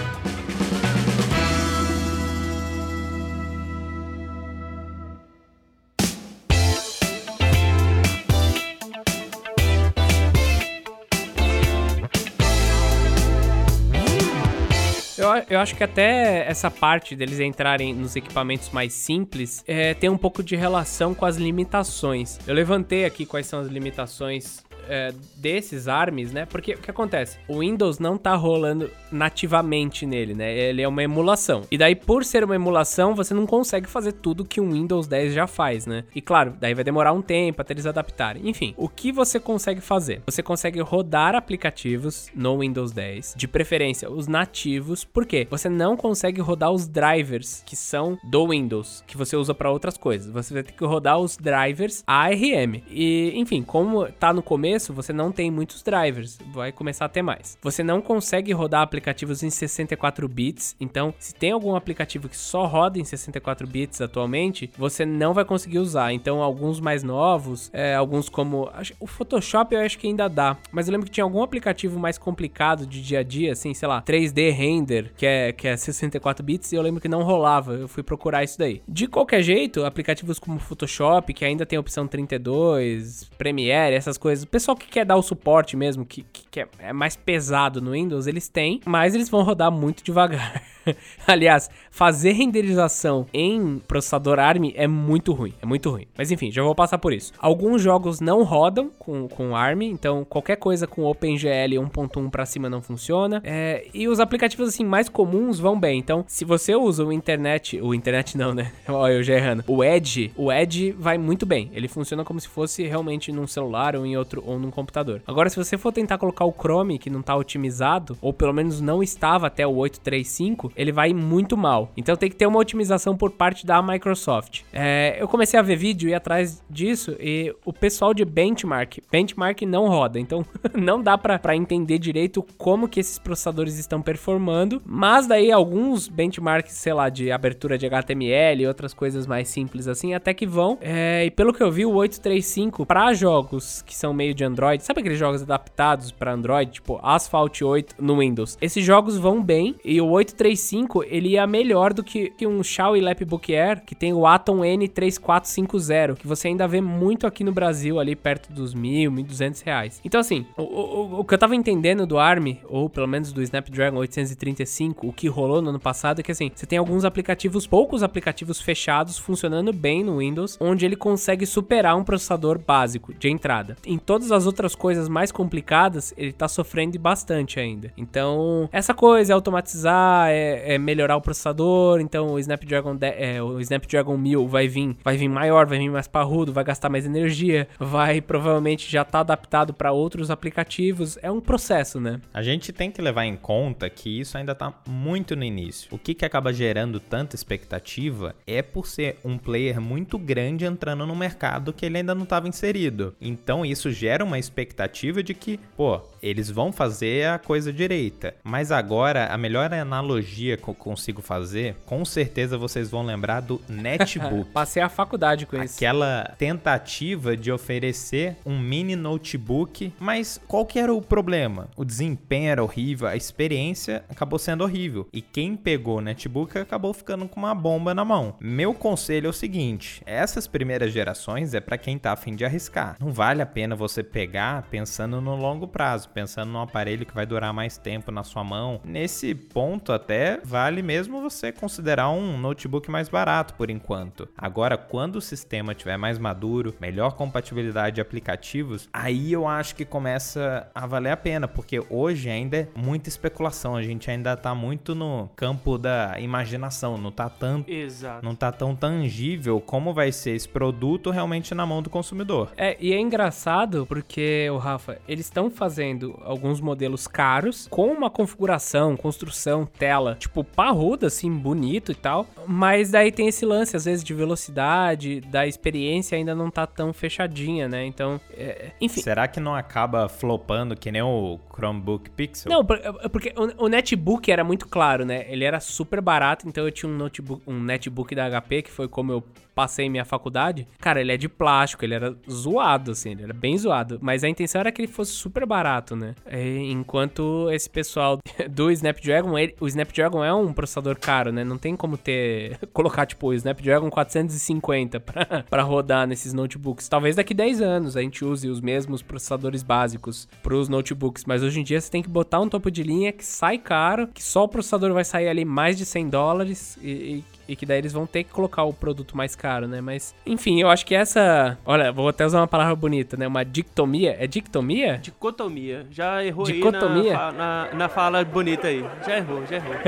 Eu, 15.48 15.60
acho 15.60 15.74
que 15.74 15.84
até 15.84 16.48
essa 16.48 16.70
parte 16.70 17.14
deles 17.14 17.40
entrarem 17.40 17.94
nos 17.94 18.16
equipamentos 18.16 18.70
mais 18.70 18.92
simples 18.92 19.64
é, 19.66 19.94
tem 19.94 20.08
um 20.10 20.18
pouco 20.18 20.42
de 20.42 20.56
relação 20.56 21.14
com 21.14 21.24
as 21.24 21.36
limitações. 21.36 22.38
Eu 22.46 22.54
levantei 22.54 23.04
aqui 23.04 23.26
quais 23.26 23.46
são 23.46 23.60
as 23.60 23.68
limitações 23.68 24.65
é, 24.88 25.12
desses 25.36 25.88
ARMs, 25.88 26.32
né? 26.32 26.46
Porque 26.46 26.74
o 26.74 26.78
que 26.78 26.90
acontece? 26.90 27.38
O 27.48 27.60
Windows 27.60 27.98
não 27.98 28.16
tá 28.16 28.34
rolando 28.34 28.90
nativamente 29.10 30.06
nele, 30.06 30.34
né? 30.34 30.56
Ele 30.56 30.82
é 30.82 30.88
uma 30.88 31.02
emulação. 31.02 31.62
E 31.70 31.78
daí, 31.78 31.94
por 31.94 32.24
ser 32.24 32.44
uma 32.44 32.54
emulação, 32.54 33.14
você 33.14 33.34
não 33.34 33.46
consegue 33.46 33.88
fazer 33.88 34.12
tudo 34.12 34.44
que 34.44 34.60
um 34.60 34.72
Windows 34.72 35.06
10 35.06 35.34
já 35.34 35.46
faz, 35.46 35.86
né? 35.86 36.04
E 36.14 36.20
claro, 36.20 36.54
daí 36.60 36.74
vai 36.74 36.84
demorar 36.84 37.12
um 37.12 37.22
tempo 37.22 37.60
até 37.60 37.72
eles 37.72 37.86
adaptarem. 37.86 38.48
Enfim, 38.48 38.74
o 38.76 38.88
que 38.88 39.12
você 39.12 39.38
consegue 39.38 39.80
fazer? 39.80 40.22
Você 40.26 40.42
consegue 40.42 40.80
rodar 40.80 41.34
aplicativos 41.34 42.30
no 42.34 42.58
Windows 42.58 42.92
10, 42.92 43.34
de 43.36 43.48
preferência 43.48 44.10
os 44.10 44.26
nativos, 44.26 45.04
por 45.04 45.26
quê? 45.26 45.46
Você 45.50 45.68
não 45.68 45.96
consegue 45.96 46.40
rodar 46.40 46.70
os 46.70 46.86
drivers 46.86 47.62
que 47.64 47.76
são 47.76 48.18
do 48.24 48.48
Windows, 48.48 49.02
que 49.06 49.16
você 49.16 49.36
usa 49.36 49.54
para 49.54 49.70
outras 49.70 49.96
coisas. 49.96 50.30
Você 50.32 50.54
vai 50.54 50.62
ter 50.62 50.72
que 50.72 50.84
rodar 50.84 51.18
os 51.18 51.36
drivers 51.36 52.02
ARM. 52.06 52.82
E, 52.90 53.32
enfim, 53.34 53.62
como 53.62 54.06
tá 54.12 54.32
no 54.32 54.42
começo, 54.42 54.75
você 54.78 55.12
não 55.12 55.32
tem 55.32 55.50
muitos 55.50 55.82
drivers, 55.82 56.38
vai 56.52 56.72
começar 56.72 57.04
a 57.04 57.08
ter 57.08 57.22
mais. 57.22 57.58
Você 57.62 57.82
não 57.82 58.00
consegue 58.00 58.52
rodar 58.52 58.82
aplicativos 58.82 59.42
em 59.42 59.50
64 59.50 60.28
bits, 60.28 60.76
então 60.80 61.14
se 61.18 61.34
tem 61.34 61.52
algum 61.52 61.74
aplicativo 61.74 62.28
que 62.28 62.36
só 62.36 62.66
roda 62.66 62.98
em 62.98 63.04
64 63.04 63.66
bits 63.66 64.00
atualmente, 64.00 64.70
você 64.76 65.04
não 65.04 65.32
vai 65.32 65.44
conseguir 65.44 65.78
usar. 65.78 66.12
Então, 66.12 66.42
alguns 66.42 66.80
mais 66.80 67.02
novos, 67.02 67.70
é, 67.72 67.94
alguns 67.94 68.28
como 68.28 68.70
o 69.00 69.06
Photoshop, 69.06 69.74
eu 69.74 69.80
acho 69.80 69.98
que 69.98 70.06
ainda 70.06 70.28
dá, 70.28 70.56
mas 70.70 70.86
eu 70.86 70.92
lembro 70.92 71.06
que 71.06 71.12
tinha 71.12 71.24
algum 71.24 71.42
aplicativo 71.42 71.98
mais 71.98 72.18
complicado 72.18 72.86
de 72.86 73.02
dia 73.02 73.20
a 73.20 73.22
dia, 73.22 73.52
assim, 73.52 73.74
sei 73.74 73.88
lá, 73.88 74.02
3D 74.02 74.50
render, 74.52 75.12
que 75.16 75.26
é 75.26 75.52
que 75.52 75.66
é 75.66 75.76
64 75.76 76.44
bits, 76.44 76.72
e 76.72 76.76
eu 76.76 76.82
lembro 76.82 77.00
que 77.00 77.08
não 77.08 77.22
rolava. 77.22 77.74
Eu 77.74 77.88
fui 77.88 78.02
procurar 78.02 78.44
isso 78.44 78.58
daí. 78.58 78.82
De 78.86 79.06
qualquer 79.06 79.42
jeito, 79.42 79.84
aplicativos 79.84 80.38
como 80.38 80.58
Photoshop, 80.58 81.32
que 81.32 81.44
ainda 81.44 81.64
tem 81.64 81.76
a 81.76 81.80
opção 81.80 82.06
32, 82.06 83.30
Premiere, 83.36 83.94
essas 83.94 84.18
coisas. 84.18 84.44
Pessoal 84.66 84.76
que 84.78 84.88
quer 84.88 85.04
dar 85.04 85.14
o 85.14 85.22
suporte 85.22 85.76
mesmo, 85.76 86.04
que, 86.04 86.26
que, 86.32 86.44
que 86.50 86.60
é, 86.60 86.68
é 86.80 86.92
mais 86.92 87.14
pesado 87.14 87.80
no 87.80 87.92
Windows, 87.92 88.26
eles 88.26 88.48
têm, 88.48 88.80
mas 88.84 89.14
eles 89.14 89.28
vão 89.28 89.44
rodar 89.44 89.70
muito 89.70 90.02
devagar. 90.02 90.60
Aliás, 91.26 91.70
fazer 91.90 92.32
renderização 92.32 93.26
em 93.32 93.78
processador 93.86 94.38
ARM 94.38 94.72
é 94.74 94.86
muito 94.86 95.32
ruim, 95.32 95.52
é 95.60 95.66
muito 95.66 95.90
ruim. 95.90 96.06
Mas 96.16 96.30
enfim, 96.30 96.50
já 96.50 96.62
vou 96.62 96.74
passar 96.74 96.98
por 96.98 97.12
isso. 97.12 97.32
Alguns 97.38 97.82
jogos 97.82 98.20
não 98.20 98.42
rodam 98.42 98.90
com, 98.98 99.28
com 99.28 99.56
ARM, 99.56 99.82
então 99.82 100.24
qualquer 100.24 100.56
coisa 100.56 100.86
com 100.86 101.04
OpenGL 101.04 101.80
1.1 101.80 102.30
pra 102.30 102.46
cima 102.46 102.68
não 102.68 102.82
funciona. 102.82 103.40
É, 103.44 103.86
e 103.94 104.08
os 104.08 104.20
aplicativos 104.20 104.68
assim 104.68 104.84
mais 104.84 105.08
comuns 105.08 105.58
vão 105.58 105.78
bem. 105.78 105.98
Então, 105.98 106.24
se 106.26 106.44
você 106.44 106.74
usa 106.74 107.04
o 107.04 107.12
internet, 107.12 107.80
o 107.80 107.94
internet 107.94 108.36
não, 108.36 108.54
né? 108.54 108.72
Olha, 108.88 109.14
eu 109.14 109.22
já 109.22 109.34
errando. 109.34 109.64
O 109.66 109.82
Edge, 109.82 110.32
o 110.36 110.52
Edge 110.52 110.92
vai 110.92 111.18
muito 111.18 111.46
bem. 111.46 111.70
Ele 111.72 111.88
funciona 111.88 112.24
como 112.24 112.40
se 112.40 112.48
fosse 112.48 112.84
realmente 112.84 113.32
num 113.32 113.46
celular 113.46 113.96
ou 113.96 114.04
em 114.04 114.16
outro 114.16 114.42
ou 114.46 114.55
num 114.58 114.70
computador. 114.70 115.22
Agora, 115.26 115.48
se 115.48 115.56
você 115.56 115.76
for 115.76 115.92
tentar 115.92 116.18
colocar 116.18 116.44
o 116.44 116.52
Chrome 116.52 116.98
que 116.98 117.10
não 117.10 117.22
tá 117.22 117.36
otimizado, 117.36 118.16
ou 118.20 118.32
pelo 118.32 118.52
menos 118.52 118.80
não 118.80 119.02
estava 119.02 119.46
até 119.46 119.66
o 119.66 119.74
835, 119.74 120.72
ele 120.76 120.92
vai 120.92 121.12
muito 121.12 121.56
mal. 121.56 121.92
Então 121.96 122.16
tem 122.16 122.30
que 122.30 122.36
ter 122.36 122.46
uma 122.46 122.58
otimização 122.58 123.16
por 123.16 123.30
parte 123.30 123.66
da 123.66 123.82
Microsoft. 123.82 124.62
É, 124.72 125.16
eu 125.20 125.28
comecei 125.28 125.58
a 125.58 125.62
ver 125.62 125.76
vídeo 125.76 126.08
e 126.08 126.14
atrás 126.14 126.62
disso 126.68 127.16
e 127.20 127.54
o 127.64 127.72
pessoal 127.72 128.12
de 128.12 128.24
benchmark, 128.24 128.98
benchmark 129.10 129.62
não 129.62 129.88
roda, 129.88 130.18
então 130.18 130.44
não 130.74 131.02
dá 131.02 131.16
pra 131.16 131.56
entender 131.56 131.98
direito 131.98 132.44
como 132.56 132.88
que 132.88 133.00
esses 133.00 133.18
processadores 133.18 133.78
estão 133.78 134.00
performando, 134.02 134.82
mas 134.84 135.26
daí 135.26 135.50
alguns 135.50 136.08
benchmarks, 136.08 136.74
sei 136.74 136.92
lá, 136.92 137.08
de 137.08 137.30
abertura 137.30 137.78
de 137.78 137.86
HTML 137.86 138.62
e 138.62 138.66
outras 138.66 138.94
coisas 138.94 139.26
mais 139.26 139.48
simples 139.48 139.88
assim, 139.88 140.14
até 140.14 140.32
que 140.32 140.46
vão. 140.46 140.78
É, 140.80 141.24
e 141.24 141.30
pelo 141.30 141.52
que 141.52 141.62
eu 141.62 141.70
vi, 141.70 141.84
o 141.84 141.92
835 141.94 142.86
para 142.86 143.12
jogos 143.14 143.82
que 143.82 143.94
são 143.94 144.12
meio 144.12 144.34
de 144.34 144.44
Android, 144.46 144.82
sabe 144.82 145.00
aqueles 145.00 145.18
jogos 145.18 145.42
adaptados 145.42 146.10
para 146.10 146.32
Android, 146.32 146.72
tipo 146.72 146.98
Asphalt 147.02 147.62
8 147.62 147.96
no 148.00 148.18
Windows? 148.18 148.56
Esses 148.60 148.84
jogos 148.84 149.16
vão 149.16 149.42
bem 149.42 149.76
e 149.84 150.00
o 150.00 150.08
835 150.08 151.04
ele 151.04 151.30
ia 151.30 151.46
melhor 151.46 151.92
do 151.92 152.02
que, 152.02 152.30
que 152.30 152.46
um 152.46 152.62
Xiaomi 152.62 153.00
Lapbook 153.00 153.54
Air 153.54 153.82
que 153.84 153.94
tem 153.94 154.12
o 154.12 154.26
Atom 154.26 154.60
N3450, 154.60 156.16
que 156.16 156.26
você 156.26 156.48
ainda 156.48 156.66
vê 156.66 156.80
muito 156.80 157.26
aqui 157.26 157.44
no 157.44 157.52
Brasil, 157.52 157.98
ali 157.98 158.16
perto 158.16 158.52
dos 158.52 158.74
mil, 158.74 159.10
mil 159.10 159.24
duzentos 159.24 159.60
reais. 159.60 160.00
Então 160.04 160.20
assim, 160.20 160.46
o, 160.56 160.62
o, 160.62 161.20
o 161.20 161.24
que 161.24 161.34
eu 161.34 161.38
tava 161.38 161.54
entendendo 161.54 162.06
do 162.06 162.18
ARM, 162.18 162.58
ou 162.68 162.88
pelo 162.88 163.06
menos 163.06 163.32
do 163.32 163.42
Snapdragon 163.42 163.98
835, 163.98 165.06
o 165.06 165.12
que 165.12 165.28
rolou 165.28 165.60
no 165.60 165.70
ano 165.70 165.80
passado 165.80 166.20
é 166.20 166.22
que 166.22 166.32
assim, 166.32 166.50
você 166.54 166.66
tem 166.66 166.78
alguns 166.78 167.04
aplicativos, 167.04 167.66
poucos 167.66 168.02
aplicativos 168.02 168.60
fechados 168.60 169.18
funcionando 169.18 169.72
bem 169.72 170.04
no 170.04 170.18
Windows, 170.18 170.56
onde 170.60 170.84
ele 170.84 170.96
consegue 170.96 171.46
superar 171.46 171.96
um 171.96 172.04
processador 172.04 172.58
básico 172.58 173.14
de 173.14 173.28
entrada. 173.28 173.76
Em 173.86 173.98
todas 173.98 174.25
as 174.30 174.46
outras 174.46 174.74
coisas 174.74 175.08
mais 175.08 175.32
complicadas, 175.32 176.14
ele 176.16 176.32
tá 176.32 176.48
sofrendo 176.48 176.98
bastante 176.98 177.58
ainda. 177.58 177.92
Então, 177.96 178.68
essa 178.72 178.94
coisa 178.94 179.32
é 179.32 179.34
automatizar, 179.34 180.28
é, 180.28 180.74
é 180.74 180.78
melhorar 180.78 181.16
o 181.16 181.20
processador, 181.20 182.00
então 182.00 182.32
o 182.32 182.38
Snapdragon, 182.38 182.94
10 182.96 183.14
é, 183.16 183.42
o 183.42 183.60
Snapdragon 183.60 184.16
1000 184.16 184.46
vai 184.48 184.68
vir, 184.68 184.96
vai 185.02 185.16
vir 185.16 185.28
maior, 185.28 185.66
vai 185.66 185.78
vir 185.78 185.90
mais 185.90 186.06
parrudo, 186.06 186.52
vai 186.52 186.64
gastar 186.64 186.88
mais 186.88 187.06
energia, 187.06 187.68
vai 187.78 188.20
provavelmente 188.20 188.90
já 188.90 189.04
tá 189.04 189.20
adaptado 189.20 189.72
para 189.72 189.92
outros 189.92 190.30
aplicativos. 190.30 191.18
É 191.22 191.30
um 191.30 191.40
processo, 191.40 192.00
né? 192.00 192.20
A 192.32 192.42
gente 192.42 192.72
tem 192.72 192.90
que 192.90 193.00
levar 193.00 193.24
em 193.24 193.36
conta 193.36 193.88
que 193.88 194.20
isso 194.20 194.36
ainda 194.36 194.54
tá 194.54 194.72
muito 194.86 195.34
no 195.34 195.44
início. 195.44 195.88
O 195.90 195.98
que, 195.98 196.14
que 196.14 196.24
acaba 196.24 196.52
gerando 196.52 197.00
tanta 197.00 197.34
expectativa 197.34 198.34
é 198.46 198.62
por 198.62 198.86
ser 198.86 199.18
um 199.24 199.38
player 199.38 199.80
muito 199.80 200.18
grande 200.18 200.64
entrando 200.64 201.06
no 201.06 201.14
mercado 201.14 201.72
que 201.72 201.86
ele 201.86 201.98
ainda 201.98 202.14
não 202.14 202.24
estava 202.24 202.48
inserido. 202.48 203.14
Então 203.20 203.64
isso 203.64 203.90
gera 203.90 204.15
uma 204.24 204.38
expectativa 204.38 205.22
de 205.22 205.34
que, 205.34 205.58
pô, 205.76 206.00
eles 206.26 206.50
vão 206.50 206.72
fazer 206.72 207.28
a 207.28 207.38
coisa 207.38 207.72
direita. 207.72 208.34
Mas 208.42 208.72
agora, 208.72 209.26
a 209.26 209.38
melhor 209.38 209.72
analogia 209.72 210.56
que 210.56 210.68
eu 210.68 210.74
consigo 210.74 211.22
fazer, 211.22 211.76
com 211.86 212.04
certeza 212.04 212.58
vocês 212.58 212.90
vão 212.90 213.04
lembrar 213.04 213.40
do 213.40 213.60
netbook. 213.68 214.50
Passei 214.52 214.82
a 214.82 214.88
faculdade 214.88 215.46
com 215.46 215.62
isso. 215.62 215.76
Aquela 215.76 216.34
tentativa 216.38 217.36
de 217.36 217.52
oferecer 217.52 218.36
um 218.44 218.58
mini 218.58 218.96
notebook, 218.96 219.92
mas 220.00 220.40
qual 220.48 220.66
que 220.66 220.78
era 220.78 220.92
o 220.92 221.00
problema? 221.00 221.68
O 221.76 221.84
desempenho 221.84 222.50
era 222.50 222.62
horrível, 222.62 223.06
a 223.06 223.16
experiência 223.16 224.04
acabou 224.08 224.38
sendo 224.38 224.64
horrível. 224.64 225.08
E 225.12 225.20
quem 225.20 225.56
pegou 225.56 225.98
o 225.98 226.00
netbook 226.00 226.58
acabou 226.58 226.92
ficando 226.92 227.28
com 227.28 227.40
uma 227.40 227.54
bomba 227.54 227.94
na 227.94 228.04
mão. 228.04 228.34
Meu 228.40 228.74
conselho 228.74 229.26
é 229.26 229.30
o 229.30 229.32
seguinte: 229.32 230.02
essas 230.04 230.46
primeiras 230.46 230.92
gerações 230.92 231.54
é 231.54 231.60
para 231.60 231.78
quem 231.78 231.98
tá 231.98 232.12
afim 232.12 232.34
de 232.34 232.44
arriscar. 232.44 232.96
Não 232.98 233.12
vale 233.12 233.42
a 233.42 233.46
pena 233.46 233.76
você 233.76 234.02
pegar 234.02 234.62
pensando 234.70 235.20
no 235.20 235.36
longo 235.36 235.68
prazo, 235.68 236.08
pensando 236.16 236.50
num 236.50 236.62
aparelho 236.62 237.04
que 237.04 237.14
vai 237.14 237.26
durar 237.26 237.52
mais 237.52 237.76
tempo 237.76 238.10
na 238.10 238.24
sua 238.24 238.42
mão. 238.42 238.80
Nesse 238.82 239.34
ponto 239.34 239.92
até 239.92 240.40
vale 240.42 240.80
mesmo 240.80 241.20
você 241.20 241.52
considerar 241.52 242.08
um 242.08 242.38
notebook 242.38 242.90
mais 242.90 243.06
barato 243.06 243.52
por 243.52 243.68
enquanto. 243.68 244.26
Agora, 244.34 244.78
quando 244.78 245.16
o 245.16 245.20
sistema 245.20 245.74
tiver 245.74 245.98
mais 245.98 246.18
maduro, 246.18 246.74
melhor 246.80 247.12
compatibilidade 247.12 247.96
de 247.96 248.00
aplicativos, 248.00 248.88
aí 248.94 249.30
eu 249.30 249.46
acho 249.46 249.76
que 249.76 249.84
começa 249.84 250.66
a 250.74 250.86
valer 250.86 251.10
a 251.10 251.18
pena, 251.18 251.46
porque 251.46 251.82
hoje 251.90 252.30
ainda 252.30 252.56
é 252.56 252.68
muita 252.74 253.10
especulação, 253.10 253.76
a 253.76 253.82
gente 253.82 254.10
ainda 254.10 254.34
tá 254.38 254.54
muito 254.54 254.94
no 254.94 255.28
campo 255.36 255.76
da 255.76 256.18
imaginação, 256.18 256.96
não 256.96 257.12
tá 257.12 257.28
tanto, 257.28 257.70
Exato. 257.70 258.24
não 258.24 258.34
tá 258.34 258.50
tão 258.50 258.74
tangível 258.74 259.60
como 259.60 259.92
vai 259.92 260.10
ser 260.10 260.30
esse 260.30 260.48
produto 260.48 261.10
realmente 261.10 261.54
na 261.54 261.66
mão 261.66 261.82
do 261.82 261.90
consumidor. 261.90 262.52
É, 262.56 262.74
e 262.80 262.94
é 262.94 262.98
engraçado 262.98 263.84
porque, 263.84 264.48
o 264.50 264.56
Rafa, 264.56 264.98
eles 265.06 265.26
estão 265.26 265.50
fazendo 265.50 266.05
alguns 266.22 266.60
modelos 266.60 267.06
caros 267.06 267.66
com 267.68 267.88
uma 267.88 268.08
configuração, 268.08 268.96
construção, 268.96 269.66
tela, 269.66 270.16
tipo, 270.18 270.42
parruda, 270.42 271.08
assim, 271.08 271.30
bonito 271.30 271.92
e 271.92 271.94
tal. 271.94 272.26
Mas 272.46 272.90
daí 272.90 273.10
tem 273.12 273.28
esse 273.28 273.44
lance, 273.44 273.76
às 273.76 273.84
vezes, 273.84 274.04
de 274.04 274.14
velocidade, 274.14 275.20
da 275.20 275.46
experiência 275.46 276.16
ainda 276.16 276.34
não 276.34 276.50
tá 276.50 276.66
tão 276.66 276.92
fechadinha, 276.92 277.68
né? 277.68 277.84
Então, 277.84 278.20
é, 278.32 278.70
enfim. 278.80 279.00
Será 279.00 279.26
que 279.28 279.40
não 279.40 279.54
acaba 279.54 280.08
flopando 280.08 280.76
que 280.76 280.90
nem 280.90 281.02
o 281.02 281.38
Chromebook 281.54 282.10
Pixel? 282.10 282.50
Não, 282.50 282.66
é 283.02 283.08
porque 283.08 283.32
o 283.58 283.66
o 283.66 283.68
netbook 283.68 284.30
era 284.30 284.44
muito 284.44 284.68
claro, 284.68 285.04
né? 285.04 285.26
Ele 285.28 285.44
era 285.44 285.60
super 285.60 286.00
barato, 286.00 286.48
então 286.48 286.64
eu 286.64 286.70
tinha 286.70 286.90
um 286.90 286.96
notebook, 286.96 287.42
um 287.46 287.60
netbook 287.60 288.14
da 288.14 288.40
HP, 288.40 288.62
que 288.62 288.70
foi 288.70 288.88
como 288.88 289.12
eu 289.12 289.24
passei 289.56 289.88
minha 289.88 290.04
faculdade. 290.04 290.68
Cara, 290.78 291.00
ele 291.00 291.12
é 291.12 291.16
de 291.16 291.28
plástico, 291.30 291.82
ele 291.82 291.94
era 291.94 292.14
zoado, 292.30 292.90
assim, 292.90 293.12
ele 293.12 293.22
era 293.22 293.32
bem 293.32 293.56
zoado. 293.56 293.98
Mas 294.02 294.22
a 294.22 294.28
intenção 294.28 294.60
era 294.60 294.70
que 294.70 294.82
ele 294.82 294.92
fosse 294.92 295.12
super 295.12 295.46
barato, 295.46 295.85
né? 295.94 296.14
É, 296.26 296.56
enquanto 296.58 297.48
esse 297.52 297.68
pessoal 297.70 298.18
do 298.50 298.70
Snapdragon, 298.70 299.38
ele- 299.38 299.54
o 299.60 299.68
Snapdragon 299.68 300.24
é 300.24 300.32
um 300.32 300.52
processador 300.52 300.96
caro, 300.98 301.30
né? 301.30 301.44
Não 301.44 301.58
tem 301.58 301.76
como 301.76 301.96
ter. 301.96 302.58
colocar, 302.72 303.06
tipo, 303.06 303.28
o 303.28 303.34
Snapdragon 303.34 303.90
450 303.90 305.00
pra, 305.00 305.44
pra 305.48 305.62
rodar 305.62 306.06
nesses 306.06 306.32
notebooks. 306.32 306.88
Talvez 306.88 307.16
daqui 307.16 307.34
10 307.34 307.60
anos 307.60 307.96
a 307.96 308.00
gente 308.02 308.24
use 308.24 308.48
os 308.48 308.60
mesmos 308.60 309.02
processadores 309.02 309.62
básicos 309.62 310.28
pros 310.42 310.68
notebooks. 310.68 311.24
Mas 311.26 311.42
hoje 311.42 311.60
em 311.60 311.64
dia 311.64 311.80
você 311.80 311.90
tem 311.90 312.02
que 312.02 312.08
botar 312.08 312.40
um 312.40 312.48
topo 312.48 312.70
de 312.70 312.82
linha 312.82 313.12
que 313.12 313.24
sai 313.24 313.58
caro, 313.58 314.08
que 314.08 314.22
só 314.22 314.44
o 314.44 314.48
processador 314.48 314.92
vai 314.92 315.04
sair 315.04 315.28
ali 315.28 315.44
mais 315.44 315.76
de 315.76 315.84
100 315.84 316.08
dólares 316.08 316.78
e, 316.82 316.90
e- 316.90 317.24
e 317.48 317.54
que 317.54 317.64
daí 317.64 317.78
eles 317.78 317.92
vão 317.92 318.06
ter 318.08 318.24
que 318.24 318.30
colocar 318.30 318.64
o 318.64 318.72
produto 318.72 319.16
mais 319.16 319.36
caro, 319.36 319.68
né? 319.68 319.80
Mas, 319.80 320.12
enfim, 320.26 320.60
eu 320.60 320.68
acho 320.68 320.84
que 320.84 320.94
essa. 320.96 321.56
Olha, 321.64 321.92
vou 321.92 322.08
até 322.08 322.26
usar 322.26 322.40
uma 322.40 322.48
palavra 322.48 322.74
bonita, 322.74 323.16
né? 323.16 323.26
Uma 323.26 323.44
dictomia. 323.44 324.16
É 324.18 324.26
dictomia? 324.26 324.98
Dicotomia. 324.98 325.75
Já 325.90 326.24
errou 326.24 326.44
Dicotomia? 326.44 327.12
aí 327.12 327.16
na, 327.18 327.32
na, 327.32 327.68
na 327.72 327.88
fala 327.88 328.24
bonita 328.24 328.68
aí. 328.68 328.84
Já 329.06 329.16
errou, 329.18 329.42
já 329.46 329.56
errou. 329.56 329.74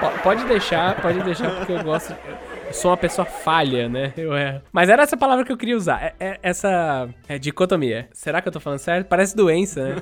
Po- 0.00 0.18
Pode 0.22 0.44
deixar, 0.44 0.94
pode 1.00 1.20
deixar, 1.22 1.50
porque 1.50 1.72
eu 1.72 1.82
gosto. 1.82 2.14
Eu 2.66 2.72
sou 2.72 2.90
uma 2.90 2.96
pessoa 2.96 3.24
falha, 3.24 3.88
né? 3.88 4.12
Eu 4.16 4.36
erro. 4.36 4.60
Mas 4.72 4.88
era 4.88 5.02
essa 5.02 5.16
palavra 5.16 5.44
que 5.44 5.52
eu 5.52 5.56
queria 5.56 5.76
usar. 5.76 6.02
É, 6.02 6.14
é- 6.18 6.38
essa 6.42 7.08
é 7.28 7.38
dicotomia. 7.38 8.08
Será 8.12 8.42
que 8.42 8.48
eu 8.48 8.52
tô 8.52 8.58
falando 8.58 8.80
certo? 8.80 9.06
Parece 9.06 9.36
doença, 9.36 9.84
né? 9.84 9.96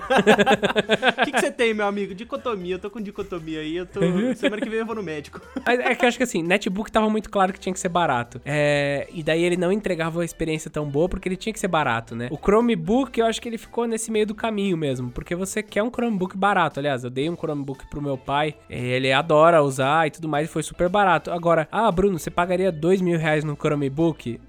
O 1.20 1.24
que, 1.24 1.32
que 1.32 1.40
você 1.40 1.50
tem, 1.50 1.74
meu 1.74 1.86
amigo? 1.86 2.14
Dicotomia. 2.14 2.76
Eu 2.76 2.78
tô 2.78 2.90
com 2.90 3.00
dicotomia 3.00 3.60
aí. 3.60 3.76
Eu 3.76 3.86
tô... 3.86 4.00
Semana 4.34 4.62
que 4.62 4.70
vem 4.70 4.78
eu 4.80 4.86
vou 4.86 4.94
no 4.94 5.02
médico. 5.02 5.40
Mas 5.66 5.78
é 5.78 5.94
que 5.94 6.04
eu 6.04 6.08
acho 6.08 6.16
que 6.16 6.24
assim, 6.24 6.42
netbook 6.42 6.90
tava 6.90 7.08
muito 7.10 7.28
claro 7.30 7.52
que 7.52 7.60
tinha 7.60 7.72
que 7.72 7.78
ser 7.78 7.88
barato. 7.90 8.40
É, 8.44 9.06
e 9.12 9.22
daí 9.22 9.42
ele 9.42 9.56
não 9.56 9.70
entregava 9.70 10.18
uma 10.18 10.24
experiência 10.24 10.70
tão 10.70 10.88
boa 10.88 11.08
porque 11.08 11.28
ele 11.28 11.36
tinha 11.36 11.52
que 11.52 11.60
ser 11.60 11.68
barato, 11.68 12.16
né? 12.16 12.28
O 12.30 12.36
Chromebook, 12.38 13.18
eu 13.20 13.26
acho 13.26 13.40
que 13.40 13.48
ele 13.48 13.58
ficou 13.58 13.86
nesse 13.86 14.10
meio 14.10 14.26
do 14.26 14.34
caminho 14.34 14.76
mesmo. 14.76 15.10
Porque 15.10 15.34
você 15.34 15.62
quer 15.62 15.82
um 15.82 15.90
Chromebook 15.90 16.36
barato. 16.36 16.80
Aliás, 16.80 17.04
eu 17.04 17.10
dei 17.10 17.28
um 17.28 17.36
Chromebook 17.36 17.86
pro 17.90 18.00
meu 18.00 18.16
pai. 18.16 18.54
Ele 18.70 19.12
adora 19.12 19.62
usar 19.62 20.06
e 20.06 20.10
tudo 20.10 20.28
mais. 20.28 20.48
E 20.48 20.50
foi 20.52 20.62
super 20.62 20.88
barato. 20.88 21.30
Agora, 21.30 21.68
ah, 21.70 21.90
Bruno, 21.92 22.18
você 22.18 22.30
pagaria 22.54 22.70
dois 22.70 23.00
mil 23.00 23.18
reais 23.18 23.44
no 23.44 23.56
Chromebook? 23.56 24.40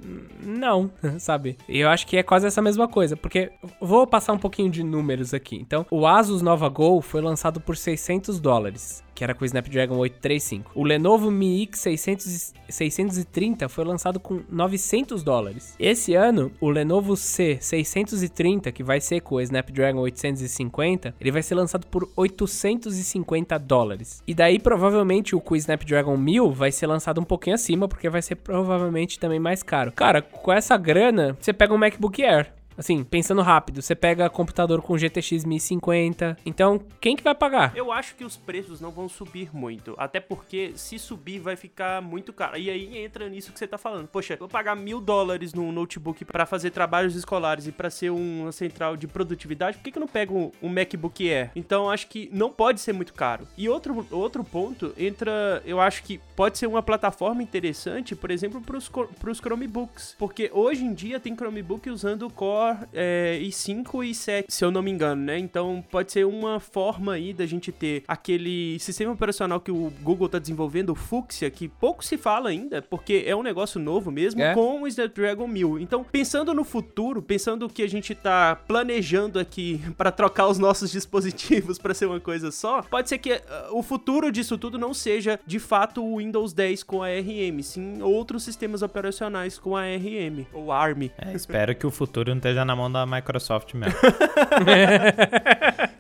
Não, 0.44 0.92
sabe? 1.20 1.58
Eu 1.68 1.90
acho 1.90 2.06
que 2.06 2.18
é 2.18 2.24
quase 2.24 2.46
essa 2.46 2.62
mesma 2.62 2.88
coisa. 2.88 3.18
Porque 3.18 3.52
vou 3.82 4.06
passar 4.06 4.34
um 4.34 4.38
pouquinho 4.38 4.70
de 4.70 4.84
números 4.84 5.34
aqui. 5.34 5.56
Então, 5.56 5.86
o 5.90 6.06
Asus 6.06 6.42
Nova 6.42 6.70
Go 6.70 7.02
foi 7.02 7.22
lançado 7.22 7.60
por 7.60 7.76
600 7.76 8.40
dólares 8.40 9.05
que 9.16 9.24
era 9.24 9.34
com 9.34 9.44
o 9.44 9.46
Snapdragon 9.46 9.96
835. 9.96 10.72
O 10.76 10.84
Lenovo 10.84 11.32
Mi 11.32 11.64
X 11.64 11.80
600 11.80 12.26
e- 12.28 12.54
630 12.70 13.70
foi 13.70 13.86
lançado 13.86 14.20
com 14.20 14.42
900 14.50 15.24
dólares. 15.24 15.74
Esse 15.80 16.14
ano, 16.14 16.52
o 16.60 16.70
Lenovo 16.70 17.16
C 17.16 17.58
630, 17.62 18.72
que 18.72 18.84
vai 18.84 19.00
ser 19.00 19.22
com 19.22 19.36
o 19.36 19.42
Snapdragon 19.42 20.00
850, 20.02 21.16
ele 21.20 21.32
vai 21.32 21.42
ser 21.42 21.56
lançado 21.56 21.88
por 21.88 22.10
850 22.16 23.58
dólares. 23.58 24.22
E 24.28 24.34
daí, 24.34 24.60
provavelmente, 24.60 25.36
o 25.36 25.42
com 25.42 25.54
o 25.54 25.58
Snapdragon 25.58 26.18
1000 26.18 26.52
vai 26.52 26.72
ser 26.72 26.88
lançado 26.88 27.22
um 27.22 27.24
pouquinho 27.24 27.56
acima, 27.56 27.88
porque 27.88 28.10
vai 28.10 28.22
ser 28.22 28.36
provavelmente 28.36 29.20
também 29.20 29.40
mais 29.40 29.64
caro. 29.64 29.92
Cara, 29.94 30.22
com 30.22 30.52
essa 30.52 30.76
grana, 30.78 31.38
você 31.40 31.54
pega 31.54 31.74
um 31.74 31.78
MacBook 31.78 32.24
Air. 32.24 32.52
Assim, 32.78 33.04
pensando 33.04 33.42
rápido, 33.42 33.82
você 33.82 33.96
pega 33.96 34.30
computador 34.30 34.82
com 34.82 34.98
GTX 34.98 35.46
1050. 35.46 36.38
Então, 36.46 36.80
quem 37.00 37.16
que 37.16 37.24
vai 37.24 37.34
pagar? 37.36 37.72
Eu 37.76 37.92
acho 37.92 38.16
que 38.16 38.24
os 38.24 38.36
preços 38.38 38.82
não 38.82 38.92
vão 38.92 39.08
subir 39.08 39.50
muito. 39.54 39.94
Até 39.98 40.20
porque 40.20 40.74
se 40.76 40.98
subir 41.00 41.40
vai 41.40 41.56
ficar 41.56 42.02
muito 42.02 42.34
caro. 42.34 42.58
E 42.58 42.70
aí 42.70 42.98
entra 42.98 43.30
nisso 43.30 43.52
que 43.52 43.60
você 43.60 43.68
tá 43.68 43.78
falando. 43.78 44.08
Poxa, 44.08 44.36
vou 44.38 44.48
pagar 44.48 44.76
mil 44.76 45.00
dólares 45.00 45.54
num 45.54 45.72
notebook 45.72 46.26
pra 46.26 46.46
fazer 46.46 46.72
trabalhos 46.72 47.16
escolares 47.16 47.68
e 47.68 47.72
pra 47.72 47.90
ser 47.90 48.10
uma 48.12 48.52
central 48.52 48.98
de 48.98 49.08
produtividade. 49.08 49.78
Por 49.78 49.84
que, 49.84 49.92
que 49.92 49.98
eu 49.98 50.02
não 50.02 50.08
pego 50.08 50.52
um 50.62 50.70
MacBook 50.70 51.30
Air? 51.32 51.52
Então 51.56 51.90
acho 51.90 52.08
que 52.08 52.30
não 52.34 52.52
pode 52.52 52.80
ser 52.82 52.94
muito 52.94 53.14
caro. 53.14 53.48
E 53.58 53.70
outro, 53.70 54.06
outro 54.12 54.44
ponto 54.44 54.94
entra. 54.98 55.62
Eu 55.66 55.80
acho 55.80 56.04
que 56.04 56.20
pode 56.36 56.58
ser 56.58 56.68
uma 56.68 56.84
plataforma 56.84 57.42
interessante, 57.42 58.16
por 58.16 58.32
exemplo, 58.32 58.62
co- 58.92 59.08
pros 59.20 59.38
Chromebooks. 59.40 60.16
Porque 60.18 60.50
hoje 60.54 60.84
em 60.84 60.94
dia 60.94 61.20
tem 61.20 61.36
Chromebook 61.36 61.90
usando 61.90 62.24
o 62.28 62.30
Core 62.32 62.65
é, 62.94 63.40
i5 63.42 64.06
e 64.06 64.12
i7, 64.12 64.46
se 64.48 64.64
eu 64.64 64.72
não 64.72 64.82
me 64.82 64.92
engano, 64.92 65.22
né? 65.22 65.38
Então 65.38 65.84
pode 65.92 66.12
ser 66.12 66.26
uma 66.26 66.60
forma 66.60 67.14
aí 67.14 67.34
da 67.34 67.46
gente 67.46 67.72
ter 67.72 68.04
aquele 68.08 68.78
sistema 68.80 69.12
operacional 69.12 69.60
que 69.60 69.72
o 69.72 69.92
Google 70.02 70.30
tá 70.30 70.40
desenvolvendo, 70.40 70.92
o 70.92 70.96
Fuchsia, 70.96 71.50
que 71.50 71.68
pouco 71.68 72.04
se 72.04 72.18
fala 72.18 72.50
ainda, 72.50 72.82
porque 72.82 73.24
é 73.26 73.36
um 73.36 73.44
negócio 73.44 73.80
novo 73.80 74.12
mesmo, 74.12 74.42
É. 74.42 74.54
com 74.54 74.82
o 74.84 74.88
Snapdragon 74.88 75.48
1000. 75.48 75.80
Então, 75.80 76.04
pensando 76.04 76.54
no 76.54 76.64
futuro, 76.64 77.22
pensando 77.22 77.68
que 77.70 77.82
a 77.84 77.90
gente 77.90 78.14
tá 78.16 78.56
planejando 78.68 79.40
aqui 79.40 79.82
para 79.98 80.12
trocar 80.12 80.48
os 80.48 80.58
nossos 80.58 80.92
dispositivos 80.92 81.78
para 81.80 81.94
ser 81.94 82.06
uma 82.06 82.20
coisa 82.20 82.52
só, 82.52 82.82
pode 82.82 83.10
ser 83.10 83.18
que 83.18 83.34
ah, 83.34 83.70
o 83.72 83.82
futuro 83.84 84.32
disso 84.32 84.58
tudo 84.58 84.78
não 84.78 84.94
seja 84.94 85.40
de 85.46 85.60
fato 85.60 86.04
o 86.04 86.18
Windows 86.18 86.54
10 86.54 86.84
com 86.84 87.02
a 87.04 87.08
ARM, 87.08 87.62
sim 87.62 88.02
outros 88.02 88.44
sistemas 88.44 88.82
operacionais 88.82 89.58
com 89.58 89.76
a 89.76 89.82
ARM 89.82 90.46
ou 90.54 90.72
ARM. 90.72 91.10
É, 91.18 91.34
espero 91.34 91.76
que 91.76 91.86
o 91.86 91.92
futuro 91.92 92.30
não 92.30 92.38
esteja 92.38 92.55
na 92.64 92.76
mão 92.76 92.92
da 92.92 93.06
Microsoft 93.06 93.74
mesmo. 93.74 93.98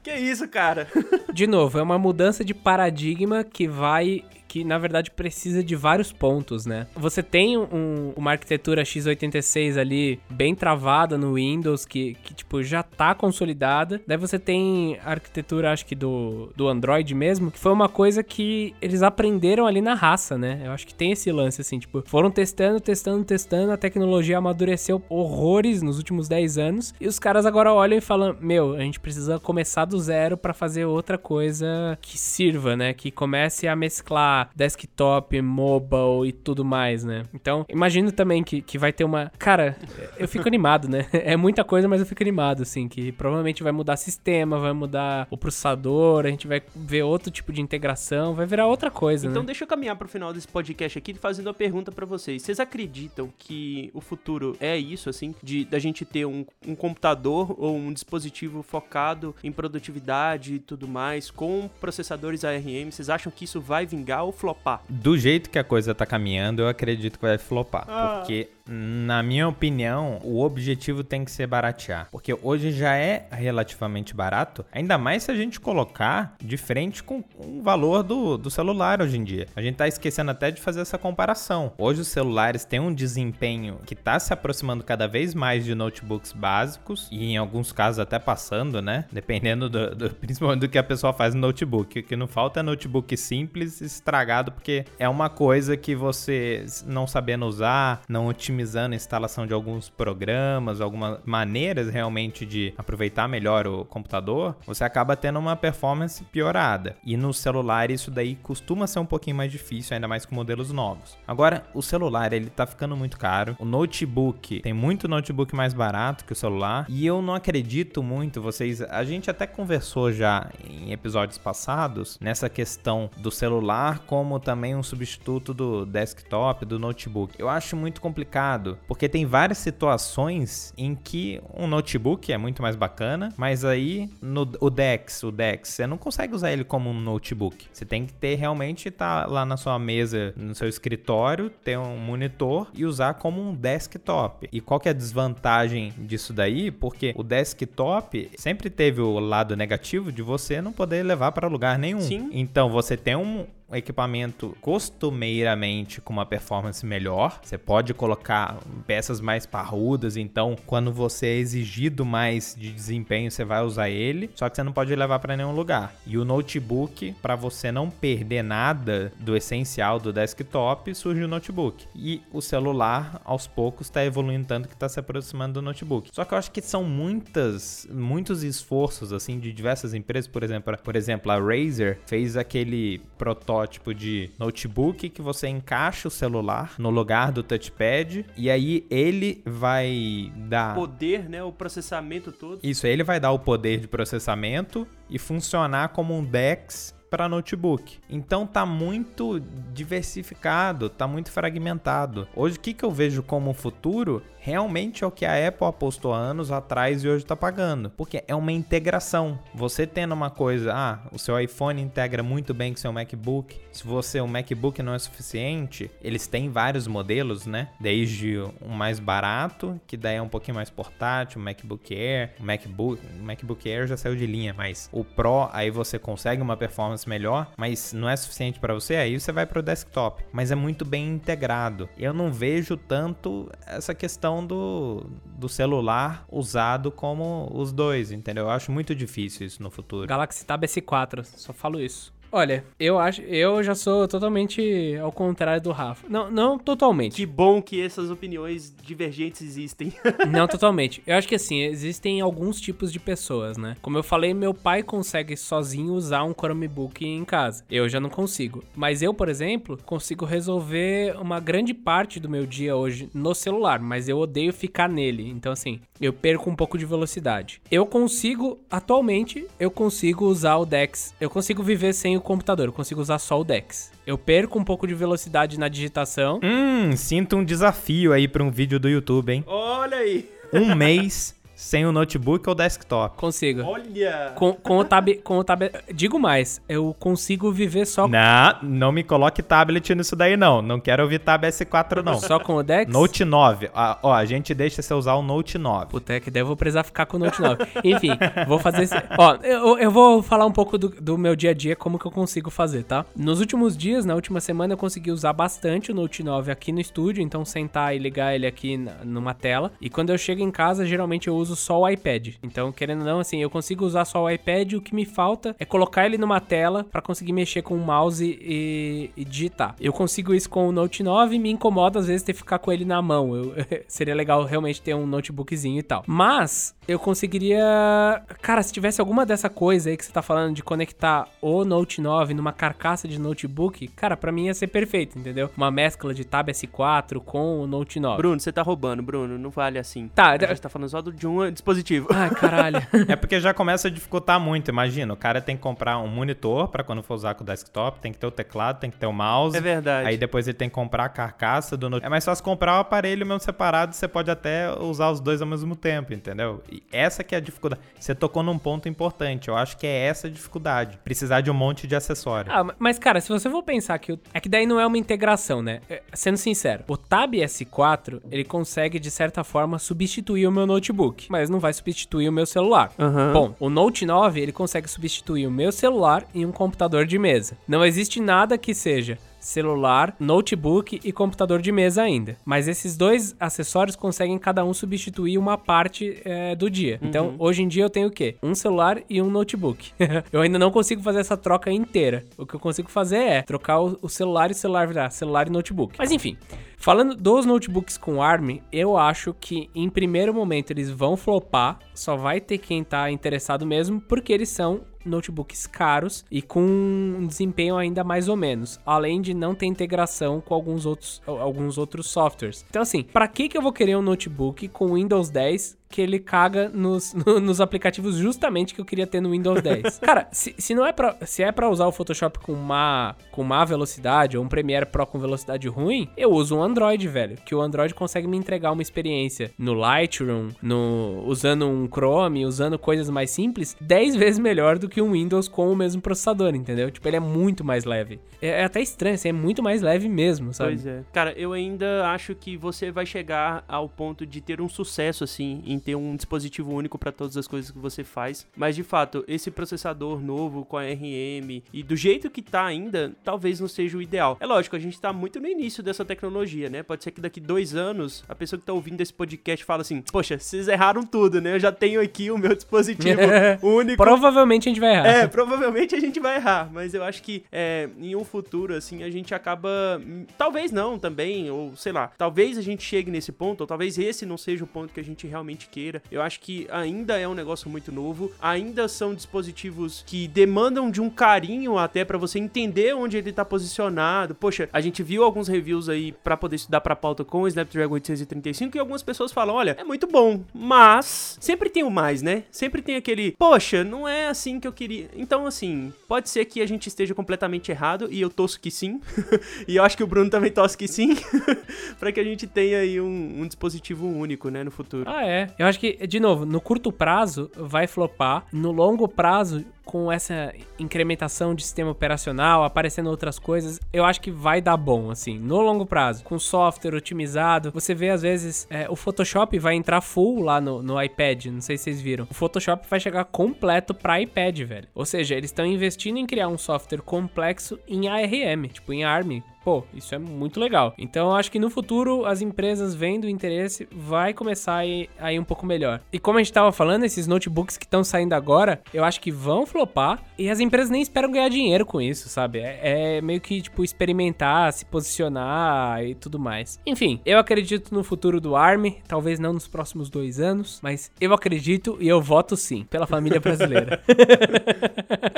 Que 0.06 0.14
isso, 0.14 0.48
cara? 0.48 0.88
De 1.34 1.48
novo, 1.48 1.80
é 1.80 1.82
uma 1.82 1.98
mudança 1.98 2.46
de 2.46 2.54
paradigma 2.54 3.44
que 3.44 3.68
vai. 3.68 4.24
Que 4.56 4.64
na 4.64 4.78
verdade 4.78 5.12
precisa 5.12 5.62
de 5.62 5.76
vários 5.76 6.14
pontos, 6.14 6.66
né? 6.66 6.88
Você 6.96 7.22
tem 7.22 7.58
um- 7.58 8.14
uma 8.16 8.32
arquitetura 8.32 8.84
x86 8.86 9.76
ali 9.78 10.18
bem 10.30 10.56
travada 10.56 11.18
no 11.18 11.34
Windows, 11.34 11.86
que, 11.86 12.14
que 12.24 12.34
tipo 12.34 12.64
já 12.64 12.82
tá 12.82 13.14
consolidada. 13.14 14.00
Daí 14.08 14.16
você 14.16 14.40
tem 14.40 14.98
a 15.04 15.12
arquitetura, 15.12 15.74
acho 15.74 15.86
que 15.86 15.94
do, 15.94 16.54
do 16.56 16.70
Android 16.70 17.14
mesmo, 17.14 17.52
que 17.52 17.60
foi 17.60 17.74
uma 17.74 17.90
coisa 17.90 18.24
que 18.24 18.74
eles 18.82 19.04
aprenderam 19.04 19.68
ali 19.68 19.82
na 19.82 19.94
raça, 19.94 20.38
né? 20.38 20.62
Eu 20.64 20.72
acho 20.72 20.88
que 20.88 20.96
tem 20.96 21.12
esse 21.12 21.30
lance, 21.34 21.60
assim, 21.60 21.78
tipo, 21.78 22.02
foram 22.06 22.32
testando, 22.32 22.80
testando, 22.80 23.26
testando, 23.26 23.74
a 23.74 23.78
tecnologia 23.78 24.38
amadureceu 24.38 25.04
horrores 25.10 25.82
nos 25.82 25.98
últimos 25.98 26.30
10 26.30 26.58
anos, 26.58 26.94
e 27.02 27.08
os 27.10 27.20
caras 27.20 27.46
agora 27.46 27.74
olham 27.74 27.98
e 27.98 28.02
falam: 28.02 28.38
Meu, 28.40 28.74
a 28.76 28.80
gente 28.80 29.02
precisa 29.02 29.38
começar 29.38 29.84
do 29.84 30.00
zero 30.00 30.38
pra 30.38 30.54
fazer 30.54 30.86
outra 30.86 31.18
coisa 31.18 31.98
que 32.02 32.18
sirva, 32.18 32.78
né? 32.78 32.94
Que 32.94 33.12
comece 33.12 33.68
a 33.68 33.76
mesclar 33.76 34.45
para 34.46 34.56
desktop, 34.56 35.42
mobile 35.42 36.28
e 36.28 36.32
tudo 36.32 36.64
mais, 36.64 37.04
né? 37.04 37.24
Então, 37.34 37.66
imagino 37.70 38.12
também 38.12 38.44
que, 38.44 38.62
que 38.62 38.78
vai 38.78 38.92
ter 38.92 39.04
uma. 39.04 39.32
Cara, 39.38 39.78
eu 40.18 40.28
fico 40.28 40.48
animado, 40.48 40.88
né? 40.88 41.06
É 41.26 41.36
muita 41.36 41.64
coisa, 41.64 41.88
mas 41.88 42.00
eu 42.00 42.06
fico 42.06 42.22
animado, 42.22 42.62
assim, 42.62 42.88
que 42.88 43.12
provavelmente 43.12 43.64
vai 43.64 43.72
mudar 43.72 43.98
sistema, 43.98 44.60
vai 44.60 44.74
mudar 44.74 45.28
o 45.32 45.38
processador, 45.38 46.26
a 46.26 46.30
gente 46.30 46.48
vai 46.48 46.62
ver 46.76 47.04
outro 47.04 47.32
tipo 47.32 47.52
de 47.52 47.62
integração, 47.62 48.36
vai 48.36 48.46
virar 48.46 48.68
outra 48.68 48.92
coisa, 48.92 49.28
Então 49.28 49.42
né? 49.42 49.48
deixa 49.48 49.64
eu 49.64 49.68
caminhar 49.68 49.96
pro 49.96 50.08
final 50.08 50.32
desse 50.32 50.48
podcast 50.48 50.98
aqui 50.98 51.14
fazendo 51.16 51.48
uma 51.48 51.54
pergunta 51.54 51.92
pra 51.92 52.06
vocês. 52.06 52.44
Vocês 52.44 52.60
acreditam 52.60 53.32
que 53.40 53.90
o 53.94 54.02
futuro 54.02 54.56
é 54.60 54.78
isso, 54.78 55.10
assim, 55.10 55.34
de 55.42 55.66
da 55.66 55.80
gente 55.80 56.06
ter 56.06 56.26
um, 56.26 56.46
um 56.68 56.76
computador 56.76 57.56
ou 57.58 57.76
um 57.76 57.92
dispositivo 57.92 58.62
focado 58.62 59.36
em 59.44 59.52
produtividade 59.52 60.56
e 60.56 60.60
tudo 60.60 60.88
mais, 60.88 61.32
com 61.32 61.70
processadores 61.80 62.44
ARM? 62.44 62.92
Vocês 62.92 63.10
acham 63.10 63.32
que 63.32 63.46
isso 63.46 63.60
vai 63.60 63.86
vingar 63.86 64.24
ou 64.24 64.32
flopar? 64.36 64.82
Do 64.90 65.18
jeito 65.18 65.50
que 65.50 65.58
a 65.60 65.64
coisa 65.64 65.96
tá 65.96 66.06
caminhando, 66.06 66.62
eu 66.62 66.68
acredito 66.68 67.18
que 67.18 67.26
vai 67.26 67.38
flopar. 67.38 67.86
Porque, 68.20 68.50
na 68.68 69.22
minha 69.24 69.48
opinião, 69.48 70.20
o 70.24 70.42
objetivo 70.44 71.04
tem 71.04 71.24
que 71.24 71.32
ser 71.32 71.48
baratear. 71.48 72.08
Porque 72.12 72.34
hoje 72.42 72.72
já 72.72 72.96
é 72.96 73.28
relativamente 73.32 74.14
barato, 74.14 74.66
ainda 74.72 74.98
mais 74.98 75.24
se 75.24 75.32
a 75.32 75.36
gente 75.36 75.60
colocar 75.60 76.36
de 76.42 76.58
frente 76.58 77.04
com 77.04 77.24
o 77.38 77.62
valor 77.62 78.04
do, 78.04 78.38
do 78.38 78.50
celular 78.50 79.02
hoje 79.02 79.18
em 79.18 79.24
dia. 79.24 79.48
A 79.56 79.62
gente 79.62 79.76
tá 79.76 79.88
esquecendo 79.88 80.32
até 80.32 80.52
de 80.52 80.62
fazer 80.62 80.82
essa 80.82 80.98
comparação. 80.98 81.74
Hoje 81.78 82.02
os 82.02 82.08
celulares 82.08 82.66
têm 82.66 82.80
um 82.80 82.94
desempenho 82.94 83.80
que 83.86 83.96
tá 83.96 84.20
se 84.20 84.34
aproximando 84.34 84.84
cada 84.84 85.08
vez 85.08 85.34
mais 85.34 85.64
de 85.64 85.74
notebooks 85.76 86.32
básicos 86.32 87.08
e 87.12 87.32
em 87.34 87.38
alguns 87.38 87.72
casos 87.72 88.00
até 88.00 88.20
passando, 88.20 88.82
né? 88.82 89.06
Dependendo 89.12 89.70
do, 89.70 89.96
do- 89.96 90.10
principalmente 90.16 90.62
do 90.62 90.70
que 90.70 90.78
a 90.78 90.84
pessoa 90.84 91.14
faz 91.14 91.34
no 91.34 91.42
notebook. 91.42 92.00
O 92.00 92.04
que 92.04 92.16
não 92.16 92.28
falta 92.28 92.60
é 92.60 92.64
notebook 92.64 93.16
simples, 93.18 93.82
estragado, 94.16 94.52
porque 94.52 94.86
é 94.98 95.10
uma 95.10 95.30
coisa 95.30 95.76
que 95.76 95.94
você 95.94 96.66
não 96.86 97.06
sabendo 97.06 97.46
usar, 97.46 98.02
não 98.08 98.28
otimizando 98.28 98.94
a 98.94 98.96
instalação 98.96 99.46
de 99.46 99.54
alguns 99.54 99.90
programas, 99.90 100.80
algumas 100.80 101.20
maneiras 101.26 101.90
realmente 101.90 102.46
de 102.46 102.74
aproveitar 102.78 103.28
melhor 103.28 103.68
o 103.68 103.84
computador, 103.84 104.56
você 104.66 104.84
acaba 104.84 105.18
tendo 105.18 105.38
uma 105.38 105.56
performance 105.56 106.24
piorada. 106.26 106.96
E 107.06 107.18
no 107.18 107.34
celular 107.34 107.92
isso 107.92 108.10
daí 108.10 108.36
costuma 108.36 108.88
ser 108.88 109.00
um 109.00 109.06
pouquinho 109.06 109.36
mais 109.36 109.52
difícil, 109.52 109.94
ainda 109.94 110.08
mais 110.08 110.26
com 110.26 110.34
modelos 110.34 110.72
novos. 110.72 111.18
Agora, 111.28 111.66
o 111.74 111.82
celular 111.82 112.32
ele 112.32 112.50
tá 112.50 112.66
ficando 112.66 112.96
muito 112.96 113.18
caro. 113.18 113.56
O 113.60 113.66
notebook 113.66 114.62
tem 114.62 114.74
muito 114.74 115.08
notebook 115.08 115.54
mais 115.56 115.74
barato 115.74 116.24
que 116.24 116.32
o 116.32 116.36
celular. 116.36 116.86
E 116.88 117.06
eu 117.06 117.22
não 117.22 117.34
acredito 117.34 118.02
muito, 118.02 118.42
vocês. 118.42 118.82
A 118.82 119.04
gente 119.04 119.30
até 119.30 119.46
conversou 119.46 120.12
já 120.12 120.50
em 120.64 120.92
episódios 120.94 121.38
passados 121.38 122.18
nessa 122.22 122.50
questão 122.50 123.10
do 123.18 123.32
celular 123.32 124.05
como 124.06 124.40
também 124.40 124.76
um 124.76 124.84
substituto 124.84 125.54
do 125.54 125.86
desktop, 125.86 126.66
do 126.66 126.80
notebook. 126.80 127.34
Eu 127.38 127.50
acho 127.50 127.76
muito 127.76 128.02
complicado, 128.02 128.78
porque 128.88 129.10
tem 129.10 129.26
várias 129.26 129.58
situações 129.58 130.74
em 130.78 130.96
que 130.96 131.42
um 131.54 131.68
notebook 131.68 132.32
é 132.32 132.38
muito 132.38 132.62
mais 132.62 132.76
bacana, 132.76 133.34
mas 133.38 133.66
aí 133.66 134.10
no 134.22 134.46
o 134.60 134.70
Dex, 134.70 135.24
o 135.24 135.32
Dex, 135.32 135.70
você 135.70 135.88
não 135.88 135.98
consegue 135.98 136.34
usar 136.34 136.52
ele 136.52 136.64
como 136.64 136.90
um 136.90 136.94
notebook. 136.94 137.68
Você 137.72 137.86
tem 137.86 138.06
que 138.06 138.14
ter 138.14 138.36
realmente 138.36 138.90
estar 138.90 139.30
lá 139.30 139.46
na 139.46 139.58
sua 139.58 139.78
mesa, 139.80 140.34
no 140.36 140.54
seu 140.54 140.68
escritório, 140.68 141.50
ter 141.50 141.78
um 141.78 141.98
monitor 141.98 142.68
e 142.74 142.86
usar 142.86 143.16
como 143.16 143.42
um 143.42 143.54
desktop. 143.54 144.48
E 144.52 144.62
qual 144.62 144.80
que 144.80 144.88
é 144.88 144.92
a 144.92 144.94
desvantagem 144.94 145.94
disso 145.98 146.34
daí? 146.34 146.72
Porque 146.72 147.14
o 147.18 147.24
desktop 147.24 148.30
sempre 148.38 148.70
teve 148.70 149.02
o 149.02 149.20
lado 149.20 149.56
negativo 149.56 150.12
de 150.12 150.22
você 150.22 150.62
não 150.62 150.72
poder 150.72 151.04
levar 151.04 151.32
para 151.32 151.48
lugar 151.48 151.78
nenhum. 151.80 152.02
Sim. 152.02 152.30
Então 152.32 152.70
você 152.70 152.96
tem 152.98 153.16
um 153.16 153.46
equipamento 153.74 154.56
costumeiramente 154.62 156.02
com 156.02 156.14
uma 156.14 156.26
performance 156.26 156.86
melhor. 156.86 157.40
Você 157.44 157.58
pode 157.58 157.94
colocar 157.94 158.58
peças 158.86 159.20
mais 159.20 159.46
parrudas, 159.46 160.18
então 160.18 160.56
quando 160.66 160.92
você 160.92 161.28
é 161.28 161.36
exigido 161.38 162.06
mais 162.06 162.56
de 162.58 162.72
desempenho, 162.72 163.32
você 163.32 163.44
vai 163.44 163.64
usar 163.64 163.90
ele, 163.90 164.30
só 164.36 164.50
que 164.50 164.56
você 164.56 164.64
não 164.64 164.72
pode 164.72 164.96
levar 164.96 165.20
para 165.20 165.36
nenhum 165.36 165.54
lugar. 165.54 165.96
E 166.06 166.18
o 166.18 166.26
notebook, 166.26 167.14
para 167.22 167.36
você 167.36 167.72
não 167.72 167.90
perder 167.90 168.44
nada 168.44 169.12
do 169.20 169.36
essencial 169.36 170.00
do 170.00 170.14
desktop, 170.14 170.94
surge 170.94 171.24
o 171.24 171.28
notebook. 171.28 171.88
E 171.96 172.22
o 172.32 172.42
celular, 172.42 173.22
aos 173.24 173.48
poucos, 173.48 173.88
está 173.88 174.06
evoluindo 174.06 174.46
tanto 174.46 174.68
que 174.68 174.76
está 174.76 174.88
se 174.88 175.00
aproximando 175.00 175.56
do 175.56 175.62
notebook. 175.62 176.10
Só 176.14 176.24
que 176.24 176.34
eu 176.34 176.38
acho 176.38 176.52
que 176.52 176.62
são 176.62 176.84
muitas, 176.84 177.88
muitos 177.92 178.44
esforços 178.44 179.12
assim 179.12 179.40
de 179.40 179.52
diversas 179.52 179.94
empresas, 179.94 180.28
por 180.28 180.44
exemplo, 180.44 180.78
por 180.84 180.96
exemplo, 180.96 181.32
a 181.32 181.40
Razer 181.40 182.00
fez 182.06 182.38
aquele 182.38 183.00
protótipo 183.18 183.55
de 183.94 184.30
notebook 184.40 185.10
que 185.10 185.22
você 185.22 185.48
encaixa 185.48 186.08
o 186.08 186.12
celular 186.12 186.74
no 186.78 186.90
lugar 186.90 187.32
do 187.32 187.44
touchpad 187.44 188.26
e 188.36 188.50
aí 188.50 188.86
ele 188.90 189.42
vai 189.46 190.32
dar 190.36 190.76
Poder, 190.76 191.30
né? 191.30 191.44
O 191.44 191.52
processamento 191.52 192.32
todo. 192.32 192.60
isso, 192.64 192.88
ele 192.88 193.04
vai 193.04 193.20
dar 193.20 193.32
o 193.32 193.40
poder 193.40 193.80
de 193.80 193.88
processamento 193.88 194.88
e 195.10 195.20
funcionar 195.20 195.90
como 195.90 196.18
um 196.18 196.24
DeX 196.24 196.95
para 197.16 197.30
notebook. 197.30 197.98
Então 198.10 198.46
tá 198.46 198.66
muito 198.66 199.42
diversificado, 199.74 200.90
tá 200.90 201.08
muito 201.08 201.32
fragmentado. 201.32 202.28
Hoje 202.36 202.58
o 202.58 202.60
que, 202.60 202.74
que 202.74 202.84
eu 202.84 202.92
vejo 202.92 203.24
como 203.24 203.54
futuro 203.54 204.22
realmente 204.46 205.04
é 205.04 205.08
o 205.08 205.12
que 205.12 205.26
a 205.26 205.48
Apple 205.48 205.66
apostou 205.66 206.14
há 206.14 206.18
anos 206.18 206.52
atrás 206.52 207.04
e 207.04 207.08
hoje 207.08 207.26
tá 207.26 207.36
pagando, 207.36 207.90
porque 207.90 208.24
é 208.28 208.36
uma 208.36 208.52
integração. 208.52 209.40
Você 209.56 209.88
tendo 209.88 210.14
uma 210.14 210.30
coisa, 210.30 210.72
ah, 210.72 211.00
o 211.12 211.18
seu 211.18 211.40
iPhone 211.40 211.82
integra 211.82 212.22
muito 212.22 212.54
bem 212.54 212.72
com 212.72 212.78
o 212.78 212.80
seu 212.80 212.94
MacBook. 212.94 213.60
Se 213.72 213.84
você 213.84 214.22
o 214.22 214.28
MacBook 214.28 214.84
não 214.84 214.94
é 214.94 215.00
suficiente, 215.00 215.90
eles 216.00 216.28
têm 216.28 216.52
vários 216.52 216.86
modelos, 216.86 217.48
né? 217.48 217.70
Desde 217.80 218.38
o 218.62 218.70
mais 218.70 219.00
barato, 219.00 219.82
que 219.88 219.98
daí 219.98 220.18
é 220.18 220.22
um 220.22 220.30
pouquinho 220.30 220.56
mais 220.56 220.70
portátil, 220.70 221.42
o 221.42 221.44
MacBook 221.44 221.92
Air, 221.96 222.34
o 222.40 222.44
MacBook, 222.44 223.02
o 223.20 223.24
MacBook 223.24 223.68
Air 223.68 223.88
já 223.88 223.98
saiu 223.98 224.16
de 224.16 224.28
linha, 224.28 224.54
mas 224.56 224.90
o 224.92 225.04
Pro 225.04 225.50
aí 225.54 225.72
você 225.72 225.98
consegue 225.98 226.44
uma 226.44 226.56
performance 226.56 227.05
melhor, 227.10 227.52
mas 227.58 227.94
não 227.94 228.10
é 228.10 228.16
suficiente 228.16 228.60
para 228.60 228.74
você, 228.74 228.96
aí 228.96 229.20
você 229.20 229.32
vai 229.32 229.46
pro 229.46 229.62
desktop. 229.62 230.24
Mas 230.32 230.52
é 230.52 230.56
muito 230.56 230.86
bem 230.86 231.10
integrado. 231.10 231.90
Eu 231.98 232.14
não 232.14 232.32
vejo 232.32 232.78
tanto 232.78 233.50
essa 233.66 233.94
questão 233.94 234.46
do, 234.46 235.06
do 235.38 235.50
celular 235.50 236.26
usado 236.32 236.92
como 236.92 237.50
os 237.54 237.72
dois, 237.72 238.12
entendeu? 238.12 238.46
Eu 238.46 238.50
acho 238.52 238.72
muito 238.72 238.96
difícil 238.96 239.46
isso 239.46 239.62
no 239.62 239.70
futuro. 239.70 240.08
Galaxy 240.08 240.46
Tab 240.46 240.64
S4, 240.64 241.24
só 241.24 241.54
falo 241.54 241.80
isso. 241.80 242.14
Olha, 242.36 242.66
eu 242.78 243.00
acho, 243.00 243.22
eu 243.22 243.64
já 243.64 243.74
sou 243.74 244.10
totalmente 244.10 244.94
ao 245.02 245.10
contrário 245.10 245.62
do 245.62 245.72
Rafa. 245.72 246.06
Não, 246.10 246.30
não 246.30 246.60
totalmente. 246.60 247.16
Que 247.16 247.26
bom 247.26 247.62
que 247.62 247.82
essas 247.82 248.12
opiniões 248.12 248.76
divergentes 248.84 249.42
existem. 249.42 249.94
Não 250.30 250.46
totalmente. 250.46 251.02
Eu 251.08 251.16
acho 251.16 251.30
que 251.30 251.36
assim, 251.36 251.62
existem 251.62 252.20
alguns 252.20 252.60
tipos 252.60 252.92
de 252.92 253.00
pessoas, 253.00 253.56
né? 253.56 253.78
Como 253.82 253.98
eu 253.98 254.04
falei, 254.04 254.34
meu 254.34 254.54
pai 254.54 254.84
consegue 254.84 255.38
sozinho 255.38 255.94
usar 255.94 256.26
um 256.26 256.34
Chromebook 256.34 257.06
em 257.06 257.24
casa. 257.24 257.64
Eu 257.72 257.88
já 257.88 258.02
não 258.02 258.10
consigo. 258.10 258.66
Mas 258.76 259.02
eu, 259.02 259.14
por 259.14 259.30
exemplo, 259.30 259.80
consigo 259.86 260.26
resolver 260.26 261.16
uma 261.18 261.40
grande 261.40 261.74
parte 261.74 262.20
do 262.20 262.28
meu 262.28 262.46
dia 262.46 262.76
hoje 262.76 263.10
no 263.14 263.34
celular, 263.34 263.80
mas 263.80 264.10
eu 264.10 264.18
odeio 264.18 264.52
ficar 264.52 264.90
nele. 264.90 265.30
Então 265.30 265.54
assim, 265.54 265.80
eu 266.02 266.12
perco 266.12 266.50
um 266.50 266.56
pouco 266.56 266.78
de 266.78 266.86
velocidade. 266.86 267.62
Eu 267.72 267.86
consigo, 267.86 268.60
atualmente, 268.70 269.48
eu 269.58 269.72
consigo 269.72 270.26
usar 270.26 270.58
o 270.58 270.66
Dex. 270.66 271.16
Eu 271.20 271.30
consigo 271.30 271.64
viver 271.64 271.94
sem 271.94 272.18
o 272.18 272.25
computador, 272.26 272.68
eu 272.68 272.74
consigo 272.74 273.00
usar 273.00 273.20
só 273.20 273.40
o 273.40 273.44
Dex. 273.44 273.92
Eu 274.06 274.18
perco 274.18 274.60
um 274.60 274.64
pouco 274.64 274.86
de 274.86 274.94
velocidade 274.94 275.58
na 275.58 275.70
digitação. 275.70 276.40
Hum, 276.44 276.96
sinto 276.98 277.38
um 277.38 277.44
desafio 277.46 278.12
aí 278.12 278.28
para 278.28 278.44
um 278.44 278.52
vídeo 278.52 278.80
do 278.80 278.90
YouTube, 278.90 279.32
hein? 279.32 279.44
Olha 279.48 279.98
aí. 279.98 280.30
Um 280.52 280.76
mês 280.76 281.36
sem 281.66 281.84
o 281.86 281.92
notebook 281.92 282.48
ou 282.48 282.54
desktop. 282.54 283.18
Consigo. 283.18 283.64
Olha. 283.64 284.34
Com, 284.36 284.54
com, 284.54 284.78
o 284.78 284.86
tab, 284.86 285.08
com 285.24 285.40
o 285.40 285.44
tab. 285.44 285.64
Digo 285.92 286.20
mais, 286.20 286.62
eu 286.70 286.96
consigo 287.00 287.52
viver 287.52 287.86
só, 287.88 288.08
Não, 288.08 288.56
não 288.62 288.92
me 288.92 289.04
coloque 289.04 289.42
tablet 289.42 289.96
nisso 289.96 290.16
daí 290.16 290.38
não. 290.38 290.62
Não 290.62 290.80
quero 290.80 291.02
ouvir 291.02 291.20
Tab 291.20 291.44
S4 291.44 292.04
não. 292.04 292.20
só 292.20 292.40
com 292.40 292.56
o 292.56 292.64
Dex. 292.64 292.92
Note 292.92 293.26
9. 293.26 293.72
Ah, 293.74 293.98
ó, 294.04 294.14
a 294.14 294.26
gente 294.26 294.54
deixa 294.54 294.82
você 294.84 294.94
usar 294.94 295.16
o 295.16 295.24
Note 295.24 295.58
9. 295.58 295.88
Puta, 295.88 296.14
é 296.14 296.20
que 296.20 296.30
daí 296.30 296.44
eu 296.44 296.46
vou 296.46 296.56
precisar 296.56 296.84
ficar 296.84 297.08
com 297.08 297.18
o 297.18 297.20
Note 297.20 297.42
9. 297.42 297.66
Enfim, 297.84 298.10
vou 298.48 298.60
fazer 298.60 298.84
esse. 298.84 298.96
Ó, 299.18 299.36
eu, 299.44 299.80
eu 299.80 299.90
vou 299.92 300.22
falar 300.22 300.46
um 300.46 300.52
pouco 300.52 300.78
do, 300.78 300.90
do 300.90 301.18
meu 301.18 301.36
dia 301.36 301.50
a 301.50 301.54
dia, 301.54 301.76
como 301.76 301.98
que 301.98 302.06
eu 302.06 302.12
consigo 302.12 302.52
fazer, 302.52 302.84
tá? 302.84 303.06
Nos 303.16 303.40
últimos 303.40 303.76
dias, 303.76 304.06
na 304.06 304.14
última 304.14 304.40
semana, 304.40 304.74
eu 304.74 304.78
consegui 304.78 305.10
usar 305.12 305.34
bastante 305.34 305.92
o 305.92 305.96
Note 305.96 306.22
9 306.24 306.52
aqui 306.52 306.72
no 306.72 306.80
estúdio, 306.80 307.24
então 307.24 307.44
sentar 307.44 307.96
e 307.96 308.00
ligar 308.00 308.36
ele 308.36 308.46
aqui 308.46 308.78
na- 308.78 309.04
numa 309.04 309.34
tela. 309.34 309.72
E 309.82 309.90
quando 309.90 310.12
eu 310.12 310.18
chego 310.18 310.42
em 310.42 310.52
casa, 310.52 310.86
geralmente 310.86 311.28
eu 311.28 311.36
uso 311.36 311.55
uso 311.56 311.62
só 311.62 311.80
o 311.80 311.90
iPad. 311.90 312.36
Então, 312.44 312.72
querendo 312.72 313.00
ou 313.00 313.06
não, 313.06 313.20
assim, 313.20 313.42
eu 313.42 313.50
consigo 313.50 313.86
usar 313.86 314.06
só 314.06 314.24
o 314.24 314.30
iPad, 314.30 314.74
o 314.74 314.82
que 314.82 314.94
me 314.94 315.06
falta 315.06 315.56
é 315.58 315.66
colocar 315.66 316.06
ele 316.06 316.18
numa 316.18 316.40
tela 316.40 316.84
para 316.84 317.02
conseguir 317.02 317.34
mexer 317.34 317.62
com 317.62 317.76
o 317.76 317.80
mouse 317.80 318.24
e, 318.24 319.10
e, 319.16 319.26
digitar. 319.26 319.76
Eu 319.80 319.94
consigo 319.94 320.34
isso 320.34 320.50
com 320.50 320.68
o 320.68 320.72
Note 320.72 321.02
9 321.02 321.36
e 321.36 321.40
me 321.40 321.50
incomoda 321.50 322.00
às 322.00 322.08
vezes 322.08 322.22
ter 322.22 322.34
que 322.34 322.40
ficar 322.40 322.60
com 322.60 322.72
ele 322.72 322.86
na 322.86 323.02
mão. 323.02 323.36
Eu, 323.36 323.56
seria 323.88 324.14
legal 324.14 324.44
realmente 324.44 324.82
ter 324.82 324.94
um 324.94 325.08
notebookzinho 325.08 325.80
e 325.80 325.84
tal. 325.84 326.04
Mas 326.06 326.76
eu 326.88 327.00
conseguiria. 327.00 328.22
Cara, 328.42 328.62
se 328.62 328.74
tivesse 328.74 329.00
alguma 329.02 329.26
dessa 329.26 329.50
coisa 329.50 329.90
aí 329.90 329.98
que 329.98 330.06
você 330.06 330.12
tá 330.12 330.22
falando 330.22 330.54
de 330.54 330.64
conectar 330.64 331.28
o 331.42 331.64
Note 331.64 332.02
9 332.02 332.34
numa 332.34 332.52
carcaça 332.52 333.08
de 333.08 333.20
notebook, 333.20 333.88
cara, 333.90 334.18
para 334.18 334.32
mim 334.32 334.46
ia 334.46 334.54
ser 334.54 334.68
perfeito, 334.68 335.18
entendeu? 335.18 335.50
Uma 335.56 335.72
mescla 335.72 336.14
de 336.14 336.26
Tab 336.26 336.50
S4 336.50 337.20
com 337.20 337.62
o 337.62 337.68
Note 337.68 338.00
9. 338.00 338.18
Bruno, 338.18 338.40
você 338.40 338.52
tá 338.52 338.62
roubando, 338.62 339.02
Bruno, 339.02 339.38
não 339.38 339.50
vale 339.50 339.80
assim. 339.80 340.08
Tá, 340.10 340.32
a 340.32 340.38
gente 340.38 340.62
tá 340.62 340.70
falando 340.70 340.90
só 340.90 341.02
de 341.02 341.28
um 341.28 341.35
dispositivo. 341.52 342.08
Ai, 342.12 342.30
caralho. 342.30 342.82
é 343.08 343.16
porque 343.16 343.40
já 343.40 343.54
começa 343.54 343.88
a 343.88 343.92
dificultar 343.92 344.40
muito, 344.40 344.70
imagina. 344.70 345.14
O 345.14 345.18
cara 345.18 345.42
tem 345.42 345.56
que 345.56 345.62
comprar 345.62 345.98
um 346.00 346.08
monitor 346.08 346.68
para 346.68 346.84
quando 346.84 347.02
for 347.04 347.16
usar 347.16 347.34
com 347.36 347.44
o 347.44 347.46
desktop, 347.46 348.00
tem 348.00 348.12
que 348.12 348.18
ter 348.18 348.28
o 348.28 348.32
teclado, 348.32 348.80
tem 348.80 348.90
que 348.90 348.98
ter 348.98 349.06
o 349.06 349.14
mouse. 349.14 349.58
É 349.58 349.62
verdade. 349.62 350.08
Aí 350.08 350.18
depois 350.18 350.48
ele 350.48 350.58
tem 350.58 350.70
que 350.70 350.76
comprar 350.76 351.06
a 351.06 351.10
carcaça 351.10 351.78
do 351.78 351.90
notebook. 351.90 352.06
É 352.06 352.10
mais 352.10 352.26
fácil 352.26 352.44
comprar 352.44 352.78
o 352.78 352.80
aparelho 352.80 353.26
mesmo 353.26 353.40
separado, 353.40 353.96
você 353.96 354.08
pode 354.08 354.30
até 354.30 354.72
usar 354.80 355.12
os 355.12 355.20
dois 355.20 355.42
ao 355.42 355.48
mesmo 355.48 355.76
tempo, 355.76 356.14
entendeu? 356.14 356.64
E 356.72 356.84
essa 356.92 357.24
que 357.24 357.36
é 357.36 357.38
a 357.38 357.42
dificuldade. 357.42 357.82
Você 358.00 358.14
tocou 358.16 358.44
num 358.44 358.58
ponto 358.58 358.88
importante. 358.88 359.48
Eu 359.48 359.56
acho 359.56 359.78
que 359.78 359.88
é 359.88 360.06
essa 360.08 360.28
a 360.28 360.30
dificuldade. 360.30 361.00
Precisar 361.04 361.42
de 361.42 361.52
um 361.52 361.54
monte 361.54 361.88
de 361.88 361.96
acessório. 361.96 362.52
Ah, 362.52 362.74
mas 362.80 363.00
cara, 363.00 363.22
se 363.22 363.30
você 363.30 363.50
for 363.50 363.64
pensar 363.64 363.98
que. 364.00 364.14
O... 364.14 364.20
É 364.34 364.40
que 364.40 364.50
daí 364.50 364.66
não 364.66 364.80
é 364.80 364.86
uma 364.86 364.98
integração, 364.98 365.62
né? 365.62 365.82
É, 365.90 366.02
sendo 366.14 366.38
sincero, 366.38 366.84
o 366.88 366.98
Tab 366.98 367.34
S4, 367.34 368.22
ele 368.32 368.44
consegue, 368.44 369.00
de 369.00 369.12
certa 369.12 369.44
forma, 369.44 369.80
substituir 369.80 370.48
o 370.48 370.52
meu 370.52 370.66
notebook. 370.66 371.25
Mas 371.30 371.50
não 371.50 371.60
vai 371.60 371.74
substituir 371.74 372.30
o 372.30 372.32
meu 372.32 372.46
celular. 372.46 372.92
Uhum. 372.98 373.34
Bom, 373.34 373.56
o 373.60 373.70
Note 373.70 374.06
9, 374.06 374.40
ele 374.40 374.52
consegue 374.52 374.90
substituir 374.90 375.48
o 375.48 375.52
meu 375.52 375.72
celular 375.72 376.26
e 376.34 376.46
um 376.46 376.52
computador 376.52 377.06
de 377.06 377.18
mesa. 377.18 377.58
Não 377.68 377.84
existe 377.84 378.20
nada 378.20 378.58
que 378.58 378.74
seja 378.74 379.18
celular, 379.46 380.16
notebook 380.20 381.00
e 381.04 381.12
computador 381.12 381.62
de 381.62 381.72
mesa 381.72 382.02
ainda. 382.02 382.36
Mas 382.44 382.68
esses 382.68 382.98
dois 382.98 383.36
acessórios 383.40 383.96
conseguem 383.96 384.40
cada 384.40 384.66
um 384.66 384.74
substituir 384.74 385.38
uma 385.38 385.56
parte 385.56 386.20
é, 386.26 386.56
do 386.56 386.70
dia. 386.70 386.98
Uhum. 387.00 387.08
Então, 387.08 387.36
hoje 387.38 387.62
em 387.62 387.68
dia 387.68 387.84
eu 387.84 387.90
tenho 387.90 388.08
o 388.08 388.12
quê? 388.12 388.36
Um 388.42 388.56
celular 388.56 389.02
e 389.08 389.22
um 389.22 389.30
notebook. 389.30 389.92
eu 390.34 390.42
ainda 390.42 390.58
não 390.58 390.72
consigo 390.72 391.02
fazer 391.04 391.20
essa 391.20 391.38
troca 391.38 391.72
inteira. 391.72 392.26
O 392.38 392.46
que 392.46 392.56
eu 392.56 392.60
consigo 392.60 392.90
fazer 392.90 393.18
é 393.18 393.42
trocar 393.44 393.80
o, 393.80 394.00
o 394.02 394.10
celular 394.10 394.50
e 394.50 394.54
o 394.54 394.56
celular 394.56 394.88
virar 394.88 395.12
celular 395.12 395.48
e 395.48 395.52
notebook. 395.52 395.94
Mas 395.98 396.12
enfim, 396.12 396.36
Falando 396.78 397.16
dos 397.16 397.46
notebooks 397.46 397.98
com 397.98 398.22
ARM, 398.22 398.60
eu 398.72 398.98
acho 398.98 399.34
que 399.34 399.70
em 399.74 399.90
primeiro 399.90 400.34
momento 400.34 400.72
eles 400.72 400.90
vão 400.90 401.18
flopar, 401.18 401.80
só 401.94 402.16
vai 402.16 402.40
ter 402.40 402.58
quem 402.58 402.84
tá 402.84 403.10
interessado 403.10 403.66
mesmo, 403.66 404.00
porque 404.02 404.32
eles 404.32 404.50
são 404.50 404.82
notebooks 405.06 405.68
caros 405.68 406.26
e 406.32 406.42
com 406.42 406.62
um 406.62 407.28
desempenho 407.28 407.78
ainda 407.78 408.04
mais 408.04 408.28
ou 408.28 408.36
menos, 408.36 408.80
além 408.86 409.22
de 409.22 409.34
não 409.34 409.56
ter 409.56 409.66
integração 409.66 410.42
com 410.42 410.54
alguns 410.54 410.86
outros, 410.86 411.22
alguns 411.26 411.78
outros 411.78 412.08
softwares. 412.08 412.66
Então 412.70 412.82
assim, 412.82 413.04
para 413.04 413.28
que 413.28 413.50
que 413.50 413.58
eu 413.58 413.62
vou 413.62 413.74
querer 413.74 413.96
um 413.96 414.02
notebook 414.02 414.68
com 414.70 414.94
Windows 414.94 415.30
10 415.30 415.78
que 415.96 416.02
ele 416.02 416.20
caga 416.20 416.68
nos, 416.68 417.14
no, 417.14 417.40
nos 417.40 417.62
aplicativos 417.62 418.18
justamente 418.18 418.74
que 418.74 418.82
eu 418.82 418.86
queria 418.86 419.08
ter 419.08 419.22
no 419.22 419.32
Windows 419.32 419.62
10. 419.62 420.00
Cara, 420.04 420.28
se, 420.30 420.54
se 420.58 420.76
não 420.76 420.86
é 420.86 420.92
pra, 420.92 421.16
se 421.26 421.42
é 421.42 421.52
para 421.54 421.70
usar 421.70 421.88
o 421.88 421.92
Photoshop 421.92 422.40
com 422.40 422.54
má, 422.54 423.16
com 423.32 423.44
má 423.44 423.64
velocidade 423.64 424.38
ou 424.38 424.44
um 424.44 424.48
Premiere 424.48 424.86
Pro 424.86 425.08
com 425.08 425.18
velocidade 425.18 425.70
ruim, 425.70 426.10
eu 426.18 426.32
uso 426.32 426.58
um 426.58 426.62
Android, 426.62 427.08
velho, 427.08 427.38
que 427.46 427.56
o 427.56 427.62
Android 427.62 427.94
consegue 427.94 428.28
me 428.28 428.36
entregar 428.36 428.74
uma 428.74 428.82
experiência 428.82 429.52
no 429.58 429.74
Lightroom, 429.74 430.50
no 430.62 431.24
usando 431.26 431.66
um 431.66 431.88
Chrome, 431.88 432.46
usando 432.46 432.78
coisas 432.78 433.10
mais 433.10 433.32
simples, 433.32 433.78
10 433.80 434.18
vezes 434.18 434.40
melhor 434.40 434.78
do 434.78 434.90
que 434.90 434.95
um 435.02 435.12
Windows 435.12 435.48
com 435.48 435.72
o 435.72 435.76
mesmo 435.76 436.02
processador, 436.02 436.56
entendeu? 436.56 436.92
Tipo, 436.92 437.08
ele 437.08 437.18
é 437.18 437.20
muito 437.20 437.64
mais 437.64 437.86
leve. 437.86 438.20
É, 438.42 438.62
é 438.62 438.64
até 438.64 438.82
estranho, 438.82 439.16
assim, 439.16 439.30
é 439.30 439.34
muito 439.34 439.62
mais 439.64 439.82
leve 439.82 440.08
mesmo, 440.08 440.54
sabe? 440.54 440.72
Pois 440.72 440.86
é. 440.86 441.04
Cara, 441.12 441.34
eu 441.34 441.54
ainda 441.54 442.08
acho 442.10 442.36
que 442.36 442.58
você 442.58 442.92
vai 442.92 443.06
chegar 443.06 443.64
ao 443.68 443.88
ponto 443.88 444.26
de 444.26 444.42
ter 444.42 444.62
um 444.62 444.70
sucesso 444.70 445.24
assim 445.24 445.64
em 445.66 445.80
ter 445.80 445.96
um 445.96 446.16
dispositivo 446.16 446.74
único 446.74 446.98
para 446.98 447.12
todas 447.12 447.38
as 447.38 447.48
coisas 447.48 447.72
que 447.72 447.78
você 447.78 448.04
faz. 448.04 448.48
Mas 448.56 448.76
de 448.76 448.84
fato, 448.84 449.24
esse 449.28 449.52
processador 449.52 450.20
novo 450.22 450.66
com 450.66 450.78
a 450.78 450.84
RM 450.84 451.62
e 451.74 451.84
do 451.84 451.96
jeito 451.96 452.30
que 452.30 452.42
tá 452.42 452.66
ainda, 452.66 453.12
talvez 453.24 453.60
não 453.60 453.68
seja 453.68 453.98
o 453.98 454.02
ideal. 454.02 454.38
É 454.40 454.46
lógico, 454.46 454.76
a 454.76 454.80
gente 454.80 455.00
tá 455.00 455.12
muito 455.12 455.40
no 455.40 455.48
início 455.48 455.82
dessa 455.84 456.06
tecnologia, 456.06 456.70
né? 456.70 456.84
Pode 456.84 457.04
ser 457.04 457.12
que 457.12 457.22
daqui 457.22 457.40
dois 457.40 457.76
anos 457.76 458.24
a 458.28 458.36
pessoa 458.36 458.60
que 458.60 458.66
tá 458.66 458.74
ouvindo 458.74 459.02
esse 459.02 459.14
podcast 459.14 459.66
fala 459.66 459.82
assim: 459.82 460.02
Poxa, 460.02 460.38
vocês 460.38 460.68
erraram 460.68 461.04
tudo, 461.04 461.42
né? 461.42 461.56
Eu 461.56 461.60
já 461.60 461.72
tenho 461.72 462.02
aqui 462.02 462.32
o 462.32 462.38
meu 462.38 462.56
dispositivo 462.56 463.22
único. 463.62 464.02
Provavelmente 464.02 464.68
a 464.68 464.72
gente 464.72 464.82
vai 464.82 464.85
errar. 464.94 465.08
É, 465.08 465.28
provavelmente 465.28 465.96
a 465.96 466.00
gente 466.00 466.20
vai 466.20 466.38
errar. 466.38 466.70
Mas 466.72 466.94
eu 466.94 467.04
acho 467.04 467.22
que 467.22 467.44
é, 467.52 467.90
em 468.00 468.16
um 468.16 468.24
futuro, 468.24 468.76
assim, 468.76 469.04
a 469.04 469.10
gente 469.10 469.34
acaba. 469.34 470.02
Talvez 470.38 470.72
não 470.72 470.98
também, 470.98 471.50
ou 471.50 471.76
sei 471.76 471.92
lá, 471.92 472.12
talvez 472.18 472.58
a 472.58 472.62
gente 472.62 472.84
chegue 472.84 473.12
nesse 473.12 473.32
ponto, 473.32 473.62
ou 473.62 473.68
talvez 473.68 473.98
esse 473.98 474.26
não 474.26 474.38
seja 474.38 474.64
o 474.64 474.68
ponto 474.68 474.94
que 474.94 475.00
a 475.00 475.04
gente 475.04 475.28
realmente 475.28 475.68
queira. 475.70 476.02
Eu 476.12 476.22
acho 476.22 476.40
que 476.40 476.68
ainda 476.72 477.20
é 477.20 477.28
um 477.28 477.34
negócio 477.34 477.70
muito 477.70 477.92
novo, 477.92 478.32
ainda 478.42 478.88
são 478.88 479.14
dispositivos 479.14 480.04
que 480.06 480.28
demandam 480.28 480.90
de 480.90 481.02
um 481.02 481.10
carinho 481.10 481.78
até 481.78 482.04
para 482.04 482.18
você 482.18 482.40
entender 482.40 482.96
onde 482.96 483.18
ele 483.18 483.32
tá 483.32 483.46
posicionado. 483.46 484.36
Poxa, 484.36 484.70
a 484.72 484.82
gente 484.82 485.02
viu 485.04 485.24
alguns 485.24 485.48
reviews 485.48 485.90
aí 485.90 486.12
para 486.12 486.38
poder 486.38 486.56
estudar 486.56 486.82
para 486.82 486.96
pauta 486.96 487.24
com 487.24 487.42
o 487.42 487.48
Snapdragon 487.48 487.94
835 487.96 488.76
e 488.76 488.80
algumas 488.80 489.04
pessoas 489.04 489.32
falam: 489.32 489.56
"Olha, 489.56 489.76
é 489.80 489.84
muito 489.84 490.08
bom, 490.08 490.42
mas 490.54 491.38
sempre 491.40 491.70
tem 491.70 491.84
o 491.84 491.90
mais, 491.90 492.22
né? 492.22 492.44
Sempre 492.52 492.82
tem 492.82 492.96
aquele, 492.96 493.32
poxa, 493.32 493.84
não 493.84 494.08
é 494.08 494.28
assim 494.28 494.60
que 494.60 494.68
eu 494.68 494.74
queria". 494.76 495.10
Então, 495.16 495.48
assim, 495.48 495.92
pode 496.08 496.30
ser 496.30 496.46
que 496.46 496.62
a 496.62 496.68
gente 496.68 496.88
esteja 496.88 497.16
completamente 497.16 497.72
errado 497.72 498.08
e 498.12 498.22
eu 498.22 498.30
torço 498.30 498.60
que 498.60 498.70
sim. 498.70 499.02
e 499.68 499.78
eu 499.78 499.84
acho 499.84 499.98
que 499.98 500.04
o 500.04 500.08
Bruno 500.08 500.30
também 500.30 500.52
torce 500.52 500.78
que 500.78 500.88
sim, 500.88 501.16
para 502.00 502.12
que 502.12 502.20
a 502.20 502.24
gente 502.24 502.46
tenha 502.46 502.80
aí 502.80 503.00
um, 503.02 503.42
um 503.42 503.48
dispositivo 503.48 504.08
único, 504.08 504.50
né, 504.50 504.64
no 504.64 504.72
futuro. 504.72 505.10
Ah, 505.10 505.26
é. 505.26 505.50
Eu 505.58 505.66
acho 505.66 505.80
que 505.80 506.06
de 506.06 506.20
novo, 506.20 506.46
no 506.46 506.62
curto 506.62 506.92
prazo 506.92 507.50
vai 507.56 507.88
flopar, 507.88 508.46
no 508.52 508.72
longo 508.72 509.08
prazo 509.08 509.66
com 509.86 510.12
essa 510.12 510.54
incrementação 510.78 511.54
de 511.56 511.64
sistema 511.64 511.92
operacional, 511.92 512.64
aparecendo 512.64 513.10
outras 513.10 513.40
coisas, 513.40 513.80
eu 513.94 514.04
acho 514.04 514.20
que 514.20 514.32
vai 514.32 514.60
dar 514.60 514.76
bom, 514.76 515.12
assim, 515.12 515.38
no 515.38 515.62
longo 515.62 515.86
prazo. 515.86 516.24
Com 516.24 516.40
software 516.40 516.96
otimizado, 516.96 517.72
você 517.72 517.94
vê 517.94 518.10
às 518.10 518.24
vezes 518.24 518.68
é, 518.70 518.90
o 518.90 518.96
Photoshop 518.96 519.58
vai 519.60 519.76
entrar 519.76 520.02
full 520.02 520.42
lá 520.42 520.60
no, 520.60 520.82
no 520.82 521.02
iPad, 521.02 521.46
não 521.46 521.62
sei 521.62 521.78
se 521.78 521.86
vocês 521.86 522.02
viram. 522.02 522.28
O 522.30 522.34
Photoshop 522.34 522.88
vai 522.90 523.00
chegar 523.00 523.24
completo 523.26 523.94
para 523.94 524.20
iPad, 524.20 524.60
velho. 524.62 524.88
Ou 524.94 525.06
seja, 525.06 525.36
eles 525.36 525.52
estão 525.52 525.66
investindo 525.66 526.18
em 526.18 526.26
criar 526.26 526.48
um 526.48 526.58
software 526.58 527.02
complexo 527.02 527.80
em 527.88 528.08
ARM, 528.08 528.68
tipo 528.68 528.92
em 528.92 529.04
ARM, 529.04 529.42
Pô, 529.66 529.84
isso 529.96 530.14
é 530.14 530.20
muito 530.20 530.60
legal. 530.60 530.94
Então 530.96 531.32
eu 531.32 531.36
acho 531.36 531.52
que 531.52 531.58
no 531.58 531.72
futuro 531.72 532.24
as 532.24 532.40
empresas 532.40 532.94
vendo 532.94 533.24
o 533.24 533.28
interesse 533.28 533.88
vai 533.92 534.32
começar 534.32 534.76
a 534.76 534.86
ir, 534.86 535.10
a 535.20 535.34
ir 535.34 535.40
um 535.40 535.44
pouco 535.44 535.66
melhor. 535.66 536.02
E 536.14 536.20
como 536.20 536.38
a 536.38 536.44
gente 536.44 536.54
tava 536.54 536.72
falando, 536.72 537.04
esses 537.04 537.26
notebooks 537.26 537.76
que 537.76 537.86
estão 537.86 538.04
saindo 538.04 538.34
agora, 538.34 538.80
eu 538.94 539.04
acho 539.04 539.20
que 539.20 539.32
vão 539.32 539.66
flopar 539.66 540.24
e 540.38 540.52
as 540.52 540.60
empresas 540.60 540.92
nem 540.92 541.02
esperam 541.02 541.32
ganhar 541.32 541.50
dinheiro 541.50 541.84
com 541.84 542.00
isso, 542.00 542.30
sabe? 542.30 542.60
É, 542.60 543.18
é 543.18 543.22
meio 543.22 543.42
que 543.42 543.60
tipo 543.60 543.84
experimentar, 543.84 544.72
se 544.72 544.86
posicionar 544.86 546.06
e 546.06 546.14
tudo 546.14 546.38
mais. 546.38 546.80
Enfim, 546.86 547.20
eu 547.26 547.40
acredito 547.40 547.92
no 547.92 548.04
futuro 548.04 548.40
do 548.40 548.56
ARM, 548.56 548.98
talvez 549.08 549.40
não 549.40 549.52
nos 549.52 549.68
próximos 549.68 550.12
dois 550.12 550.40
anos, 550.40 550.80
mas 550.84 551.12
eu 551.20 551.34
acredito 551.34 551.98
e 552.00 552.08
eu 552.08 552.22
voto 552.22 552.56
sim 552.56 552.84
pela 552.84 553.08
família 553.08 553.40
brasileira. 553.40 554.00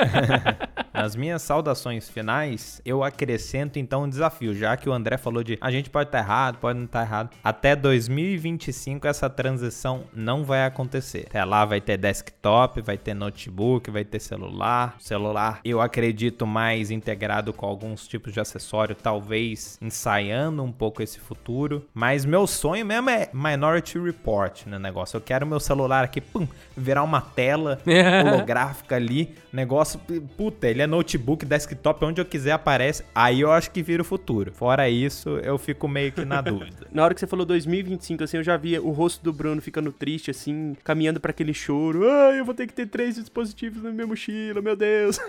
Nas 0.98 1.14
minhas 1.14 1.42
saudações 1.42 2.08
finais, 2.08 2.82
eu 2.84 3.04
acrescento 3.04 3.78
então 3.78 4.08
desafio, 4.18 4.54
já 4.54 4.76
que 4.76 4.88
o 4.88 4.92
André 4.92 5.16
falou 5.16 5.42
de 5.42 5.56
a 5.60 5.70
gente 5.70 5.88
pode 5.88 6.08
estar 6.08 6.18
tá 6.18 6.24
errado, 6.24 6.58
pode 6.58 6.78
não 6.78 6.86
estar 6.86 7.00
tá 7.00 7.04
errado. 7.04 7.30
Até 7.42 7.74
2025 7.76 9.06
essa 9.06 9.30
transição 9.30 10.04
não 10.12 10.44
vai 10.44 10.64
acontecer. 10.64 11.26
Até 11.28 11.44
lá 11.44 11.64
vai 11.64 11.80
ter 11.80 11.96
desktop, 11.96 12.80
vai 12.80 12.98
ter 12.98 13.14
notebook, 13.14 13.90
vai 13.90 14.04
ter 14.04 14.20
celular. 14.20 14.96
Celular, 14.98 15.60
eu 15.64 15.80
acredito 15.80 16.46
mais 16.46 16.90
integrado 16.90 17.52
com 17.52 17.66
alguns 17.66 18.06
tipos 18.06 18.32
de 18.32 18.40
acessório, 18.40 18.94
talvez 18.94 19.78
ensaiando 19.80 20.62
um 20.62 20.72
pouco 20.72 21.02
esse 21.02 21.20
futuro. 21.20 21.86
Mas 21.94 22.24
meu 22.24 22.46
sonho 22.46 22.84
mesmo 22.84 23.10
é 23.10 23.30
Minority 23.32 23.98
Report 23.98 24.66
no 24.66 24.78
negócio. 24.78 25.16
Eu 25.16 25.20
quero 25.20 25.46
meu 25.46 25.60
celular 25.60 26.04
aqui, 26.04 26.20
pum, 26.20 26.46
virar 26.76 27.02
uma 27.02 27.20
tela 27.20 27.80
holográfica 28.26 28.96
ali. 28.96 29.34
Negócio, 29.52 30.00
puta, 30.36 30.68
ele 30.68 30.82
é 30.82 30.86
notebook, 30.86 31.44
desktop, 31.44 32.04
onde 32.04 32.20
eu 32.20 32.24
quiser 32.24 32.52
aparece. 32.52 33.02
Aí 33.14 33.40
eu 33.40 33.50
acho 33.50 33.70
que 33.70 33.82
vira 33.82 34.02
o 34.02 34.04
futuro. 34.04 34.52
Fora 34.52 34.88
isso, 34.88 35.30
eu 35.38 35.56
fico 35.58 35.88
meio 35.88 36.12
que 36.12 36.24
na 36.24 36.40
dúvida. 36.42 36.86
na 36.92 37.04
hora 37.04 37.14
que 37.14 37.20
você 37.20 37.26
falou 37.26 37.46
2025, 37.46 38.24
assim, 38.24 38.36
eu 38.36 38.42
já 38.42 38.56
via 38.56 38.82
o 38.82 38.90
rosto 38.90 39.22
do 39.22 39.32
Bruno 39.32 39.60
ficando 39.60 39.90
triste, 39.92 40.30
assim, 40.30 40.76
caminhando 40.84 41.20
para 41.20 41.30
aquele 41.30 41.54
choro. 41.54 42.08
Ai, 42.08 42.40
eu 42.40 42.44
vou 42.44 42.54
ter 42.54 42.66
que 42.66 42.72
ter 42.72 42.86
três 42.86 43.14
dispositivos 43.16 43.82
na 43.82 43.90
minha 43.90 44.06
mochila, 44.06 44.60
meu 44.60 44.76
Deus. 44.76 45.18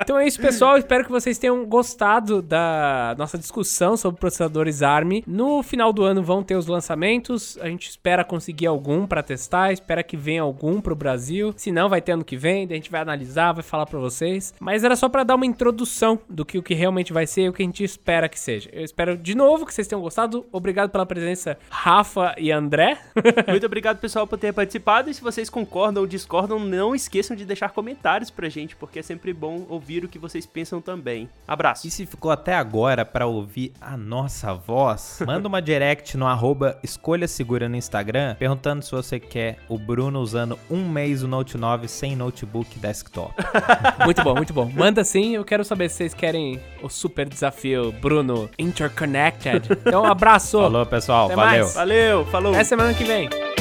Então 0.00 0.18
é 0.18 0.26
isso, 0.26 0.40
pessoal. 0.40 0.76
Espero 0.76 1.04
que 1.04 1.10
vocês 1.10 1.38
tenham 1.38 1.64
gostado 1.64 2.42
da 2.42 3.14
nossa 3.18 3.38
discussão 3.38 3.96
sobre 3.96 4.20
processadores 4.20 4.82
ARM. 4.82 5.22
No 5.26 5.62
final 5.62 5.92
do 5.92 6.02
ano 6.02 6.22
vão 6.22 6.42
ter 6.42 6.56
os 6.56 6.66
lançamentos. 6.66 7.58
A 7.60 7.68
gente 7.68 7.88
espera 7.88 8.24
conseguir 8.24 8.66
algum 8.66 9.06
para 9.06 9.22
testar, 9.22 9.72
espera 9.72 10.02
que 10.02 10.16
venha 10.16 10.42
algum 10.42 10.80
pro 10.80 10.94
Brasil. 10.94 11.54
Se 11.56 11.72
não, 11.72 11.88
vai 11.88 12.00
ter 12.00 12.12
ano 12.12 12.24
que 12.24 12.36
vem, 12.36 12.66
a 12.70 12.74
gente 12.74 12.90
vai 12.90 13.00
analisar, 13.00 13.52
vai 13.52 13.62
falar 13.62 13.86
para 13.86 13.98
vocês. 13.98 14.54
Mas 14.60 14.84
era 14.84 14.96
só 14.96 15.08
para 15.08 15.24
dar 15.24 15.34
uma 15.34 15.46
introdução 15.46 16.18
do 16.28 16.44
que 16.44 16.58
o 16.58 16.62
que 16.62 16.74
realmente 16.74 17.12
vai 17.12 17.26
ser 17.26 17.42
e 17.42 17.48
o 17.48 17.52
que 17.52 17.62
a 17.62 17.66
gente 17.66 17.82
espera 17.82 18.28
que 18.28 18.38
seja. 18.38 18.68
Eu 18.72 18.84
espero 18.84 19.16
de 19.16 19.34
novo 19.34 19.64
que 19.64 19.72
vocês 19.72 19.86
tenham 19.86 20.02
gostado. 20.02 20.44
Obrigado 20.52 20.90
pela 20.90 21.06
presença, 21.06 21.58
Rafa 21.70 22.34
e 22.38 22.52
André. 22.52 22.98
Muito 23.48 23.66
obrigado, 23.66 23.98
pessoal, 23.98 24.26
por 24.26 24.38
ter 24.38 24.52
participado. 24.52 25.10
E 25.10 25.14
se 25.14 25.22
vocês 25.22 25.48
concordam 25.48 26.02
ou 26.02 26.06
discordam, 26.06 26.58
não 26.58 26.94
esqueçam 26.94 27.36
de 27.36 27.44
deixar 27.44 27.70
comentários 27.70 28.30
pra 28.30 28.48
gente, 28.48 28.76
porque 28.76 28.98
é 28.98 29.02
sempre 29.02 29.32
bom 29.32 29.64
ouvir 29.68 29.85
o 30.04 30.08
que 30.08 30.18
vocês 30.18 30.44
pensam 30.46 30.80
também. 30.80 31.28
Abraço. 31.46 31.86
E 31.86 31.90
se 31.90 32.04
ficou 32.06 32.30
até 32.30 32.54
agora 32.54 33.04
para 33.04 33.26
ouvir 33.26 33.72
a 33.80 33.96
nossa 33.96 34.52
voz, 34.52 35.20
manda 35.26 35.48
uma 35.48 35.62
direct 35.62 36.16
no 36.16 36.26
arroba 36.26 36.78
Escolha 36.82 37.28
Segura 37.28 37.68
no 37.68 37.76
Instagram, 37.76 38.34
perguntando 38.36 38.84
se 38.84 38.90
você 38.90 39.20
quer 39.20 39.58
o 39.68 39.78
Bruno 39.78 40.20
usando 40.20 40.58
um 40.70 40.88
mês 40.88 41.22
o 41.22 41.28
Note 41.28 41.56
9 41.56 41.88
sem 41.88 42.16
notebook 42.16 42.78
desktop. 42.78 43.34
muito 44.04 44.22
bom, 44.22 44.34
muito 44.34 44.52
bom. 44.52 44.70
Manda 44.74 45.04
sim, 45.04 45.34
eu 45.34 45.44
quero 45.44 45.64
saber 45.64 45.88
se 45.88 45.96
vocês 45.96 46.14
querem 46.14 46.60
o 46.82 46.88
super 46.88 47.28
desafio 47.28 47.92
Bruno 47.92 48.50
Interconnected. 48.58 49.68
Então, 49.70 50.02
um 50.02 50.06
abraço. 50.06 50.58
Falou, 50.58 50.86
pessoal. 50.86 51.26
Até 51.26 51.36
Valeu. 51.36 51.64
mais. 51.64 51.74
Valeu, 51.74 52.26
falou. 52.26 52.52
Até 52.52 52.64
semana 52.64 52.92
que 52.92 53.04
vem. 53.04 53.55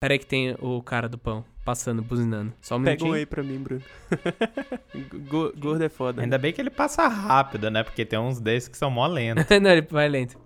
Pera 0.00 0.14
aí 0.14 0.18
que 0.20 0.26
tem 0.26 0.54
o 0.60 0.80
cara 0.80 1.08
do 1.08 1.18
pão 1.18 1.44
passando, 1.64 2.00
buzinando. 2.02 2.52
Só 2.62 2.76
um 2.76 2.84
Pega 2.84 3.04
um 3.04 3.12
aí 3.14 3.26
pra 3.26 3.42
mim, 3.42 3.58
Bruno. 3.58 3.82
Go- 5.28 5.52
Gordo 5.58 5.82
é 5.82 5.88
foda. 5.88 6.22
Ainda 6.22 6.38
bem 6.38 6.52
que 6.52 6.60
ele 6.60 6.70
passa 6.70 7.08
rápido, 7.08 7.68
né? 7.68 7.82
Porque 7.82 8.04
tem 8.04 8.16
uns 8.16 8.38
desses 8.40 8.68
que 8.68 8.76
são 8.78 8.92
mó 8.92 9.08
lentos. 9.08 9.44
Não, 9.60 9.70
ele 9.70 9.82
vai 9.90 10.08
lento. 10.08 10.38